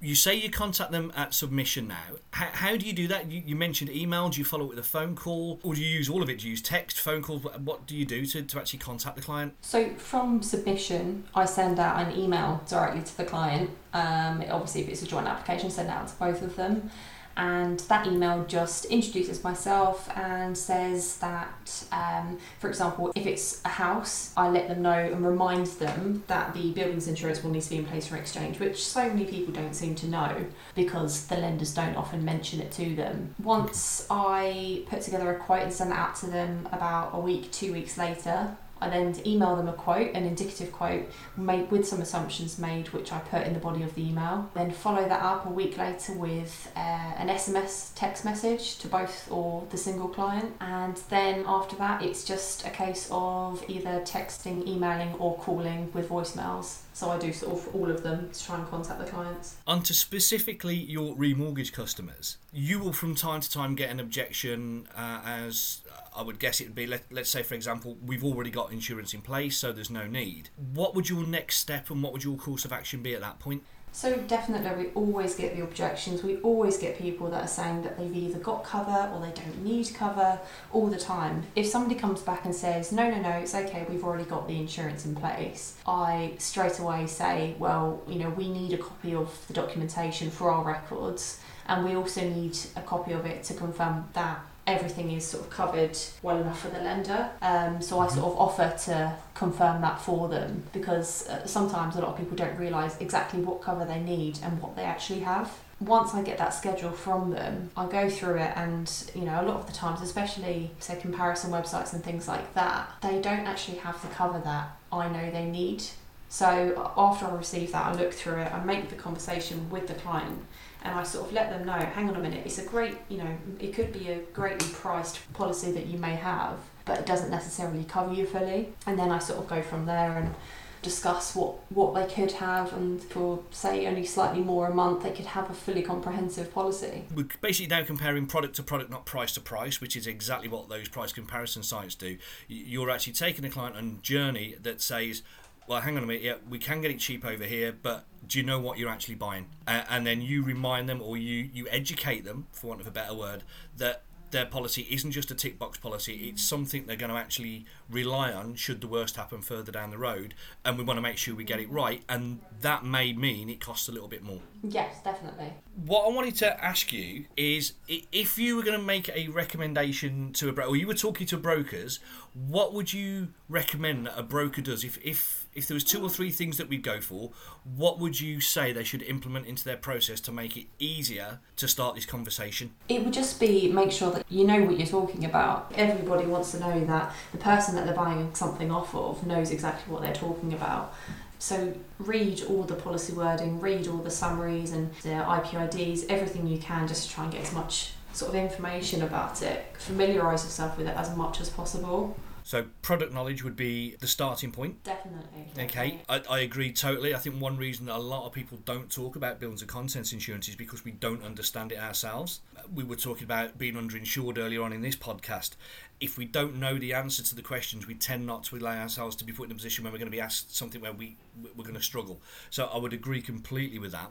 You 0.00 0.14
say 0.14 0.34
you 0.34 0.50
contact 0.50 0.92
them 0.92 1.12
at 1.16 1.32
submission 1.32 1.88
now. 1.88 2.02
How, 2.32 2.48
how 2.52 2.76
do 2.76 2.86
you 2.86 2.92
do 2.92 3.08
that? 3.08 3.30
You, 3.30 3.42
you, 3.44 3.56
mentioned 3.56 3.90
email. 3.90 4.28
Do 4.28 4.38
you 4.38 4.44
follow 4.44 4.64
it 4.64 4.68
with 4.68 4.78
a 4.78 4.82
phone 4.82 5.16
call? 5.16 5.60
Or 5.62 5.74
do 5.74 5.80
you 5.80 5.88
use 5.88 6.08
all 6.08 6.22
of 6.22 6.28
it? 6.28 6.40
Do 6.40 6.46
you 6.46 6.50
use 6.50 6.62
text, 6.62 7.00
phone 7.00 7.22
calls? 7.22 7.42
What, 7.42 7.86
do 7.86 7.96
you 7.96 8.04
do 8.04 8.26
to, 8.26 8.42
to 8.42 8.58
actually 8.58 8.80
contact 8.80 9.16
the 9.16 9.22
client? 9.22 9.54
So, 9.62 9.90
from 9.94 10.42
submission, 10.42 11.24
I 11.34 11.46
send 11.46 11.78
out 11.78 12.06
an 12.06 12.18
email 12.18 12.62
directly 12.68 13.02
to 13.02 13.16
the 13.16 13.24
client. 13.24 13.70
Um, 13.92 14.44
obviously, 14.50 14.82
if 14.82 14.88
it's 14.88 15.02
a 15.02 15.06
joint 15.06 15.26
application, 15.26 15.70
send 15.70 15.88
out 15.88 16.08
to 16.08 16.14
both 16.16 16.42
of 16.42 16.56
them 16.56 16.90
and 17.36 17.80
that 17.80 18.06
email 18.06 18.44
just 18.46 18.84
introduces 18.86 19.42
myself 19.42 20.08
and 20.16 20.56
says 20.56 21.18
that, 21.18 21.84
um, 21.92 22.38
for 22.58 22.68
example, 22.68 23.12
if 23.14 23.26
it's 23.26 23.60
a 23.64 23.68
house, 23.68 24.32
I 24.36 24.48
let 24.48 24.68
them 24.68 24.82
know 24.82 24.92
and 24.92 25.26
remind 25.26 25.66
them 25.66 26.22
that 26.26 26.54
the 26.54 26.72
buildings 26.72 27.08
insurance 27.08 27.42
will 27.42 27.50
need 27.50 27.62
to 27.62 27.70
be 27.70 27.76
in 27.78 27.86
place 27.86 28.06
for 28.06 28.16
exchange, 28.16 28.60
which 28.60 28.84
so 28.84 29.08
many 29.08 29.24
people 29.24 29.52
don't 29.52 29.74
seem 29.74 29.94
to 29.96 30.06
know 30.06 30.46
because 30.74 31.26
the 31.26 31.36
lenders 31.36 31.74
don't 31.74 31.96
often 31.96 32.24
mention 32.24 32.60
it 32.60 32.70
to 32.72 32.94
them. 32.94 33.34
Once 33.42 34.06
I 34.10 34.84
put 34.88 35.02
together 35.02 35.30
a 35.34 35.38
quote 35.38 35.62
and 35.62 35.72
send 35.72 35.90
it 35.90 35.96
out 35.96 36.16
to 36.16 36.26
them 36.26 36.68
about 36.72 37.10
a 37.12 37.18
week, 37.18 37.50
two 37.50 37.72
weeks 37.72 37.98
later, 37.98 38.56
I 38.80 38.90
then 38.90 39.14
email 39.26 39.56
them 39.56 39.68
a 39.68 39.72
quote, 39.72 40.12
an 40.14 40.24
indicative 40.24 40.72
quote, 40.72 41.10
made 41.36 41.70
with 41.70 41.86
some 41.86 42.00
assumptions 42.00 42.58
made, 42.58 42.88
which 42.88 43.12
I 43.12 43.18
put 43.18 43.46
in 43.46 43.54
the 43.54 43.60
body 43.60 43.82
of 43.82 43.94
the 43.94 44.08
email. 44.08 44.50
Then 44.54 44.70
follow 44.70 45.08
that 45.08 45.22
up 45.22 45.46
a 45.46 45.50
week 45.50 45.78
later 45.78 46.12
with 46.12 46.70
uh, 46.76 46.78
an 46.78 47.28
SMS 47.28 47.92
text 47.94 48.24
message 48.24 48.78
to 48.78 48.88
both 48.88 49.30
or 49.30 49.66
the 49.70 49.76
single 49.76 50.08
client. 50.08 50.54
And 50.60 50.96
then 51.08 51.44
after 51.46 51.76
that, 51.76 52.02
it's 52.02 52.24
just 52.24 52.66
a 52.66 52.70
case 52.70 53.08
of 53.10 53.64
either 53.68 54.00
texting, 54.00 54.66
emailing, 54.66 55.14
or 55.14 55.36
calling 55.38 55.90
with 55.92 56.08
voicemails. 56.08 56.80
So 56.92 57.10
I 57.10 57.18
do 57.18 57.32
sort 57.32 57.54
of 57.54 57.74
all 57.74 57.90
of 57.90 58.02
them 58.04 58.30
to 58.30 58.44
try 58.44 58.56
and 58.56 58.68
contact 58.68 59.00
the 59.00 59.06
clients. 59.06 59.56
Onto 59.66 59.92
specifically 59.92 60.76
your 60.76 61.16
remortgage 61.16 61.72
customers, 61.72 62.36
you 62.52 62.78
will 62.78 62.92
from 62.92 63.16
time 63.16 63.40
to 63.40 63.50
time 63.50 63.74
get 63.74 63.90
an 63.90 63.98
objection 63.98 64.86
uh, 64.96 65.20
as 65.24 65.80
I 66.14 66.22
would 66.22 66.38
guess 66.38 66.60
it 66.60 66.64
would 66.68 66.74
be, 66.74 66.86
let, 66.86 67.04
let's 67.10 67.30
say, 67.30 67.42
for 67.42 67.54
example, 67.54 67.96
we've 68.04 68.24
already 68.24 68.50
got 68.50 68.72
insurance 68.72 69.14
in 69.14 69.20
place, 69.20 69.56
so 69.56 69.72
there's 69.72 69.90
no 69.90 70.06
need. 70.06 70.50
What 70.56 70.94
would 70.94 71.08
your 71.08 71.26
next 71.26 71.56
step 71.56 71.90
and 71.90 72.02
what 72.02 72.12
would 72.12 72.22
your 72.22 72.36
course 72.36 72.64
of 72.64 72.72
action 72.72 73.02
be 73.02 73.14
at 73.14 73.20
that 73.20 73.40
point? 73.40 73.64
So 73.94 74.16
definitely, 74.16 74.86
we 74.86 74.90
always 74.90 75.36
get 75.36 75.54
the 75.56 75.62
objections. 75.62 76.24
We 76.24 76.38
always 76.38 76.78
get 76.78 76.98
people 76.98 77.30
that 77.30 77.44
are 77.44 77.48
saying 77.48 77.82
that 77.82 77.96
they've 77.96 78.14
either 78.14 78.40
got 78.40 78.64
cover 78.64 79.08
or 79.12 79.20
they 79.20 79.30
don't 79.30 79.62
need 79.64 79.94
cover 79.94 80.40
all 80.72 80.88
the 80.88 80.98
time. 80.98 81.44
If 81.54 81.66
somebody 81.66 81.94
comes 81.94 82.20
back 82.20 82.44
and 82.44 82.52
says, 82.52 82.90
"No, 82.90 83.08
no, 83.08 83.20
no, 83.20 83.30
it's 83.30 83.54
okay. 83.54 83.86
We've 83.88 84.02
already 84.02 84.24
got 84.24 84.48
the 84.48 84.58
insurance 84.58 85.06
in 85.06 85.14
place," 85.14 85.76
I 85.86 86.32
straight 86.38 86.80
away 86.80 87.06
say, 87.06 87.54
"Well, 87.60 88.02
you 88.08 88.18
know, 88.18 88.30
we 88.30 88.48
need 88.48 88.72
a 88.72 88.78
copy 88.78 89.14
of 89.14 89.46
the 89.46 89.52
documentation 89.52 90.28
for 90.28 90.50
our 90.50 90.64
records, 90.64 91.38
and 91.68 91.84
we 91.84 91.94
also 91.94 92.28
need 92.28 92.58
a 92.74 92.82
copy 92.82 93.12
of 93.12 93.24
it 93.26 93.44
to 93.44 93.54
confirm 93.54 94.08
that 94.14 94.44
everything 94.66 95.10
is 95.10 95.26
sort 95.26 95.44
of 95.44 95.50
covered 95.50 95.96
well 96.22 96.38
enough 96.38 96.60
for 96.60 96.68
the 96.68 96.78
lender. 96.78 97.30
Um, 97.42 97.82
so 97.82 97.98
I 97.98 98.08
sort 98.08 98.32
of 98.32 98.38
offer 98.38 98.74
to 98.84 99.14
confirm 99.34 99.82
that 99.82 100.00
for 100.00 100.28
them 100.28 100.64
because 100.72 101.28
uh, 101.28 101.46
sometimes 101.46 101.96
a 101.96 102.00
lot 102.00 102.10
of 102.10 102.18
people 102.18 102.36
don't 102.36 102.58
realise 102.58 102.96
exactly 102.98 103.40
what 103.40 103.60
cover 103.60 103.84
they 103.84 104.00
need 104.00 104.38
and 104.42 104.60
what 104.62 104.76
they 104.76 104.82
actually 104.82 105.20
have. 105.20 105.52
Once 105.80 106.14
I 106.14 106.22
get 106.22 106.38
that 106.38 106.54
schedule 106.54 106.92
from 106.92 107.30
them, 107.32 107.70
I 107.76 107.86
go 107.86 108.08
through 108.08 108.36
it, 108.36 108.52
and 108.54 108.90
you 109.14 109.22
know, 109.22 109.40
a 109.40 109.44
lot 109.44 109.56
of 109.56 109.66
the 109.66 109.72
times, 109.72 110.00
especially 110.00 110.70
say 110.78 110.96
comparison 110.96 111.50
websites 111.50 111.92
and 111.92 112.02
things 112.02 112.28
like 112.28 112.54
that, 112.54 112.88
they 113.02 113.20
don't 113.20 113.46
actually 113.46 113.78
have 113.78 114.00
the 114.00 114.08
cover 114.08 114.40
that 114.44 114.76
I 114.92 115.08
know 115.08 115.30
they 115.30 115.44
need. 115.44 115.82
So 116.28 116.92
after 116.96 117.26
I 117.26 117.34
receive 117.34 117.72
that, 117.72 117.86
I 117.86 117.94
look 117.94 118.12
through 118.12 118.40
it, 118.40 118.52
I 118.52 118.64
make 118.64 118.88
the 118.88 118.96
conversation 118.96 119.68
with 119.68 119.88
the 119.88 119.94
client, 119.94 120.44
and 120.84 120.98
I 120.98 121.02
sort 121.02 121.26
of 121.26 121.32
let 121.32 121.50
them 121.50 121.66
know, 121.66 121.72
hang 121.72 122.08
on 122.08 122.16
a 122.16 122.20
minute, 122.20 122.42
it's 122.44 122.58
a 122.58 122.64
great, 122.64 122.96
you 123.08 123.18
know, 123.18 123.36
it 123.58 123.72
could 123.72 123.92
be 123.92 124.10
a 124.10 124.18
greatly 124.34 124.68
priced 124.68 125.32
policy 125.32 125.72
that 125.72 125.86
you 125.86 125.98
may 125.98 126.14
have, 126.14 126.58
but 126.84 126.98
it 127.00 127.06
doesn't 127.06 127.30
necessarily 127.30 127.84
cover 127.84 128.12
you 128.12 128.26
fully. 128.26 128.68
And 128.86 128.98
then 128.98 129.10
I 129.10 129.18
sort 129.18 129.38
of 129.38 129.48
go 129.48 129.62
from 129.62 129.86
there 129.86 130.18
and 130.18 130.34
discuss 130.82 131.34
what, 131.34 131.54
what 131.70 131.94
they 131.94 132.14
could 132.14 132.32
have, 132.32 132.74
and 132.74 133.02
for 133.02 133.42
say 133.50 133.86
only 133.86 134.04
slightly 134.04 134.42
more 134.42 134.66
a 134.66 134.74
month, 134.74 135.02
they 135.02 135.12
could 135.12 135.24
have 135.24 135.48
a 135.48 135.54
fully 135.54 135.80
comprehensive 135.82 136.52
policy. 136.52 137.04
We're 137.14 137.28
basically 137.40 137.74
now 137.74 137.84
comparing 137.84 138.26
product 138.26 138.56
to 138.56 138.62
product, 138.62 138.90
not 138.90 139.06
price 139.06 139.32
to 139.32 139.40
price, 139.40 139.80
which 139.80 139.96
is 139.96 140.06
exactly 140.06 140.48
what 140.48 140.68
those 140.68 140.90
price 140.90 141.14
comparison 141.14 141.62
sites 141.62 141.94
do. 141.94 142.18
You're 142.46 142.90
actually 142.90 143.14
taking 143.14 143.46
a 143.46 143.48
client 143.48 143.76
on 143.76 143.98
a 143.98 144.02
journey 144.02 144.56
that 144.60 144.82
says, 144.82 145.22
well, 145.66 145.80
hang 145.80 145.96
on 145.96 146.02
a 146.02 146.06
minute, 146.06 146.22
yeah, 146.22 146.34
we 146.48 146.58
can 146.58 146.80
get 146.80 146.90
it 146.90 146.98
cheap 146.98 147.24
over 147.24 147.44
here, 147.44 147.74
but 147.82 148.04
do 148.26 148.38
you 148.38 148.44
know 148.44 148.60
what 148.60 148.78
you're 148.78 148.90
actually 148.90 149.14
buying? 149.14 149.46
Uh, 149.66 149.82
and 149.88 150.06
then 150.06 150.20
you 150.20 150.42
remind 150.42 150.88
them 150.88 151.00
or 151.02 151.16
you, 151.16 151.48
you 151.52 151.66
educate 151.70 152.24
them, 152.24 152.46
for 152.52 152.68
want 152.68 152.80
of 152.80 152.86
a 152.86 152.90
better 152.90 153.14
word, 153.14 153.42
that 153.76 154.02
their 154.30 154.44
policy 154.44 154.84
isn't 154.90 155.12
just 155.12 155.30
a 155.30 155.34
tick 155.34 155.60
box 155.60 155.78
policy, 155.78 156.28
it's 156.28 156.42
something 156.42 156.86
they're 156.86 156.96
going 156.96 157.10
to 157.10 157.16
actually 157.16 157.64
rely 157.88 158.32
on 158.32 158.56
should 158.56 158.80
the 158.80 158.88
worst 158.88 159.14
happen 159.14 159.40
further 159.40 159.70
down 159.70 159.90
the 159.90 159.98
road. 159.98 160.34
And 160.64 160.76
we 160.76 160.82
want 160.82 160.98
to 160.98 161.02
make 161.02 161.16
sure 161.16 161.36
we 161.36 161.44
get 161.44 161.60
it 161.60 161.70
right, 161.70 162.02
and 162.08 162.40
that 162.60 162.84
may 162.84 163.12
mean 163.12 163.48
it 163.48 163.60
costs 163.60 163.88
a 163.88 163.92
little 163.92 164.08
bit 164.08 164.24
more. 164.24 164.40
Yes, 164.64 164.96
definitely. 165.04 165.52
What 165.86 166.04
I 166.04 166.08
wanted 166.12 166.34
to 166.36 166.64
ask 166.64 166.92
you 166.92 167.26
is 167.36 167.74
if 167.86 168.36
you 168.36 168.56
were 168.56 168.64
going 168.64 168.78
to 168.78 168.84
make 168.84 169.08
a 169.10 169.28
recommendation 169.28 170.32
to 170.32 170.48
a 170.48 170.52
broker, 170.52 170.70
or 170.70 170.76
you 170.76 170.88
were 170.88 170.94
talking 170.94 171.28
to 171.28 171.36
brokers, 171.36 172.00
what 172.34 172.74
would 172.74 172.92
you 172.92 173.28
recommend 173.48 174.06
that 174.06 174.18
a 174.18 174.22
broker 174.24 174.62
does 174.62 174.82
if, 174.82 174.98
if 175.04 175.43
if 175.54 175.66
there 175.66 175.74
was 175.74 175.84
two 175.84 176.02
or 176.02 176.08
three 176.08 176.30
things 176.30 176.56
that 176.58 176.68
we'd 176.68 176.82
go 176.82 177.00
for, 177.00 177.30
what 177.76 177.98
would 177.98 178.20
you 178.20 178.40
say 178.40 178.72
they 178.72 178.84
should 178.84 179.02
implement 179.02 179.46
into 179.46 179.64
their 179.64 179.76
process 179.76 180.20
to 180.22 180.32
make 180.32 180.56
it 180.56 180.66
easier 180.78 181.40
to 181.56 181.68
start 181.68 181.94
this 181.94 182.06
conversation? 182.06 182.72
It 182.88 183.04
would 183.04 183.12
just 183.12 183.38
be 183.38 183.70
make 183.70 183.92
sure 183.92 184.10
that 184.12 184.24
you 184.28 184.46
know 184.46 184.62
what 184.62 184.78
you're 184.78 184.86
talking 184.86 185.24
about. 185.24 185.72
Everybody 185.76 186.26
wants 186.26 186.52
to 186.52 186.60
know 186.60 186.84
that 186.86 187.14
the 187.32 187.38
person 187.38 187.74
that 187.76 187.86
they're 187.86 187.94
buying 187.94 188.34
something 188.34 188.70
off 188.70 188.94
of 188.94 189.26
knows 189.26 189.50
exactly 189.50 189.92
what 189.92 190.02
they're 190.02 190.14
talking 190.14 190.52
about. 190.52 190.94
So 191.38 191.74
read 191.98 192.42
all 192.44 192.62
the 192.62 192.74
policy 192.74 193.12
wording, 193.12 193.60
read 193.60 193.86
all 193.86 193.98
the 193.98 194.10
summaries 194.10 194.72
and 194.72 194.92
the 195.02 195.10
IPIDs, 195.10 196.06
everything 196.08 196.46
you 196.46 196.58
can 196.58 196.88
just 196.88 197.08
to 197.08 197.14
try 197.14 197.24
and 197.24 197.32
get 197.32 197.42
as 197.42 197.52
much 197.52 197.92
sort 198.14 198.30
of 198.30 198.36
information 198.36 199.02
about 199.02 199.42
it. 199.42 199.66
Familiarise 199.78 200.44
yourself 200.44 200.78
with 200.78 200.86
it 200.86 200.96
as 200.96 201.14
much 201.16 201.40
as 201.40 201.50
possible. 201.50 202.16
So 202.46 202.66
product 202.82 203.12
knowledge 203.14 203.42
would 203.42 203.56
be 203.56 203.96
the 204.00 204.06
starting 204.06 204.52
point. 204.52 204.84
Definitely. 204.84 205.46
Okay, 205.64 206.00
I, 206.10 206.20
I 206.28 206.40
agree 206.40 206.72
totally. 206.72 207.14
I 207.14 207.18
think 207.18 207.40
one 207.40 207.56
reason 207.56 207.86
that 207.86 207.96
a 207.96 207.98
lot 207.98 208.26
of 208.26 208.32
people 208.32 208.58
don't 208.66 208.92
talk 208.92 209.16
about 209.16 209.40
buildings 209.40 209.62
and 209.62 209.68
contents 209.68 210.12
insurance 210.12 210.46
is 210.48 210.54
because 210.54 210.84
we 210.84 210.90
don't 210.90 211.24
understand 211.24 211.72
it 211.72 211.78
ourselves. 211.78 212.40
We 212.72 212.84
were 212.84 212.96
talking 212.96 213.24
about 213.24 213.56
being 213.56 213.74
underinsured 213.74 214.36
earlier 214.36 214.62
on 214.62 214.74
in 214.74 214.82
this 214.82 214.94
podcast. 214.94 215.52
If 216.00 216.18
we 216.18 216.26
don't 216.26 216.56
know 216.56 216.76
the 216.76 216.92
answer 216.92 217.22
to 217.22 217.34
the 217.34 217.40
questions, 217.40 217.86
we 217.86 217.94
tend 217.94 218.26
not 218.26 218.44
to 218.44 218.56
allow 218.56 218.76
ourselves 218.76 219.16
to 219.16 219.24
be 219.24 219.32
put 219.32 219.46
in 219.46 219.52
a 219.52 219.54
position 219.54 219.84
where 219.84 219.92
we're 219.92 219.98
going 219.98 220.10
to 220.10 220.16
be 220.16 220.20
asked 220.20 220.54
something 220.54 220.82
where 220.82 220.92
we 220.92 221.16
we're 221.56 221.64
going 221.64 221.74
to 221.74 221.82
struggle. 221.82 222.20
So 222.50 222.66
I 222.66 222.76
would 222.76 222.92
agree 222.92 223.22
completely 223.22 223.78
with 223.78 223.92
that. 223.92 224.10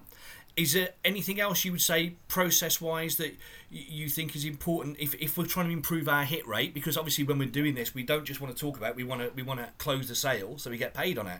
Is 0.55 0.73
there 0.73 0.89
anything 1.03 1.39
else 1.39 1.65
you 1.65 1.71
would 1.71 1.81
say 1.81 2.13
process 2.27 2.79
wise 2.79 3.15
that 3.15 3.35
you 3.71 4.07
think 4.07 4.35
is 4.35 4.45
important 4.45 4.97
if, 4.99 5.15
if 5.15 5.35
we're 5.37 5.47
trying 5.47 5.65
to 5.67 5.73
improve 5.73 6.07
our 6.07 6.25
hit 6.25 6.47
rate? 6.47 6.73
Because 6.73 6.95
obviously, 6.95 7.23
when 7.23 7.39
we're 7.39 7.49
doing 7.49 7.73
this, 7.73 7.95
we 7.95 8.03
don't 8.03 8.25
just 8.25 8.39
want 8.39 8.55
to 8.55 8.59
talk 8.59 8.77
about 8.77 8.91
it, 8.91 8.95
we 8.95 9.03
want 9.03 9.21
to 9.21 9.31
we 9.35 9.41
want 9.41 9.59
to 9.59 9.69
close 9.79 10.07
the 10.07 10.15
sale 10.15 10.57
so 10.57 10.69
we 10.69 10.77
get 10.77 10.93
paid 10.93 11.17
on 11.17 11.27
it. 11.27 11.39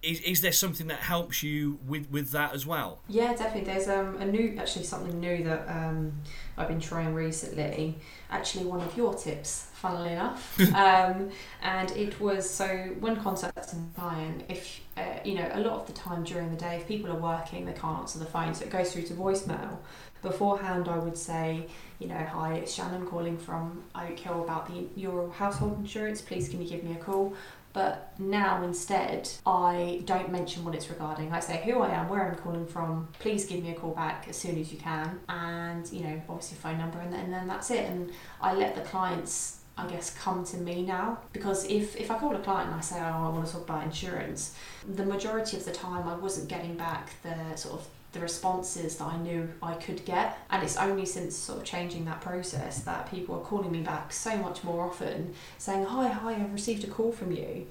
Is, 0.00 0.20
is 0.20 0.40
there 0.42 0.52
something 0.52 0.86
that 0.86 1.00
helps 1.00 1.42
you 1.42 1.80
with, 1.86 2.08
with 2.10 2.30
that 2.30 2.54
as 2.54 2.64
well? 2.64 3.00
Yeah, 3.08 3.34
definitely. 3.34 3.64
There's 3.72 3.88
um, 3.88 4.16
a 4.18 4.24
new, 4.24 4.56
actually 4.56 4.84
something 4.84 5.18
new 5.18 5.42
that 5.42 5.68
um, 5.68 6.12
I've 6.56 6.68
been 6.68 6.80
trying 6.80 7.14
recently. 7.14 7.96
Actually, 8.30 8.66
one 8.66 8.80
of 8.80 8.96
your 8.96 9.14
tips, 9.14 9.66
funnily 9.74 10.12
enough. 10.12 10.60
um, 10.74 11.30
and 11.62 11.90
it 11.96 12.20
was 12.20 12.48
so 12.48 12.66
when 13.00 13.16
contacting 13.16 13.90
a 13.96 14.00
client, 14.00 14.44
if 14.48 14.80
uh, 14.98 15.20
you 15.24 15.34
know, 15.34 15.48
a 15.52 15.60
lot 15.60 15.80
of 15.80 15.86
the 15.86 15.92
time 15.92 16.24
during 16.24 16.50
the 16.50 16.56
day, 16.56 16.76
if 16.76 16.88
people 16.88 17.10
are 17.10 17.20
working, 17.20 17.64
they 17.66 17.72
can't 17.72 18.00
answer 18.00 18.18
the 18.18 18.24
phone, 18.24 18.54
so 18.54 18.64
it 18.64 18.70
goes 18.70 18.92
through 18.92 19.02
to 19.02 19.14
voicemail. 19.14 19.78
Beforehand, 20.22 20.88
I 20.88 20.98
would 20.98 21.16
say, 21.16 21.68
you 22.00 22.08
know, 22.08 22.18
hi, 22.18 22.54
it's 22.54 22.74
Shannon 22.74 23.06
calling 23.06 23.38
from 23.38 23.84
Oak 23.94 24.18
Hill 24.18 24.42
about 24.42 24.66
the 24.66 24.88
your 25.00 25.30
household 25.30 25.78
insurance. 25.78 26.20
Please, 26.20 26.48
can 26.48 26.60
you 26.60 26.68
give 26.68 26.82
me 26.82 26.92
a 26.92 26.96
call? 26.96 27.34
But 27.72 28.12
now 28.18 28.62
instead, 28.62 29.30
I 29.46 30.02
don't 30.04 30.32
mention 30.32 30.64
what 30.64 30.74
it's 30.74 30.88
regarding. 30.88 31.32
I 31.32 31.40
say 31.40 31.62
who 31.64 31.80
I 31.80 31.90
am, 31.90 32.08
where 32.08 32.28
I'm 32.28 32.36
calling 32.36 32.66
from. 32.66 33.08
Please 33.18 33.46
give 33.46 33.62
me 33.62 33.70
a 33.70 33.74
call 33.74 33.92
back 33.92 34.26
as 34.28 34.36
soon 34.36 34.58
as 34.58 34.72
you 34.72 34.78
can, 34.78 35.20
and 35.28 35.90
you 35.92 36.02
know, 36.02 36.20
obviously 36.28 36.58
phone 36.58 36.78
number, 36.78 36.98
and 36.98 37.12
then, 37.12 37.20
and 37.26 37.32
then 37.32 37.46
that's 37.46 37.70
it. 37.70 37.88
And 37.90 38.10
I 38.40 38.54
let 38.54 38.74
the 38.74 38.80
clients 38.82 39.58
I 39.78 39.86
guess 39.86 40.12
come 40.18 40.44
to 40.46 40.56
me 40.56 40.82
now 40.82 41.18
because 41.32 41.64
if, 41.66 41.94
if 41.94 42.10
I 42.10 42.18
call 42.18 42.34
a 42.34 42.40
client 42.40 42.70
and 42.70 42.76
I 42.76 42.80
say 42.80 42.98
oh 42.98 43.26
I 43.26 43.28
want 43.28 43.46
to 43.46 43.52
talk 43.52 43.62
about 43.62 43.84
insurance 43.84 44.56
the 44.92 45.04
majority 45.04 45.56
of 45.56 45.64
the 45.64 45.70
time 45.70 46.08
I 46.08 46.16
wasn't 46.16 46.48
getting 46.48 46.74
back 46.76 47.10
the 47.22 47.54
sort 47.54 47.80
of 47.80 47.86
the 48.18 48.22
responses 48.22 48.96
that 48.96 49.04
I 49.04 49.16
knew 49.16 49.48
I 49.62 49.74
could 49.74 50.04
get. 50.04 50.38
And 50.50 50.62
it's 50.62 50.76
only 50.76 51.06
since 51.06 51.36
sort 51.36 51.58
of 51.58 51.64
changing 51.64 52.04
that 52.06 52.20
process 52.20 52.80
that 52.80 53.10
people 53.10 53.36
are 53.36 53.44
calling 53.44 53.70
me 53.70 53.80
back 53.82 54.12
so 54.12 54.36
much 54.36 54.64
more 54.64 54.84
often 54.84 55.34
saying 55.56 55.84
hi 55.84 56.08
hi 56.08 56.34
I've 56.34 56.52
received 56.52 56.84
a 56.84 56.88
call 56.88 57.12
from 57.12 57.32
you. 57.32 57.66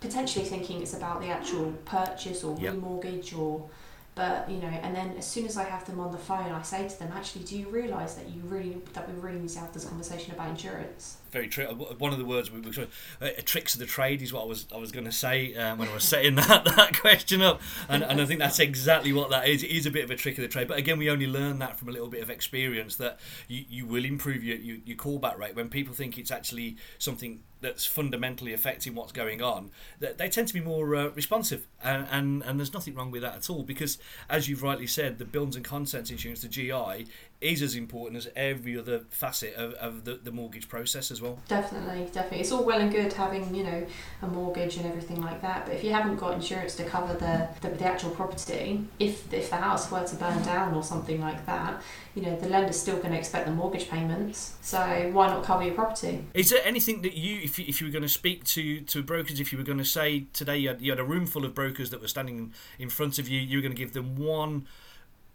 Potentially 0.00 0.44
thinking 0.44 0.82
it's 0.82 0.94
about 0.94 1.20
the 1.20 1.28
actual 1.28 1.72
purchase 1.84 2.44
or 2.44 2.56
yep. 2.60 2.74
remortgage 2.74 3.36
or 3.36 3.68
but 4.14 4.50
you 4.50 4.58
know 4.58 4.66
and 4.66 4.96
then 4.96 5.14
as 5.16 5.24
soon 5.24 5.46
as 5.46 5.56
i 5.56 5.62
have 5.62 5.84
them 5.86 6.00
on 6.00 6.10
the 6.10 6.18
phone 6.18 6.50
i 6.50 6.60
say 6.60 6.88
to 6.88 6.98
them 6.98 7.08
actually 7.14 7.44
do 7.44 7.56
you 7.56 7.68
realize 7.68 8.16
that 8.16 8.28
you 8.28 8.42
really 8.42 8.76
that 8.92 9.08
we 9.08 9.18
really 9.20 9.38
need 9.38 9.48
to 9.48 9.60
have 9.60 9.72
this 9.72 9.84
conversation 9.84 10.34
about 10.34 10.48
insurance 10.48 11.18
very 11.30 11.48
true 11.48 11.66
one 11.66 12.12
of 12.12 12.18
the 12.18 12.24
words 12.24 12.50
we 12.50 12.60
were 12.60 12.86
uh, 13.20 13.28
tricks 13.44 13.74
of 13.74 13.80
the 13.80 13.86
trade 13.86 14.22
is 14.22 14.32
what 14.32 14.42
i 14.42 14.46
was 14.46 14.66
i 14.74 14.76
was 14.76 14.92
going 14.92 15.04
to 15.04 15.12
say 15.12 15.54
um, 15.54 15.78
when 15.78 15.88
i 15.88 15.94
was 15.94 16.04
setting 16.04 16.34
that 16.36 16.64
that 16.64 16.98
question 16.98 17.42
up. 17.42 17.60
And, 17.88 18.02
and 18.02 18.20
i 18.20 18.24
think 18.24 18.40
that's 18.40 18.58
exactly 18.58 19.12
what 19.12 19.30
that 19.30 19.48
is. 19.48 19.62
It 19.62 19.70
is 19.70 19.86
a 19.86 19.90
bit 19.90 20.04
of 20.04 20.10
a 20.10 20.16
trick 20.16 20.38
of 20.38 20.42
the 20.42 20.48
trade. 20.48 20.68
But 20.68 20.78
again 20.78 20.98
we 20.98 21.10
only 21.10 21.26
learn 21.26 21.58
that 21.58 21.78
from 21.78 21.88
a 21.88 21.92
little 21.92 22.08
bit 22.08 22.22
of 22.22 22.30
experience 22.30 22.96
that 22.96 23.18
you, 23.46 23.64
you 23.68 23.86
will 23.86 24.04
improve 24.04 24.42
your, 24.42 24.56
your, 24.56 24.76
your 24.84 24.96
callback 24.96 25.38
rate. 25.38 25.54
When 25.54 25.68
people 25.68 25.94
think 25.94 26.18
it's 26.18 26.30
actually 26.30 26.76
something 26.98 27.40
that's 27.60 27.84
fundamentally 27.84 28.52
affecting 28.52 28.94
what's 28.94 29.12
going 29.12 29.42
on, 29.42 29.70
they 29.98 30.28
tend 30.28 30.46
to 30.48 30.54
be 30.54 30.60
more 30.60 30.94
uh, 30.94 31.08
responsive, 31.08 31.66
and, 31.82 32.06
and 32.10 32.42
and 32.44 32.58
there's 32.58 32.72
nothing 32.72 32.94
wrong 32.94 33.10
with 33.10 33.22
that 33.22 33.34
at 33.34 33.50
all 33.50 33.62
because, 33.62 33.98
as 34.28 34.48
you've 34.48 34.62
rightly 34.62 34.86
said, 34.86 35.18
the 35.18 35.24
buildings 35.24 35.56
and 35.56 35.64
contents 35.64 36.10
insurance, 36.10 36.42
the 36.42 36.48
GI, 36.48 37.06
is 37.40 37.62
as 37.62 37.74
important 37.74 38.16
as 38.16 38.28
every 38.36 38.78
other 38.78 39.00
facet 39.10 39.54
of, 39.54 39.74
of 39.74 40.04
the, 40.04 40.14
the 40.14 40.30
mortgage 40.30 40.68
process 40.68 41.10
as 41.18 41.22
well. 41.22 41.38
Definitely, 41.48 42.06
definitely. 42.12 42.40
It's 42.40 42.52
all 42.52 42.64
well 42.64 42.80
and 42.80 42.90
good 42.90 43.12
having, 43.12 43.54
you 43.54 43.64
know, 43.64 43.86
a 44.22 44.26
mortgage 44.26 44.76
and 44.76 44.86
everything 44.86 45.20
like 45.20 45.42
that, 45.42 45.66
but 45.66 45.74
if 45.74 45.84
you 45.84 45.92
haven't 45.92 46.16
got 46.16 46.34
insurance 46.34 46.76
to 46.76 46.84
cover 46.84 47.14
the, 47.14 47.48
the, 47.60 47.74
the 47.74 47.84
actual 47.84 48.10
property, 48.10 48.84
if, 48.98 49.32
if 49.32 49.50
the 49.50 49.56
house 49.56 49.90
were 49.90 50.04
to 50.04 50.16
burn 50.16 50.42
down 50.42 50.74
or 50.74 50.82
something 50.82 51.20
like 51.20 51.44
that, 51.46 51.82
you 52.14 52.22
know, 52.22 52.36
the 52.36 52.48
lender's 52.48 52.80
still 52.80 52.96
going 52.96 53.12
to 53.12 53.18
expect 53.18 53.46
the 53.46 53.52
mortgage 53.52 53.88
payments, 53.88 54.54
so 54.60 54.78
why 55.12 55.26
not 55.26 55.44
cover 55.44 55.64
your 55.64 55.74
property? 55.74 56.24
Is 56.34 56.50
there 56.50 56.62
anything 56.64 57.02
that 57.02 57.14
you, 57.14 57.40
if 57.42 57.58
you, 57.58 57.64
if 57.68 57.80
you 57.80 57.88
were 57.88 57.92
going 57.92 58.02
to 58.02 58.08
speak 58.08 58.44
to, 58.44 58.80
to 58.80 59.02
brokers, 59.02 59.40
if 59.40 59.52
you 59.52 59.58
were 59.58 59.64
going 59.64 59.78
to 59.78 59.84
say 59.84 60.26
today 60.32 60.58
you 60.58 60.68
had, 60.68 60.80
you 60.80 60.92
had 60.92 61.00
a 61.00 61.04
room 61.04 61.26
full 61.26 61.44
of 61.44 61.54
brokers 61.54 61.90
that 61.90 62.00
were 62.00 62.08
standing 62.08 62.52
in 62.78 62.88
front 62.88 63.18
of 63.18 63.28
you, 63.28 63.40
you 63.40 63.58
were 63.58 63.62
going 63.62 63.74
to 63.74 63.78
give 63.78 63.92
them 63.92 64.16
one 64.16 64.66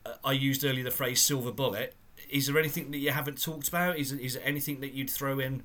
uh, 0.05 0.13
I 0.23 0.33
used 0.33 0.65
earlier 0.65 0.83
the 0.83 0.91
phrase 0.91 1.21
silver 1.21 1.51
bullet. 1.51 1.95
Is 2.33 2.47
there 2.47 2.57
anything 2.57 2.89
that 2.89 2.97
you 2.97 3.11
haven't 3.11 3.39
talked 3.39 3.67
about? 3.67 3.97
Is 3.97 4.11
is 4.11 4.33
there 4.33 4.43
anything 4.43 4.79
that 4.81 4.93
you'd 4.93 5.09
throw 5.09 5.39
in 5.39 5.61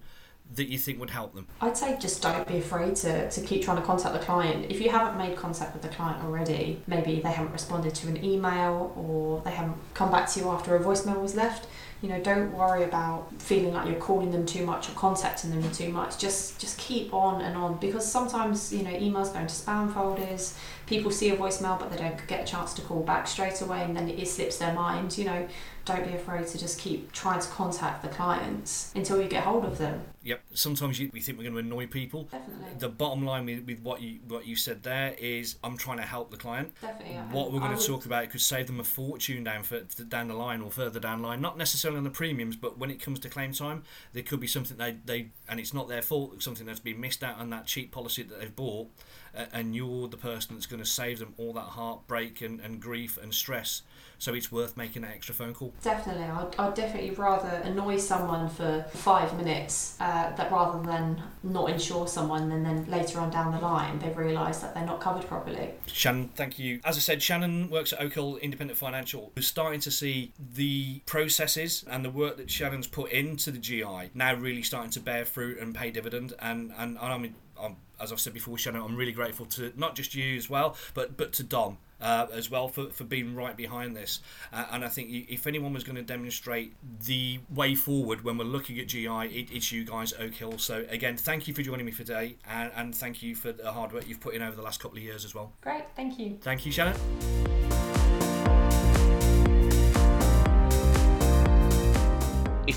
that 0.54 0.68
you 0.68 0.78
think 0.78 1.00
would 1.00 1.10
help 1.10 1.34
them? 1.34 1.46
I'd 1.60 1.76
say 1.76 1.96
just 1.98 2.22
don't 2.22 2.46
be 2.46 2.58
afraid 2.58 2.96
to, 2.96 3.30
to 3.30 3.40
keep 3.40 3.62
trying 3.62 3.78
to 3.78 3.82
contact 3.82 4.14
the 4.14 4.20
client. 4.20 4.70
If 4.70 4.80
you 4.80 4.90
haven't 4.90 5.18
made 5.18 5.36
contact 5.36 5.72
with 5.74 5.82
the 5.82 5.88
client 5.88 6.22
already, 6.24 6.80
maybe 6.86 7.20
they 7.20 7.30
haven't 7.30 7.52
responded 7.52 7.94
to 7.96 8.08
an 8.08 8.22
email 8.24 8.92
or 8.96 9.42
they 9.42 9.50
haven't 9.50 9.76
come 9.94 10.10
back 10.10 10.28
to 10.30 10.40
you 10.40 10.48
after 10.48 10.74
a 10.76 10.80
voicemail 10.80 11.20
was 11.20 11.34
left, 11.34 11.66
you 12.00 12.08
know, 12.08 12.20
don't 12.20 12.52
worry 12.52 12.84
about 12.84 13.30
feeling 13.42 13.74
like 13.74 13.88
you're 13.88 14.00
calling 14.00 14.30
them 14.30 14.46
too 14.46 14.64
much 14.64 14.88
or 14.88 14.92
contacting 14.92 15.50
them 15.50 15.70
too 15.72 15.90
much. 15.90 16.18
Just 16.18 16.58
just 16.58 16.78
keep 16.78 17.12
on 17.12 17.42
and 17.42 17.56
on 17.56 17.76
because 17.78 18.10
sometimes, 18.10 18.72
you 18.72 18.82
know, 18.82 18.90
emails 18.92 19.32
go 19.32 19.40
into 19.40 19.54
spam 19.54 19.92
folders, 19.92 20.56
people 20.86 21.10
see 21.10 21.28
a 21.30 21.36
voicemail 21.36 21.78
but 21.78 21.90
they 21.90 21.98
don't 21.98 22.26
get 22.26 22.48
a 22.48 22.50
chance 22.50 22.72
to 22.74 22.82
call 22.82 23.02
back 23.02 23.26
straight 23.26 23.60
away 23.60 23.82
and 23.82 23.94
then 23.94 24.08
it 24.08 24.28
slips 24.28 24.56
their 24.56 24.72
mind, 24.72 25.18
you 25.18 25.26
know 25.26 25.46
don't 25.88 26.06
be 26.06 26.14
afraid 26.14 26.46
to 26.46 26.58
just 26.58 26.78
keep 26.78 27.10
trying 27.12 27.40
to 27.40 27.48
contact 27.48 28.02
the 28.02 28.08
clients 28.08 28.92
until 28.94 29.20
you 29.20 29.28
get 29.28 29.42
hold 29.44 29.64
of 29.64 29.78
them. 29.78 30.02
Yep. 30.22 30.40
Sometimes 30.52 31.00
you, 31.00 31.10
we 31.12 31.20
think 31.20 31.38
we're 31.38 31.44
going 31.44 31.54
to 31.54 31.60
annoy 31.60 31.86
people. 31.86 32.24
Definitely. 32.24 32.66
The 32.78 32.88
bottom 32.88 33.24
line 33.24 33.46
with, 33.46 33.64
with 33.66 33.80
what 33.80 34.02
you 34.02 34.18
what 34.28 34.46
you 34.46 34.56
said 34.56 34.82
there 34.82 35.14
is, 35.18 35.56
I'm 35.64 35.76
trying 35.78 35.96
to 35.98 36.02
help 36.02 36.30
the 36.30 36.36
client. 36.36 36.72
Definitely. 36.82 37.16
What 37.30 37.50
we're 37.52 37.60
going 37.60 37.72
I 37.72 37.76
to 37.76 37.80
would- 37.80 37.86
talk 38.00 38.06
about 38.06 38.28
could 38.30 38.40
save 38.40 38.66
them 38.66 38.78
a 38.78 38.84
fortune 38.84 39.42
down 39.44 39.62
for, 39.62 39.80
down 39.80 40.28
the 40.28 40.34
line 40.34 40.60
or 40.60 40.70
further 40.70 41.00
down 41.00 41.22
the 41.22 41.28
line. 41.28 41.40
Not 41.40 41.56
necessarily 41.56 41.98
on 41.98 42.04
the 42.04 42.10
premiums, 42.10 42.56
but 42.56 42.78
when 42.78 42.90
it 42.90 43.00
comes 43.00 43.18
to 43.20 43.28
claim 43.28 43.52
time, 43.52 43.84
there 44.12 44.22
could 44.22 44.40
be 44.40 44.46
something 44.46 44.76
they, 44.76 44.96
they 45.04 45.28
and 45.48 45.58
it's 45.60 45.74
not 45.74 45.88
their 45.88 46.02
fault. 46.02 46.32
it's 46.34 46.44
Something 46.44 46.66
that's 46.66 46.80
been 46.80 47.00
missed 47.00 47.22
out 47.22 47.38
on 47.38 47.50
that 47.50 47.66
cheap 47.66 47.92
policy 47.92 48.22
that 48.22 48.40
they've 48.40 48.54
bought, 48.54 48.88
uh, 49.36 49.44
and 49.52 49.74
you're 49.74 50.08
the 50.08 50.16
person 50.16 50.54
that's 50.54 50.66
going 50.66 50.82
to 50.82 50.88
save 50.88 51.18
them 51.18 51.34
all 51.36 51.52
that 51.52 51.60
heartbreak 51.60 52.40
and, 52.40 52.60
and 52.60 52.80
grief 52.80 53.18
and 53.22 53.34
stress. 53.34 53.82
So 54.20 54.34
it's 54.34 54.50
worth 54.50 54.76
making 54.76 55.02
that 55.02 55.12
extra 55.12 55.32
phone 55.32 55.54
call. 55.54 55.72
Definitely, 55.80 56.24
I'd, 56.24 56.56
I'd 56.58 56.74
definitely 56.74 57.10
rather 57.10 57.48
annoy 57.64 57.98
someone 57.98 58.48
for 58.48 58.84
five 58.90 59.36
minutes 59.36 59.96
uh, 60.00 60.34
that 60.34 60.50
rather 60.50 60.84
than 60.84 61.22
not 61.44 61.70
insure 61.70 62.08
someone 62.08 62.50
and 62.50 62.66
then 62.66 62.84
later 62.86 63.20
on 63.20 63.30
down 63.30 63.52
the 63.52 63.60
line 63.60 64.00
they 64.00 64.10
realise 64.10 64.58
that 64.58 64.74
they're 64.74 64.84
not 64.84 65.00
covered 65.00 65.24
properly. 65.26 65.70
Shannon, 65.86 66.30
thank 66.34 66.58
you. 66.58 66.80
As 66.84 66.96
I 66.96 67.00
said, 67.00 67.22
Shannon 67.22 67.70
works 67.70 67.92
at 67.92 68.00
Oakhill 68.00 68.40
Independent 68.40 68.76
Financial. 68.76 69.30
We're 69.36 69.42
starting 69.42 69.80
to 69.80 69.90
see 69.90 70.32
the 70.54 71.00
processes 71.06 71.84
and 71.88 72.04
the 72.04 72.10
work 72.10 72.38
that 72.38 72.50
Shannon's 72.50 72.88
put 72.88 73.12
into 73.12 73.52
the 73.52 73.58
GI 73.58 74.10
now 74.14 74.34
really 74.34 74.62
starting 74.62 74.90
to 74.92 75.00
bear 75.00 75.24
fruit 75.24 75.37
and 75.42 75.74
pay 75.74 75.90
dividend. 75.90 76.34
And 76.38 76.72
and, 76.76 76.98
and 76.98 77.12
I 77.12 77.18
mean, 77.18 77.34
I'm, 77.60 77.76
as 78.00 78.12
I've 78.12 78.20
said 78.20 78.34
before, 78.34 78.58
Shannon, 78.58 78.82
I'm 78.82 78.96
really 78.96 79.12
grateful 79.12 79.46
to 79.46 79.72
not 79.76 79.94
just 79.94 80.14
you 80.14 80.36
as 80.36 80.48
well, 80.48 80.76
but 80.94 81.16
but 81.16 81.32
to 81.34 81.42
Dom. 81.42 81.78
Uh, 82.00 82.28
as 82.32 82.48
well 82.48 82.68
for, 82.68 82.90
for 82.90 83.02
being 83.02 83.34
right 83.34 83.56
behind 83.56 83.96
this 83.96 84.20
uh, 84.52 84.66
and 84.70 84.84
I 84.84 84.88
think 84.88 85.10
if 85.28 85.48
anyone 85.48 85.72
was 85.72 85.82
going 85.82 85.96
to 85.96 86.02
demonstrate 86.02 86.72
the 87.04 87.40
way 87.52 87.74
forward 87.74 88.22
when 88.22 88.38
we're 88.38 88.44
looking 88.44 88.78
at 88.78 88.86
GI 88.86 89.08
it, 89.08 89.50
it's 89.50 89.72
you 89.72 89.84
guys 89.84 90.12
Oak 90.12 90.34
Hill 90.34 90.58
so 90.58 90.84
again 90.90 91.16
thank 91.16 91.48
you 91.48 91.54
for 91.54 91.62
joining 91.62 91.84
me 91.84 91.90
today 91.90 92.36
and, 92.48 92.70
and 92.76 92.94
thank 92.94 93.20
you 93.20 93.34
for 93.34 93.50
the 93.50 93.72
hard 93.72 93.92
work 93.92 94.06
you've 94.06 94.20
put 94.20 94.36
in 94.36 94.42
over 94.42 94.54
the 94.54 94.62
last 94.62 94.78
couple 94.78 94.96
of 94.96 95.02
years 95.02 95.24
as 95.24 95.34
well 95.34 95.50
Great, 95.60 95.86
thank 95.96 96.20
you. 96.20 96.38
thank 96.40 96.64
you 96.64 96.70
Shannon 96.70 97.57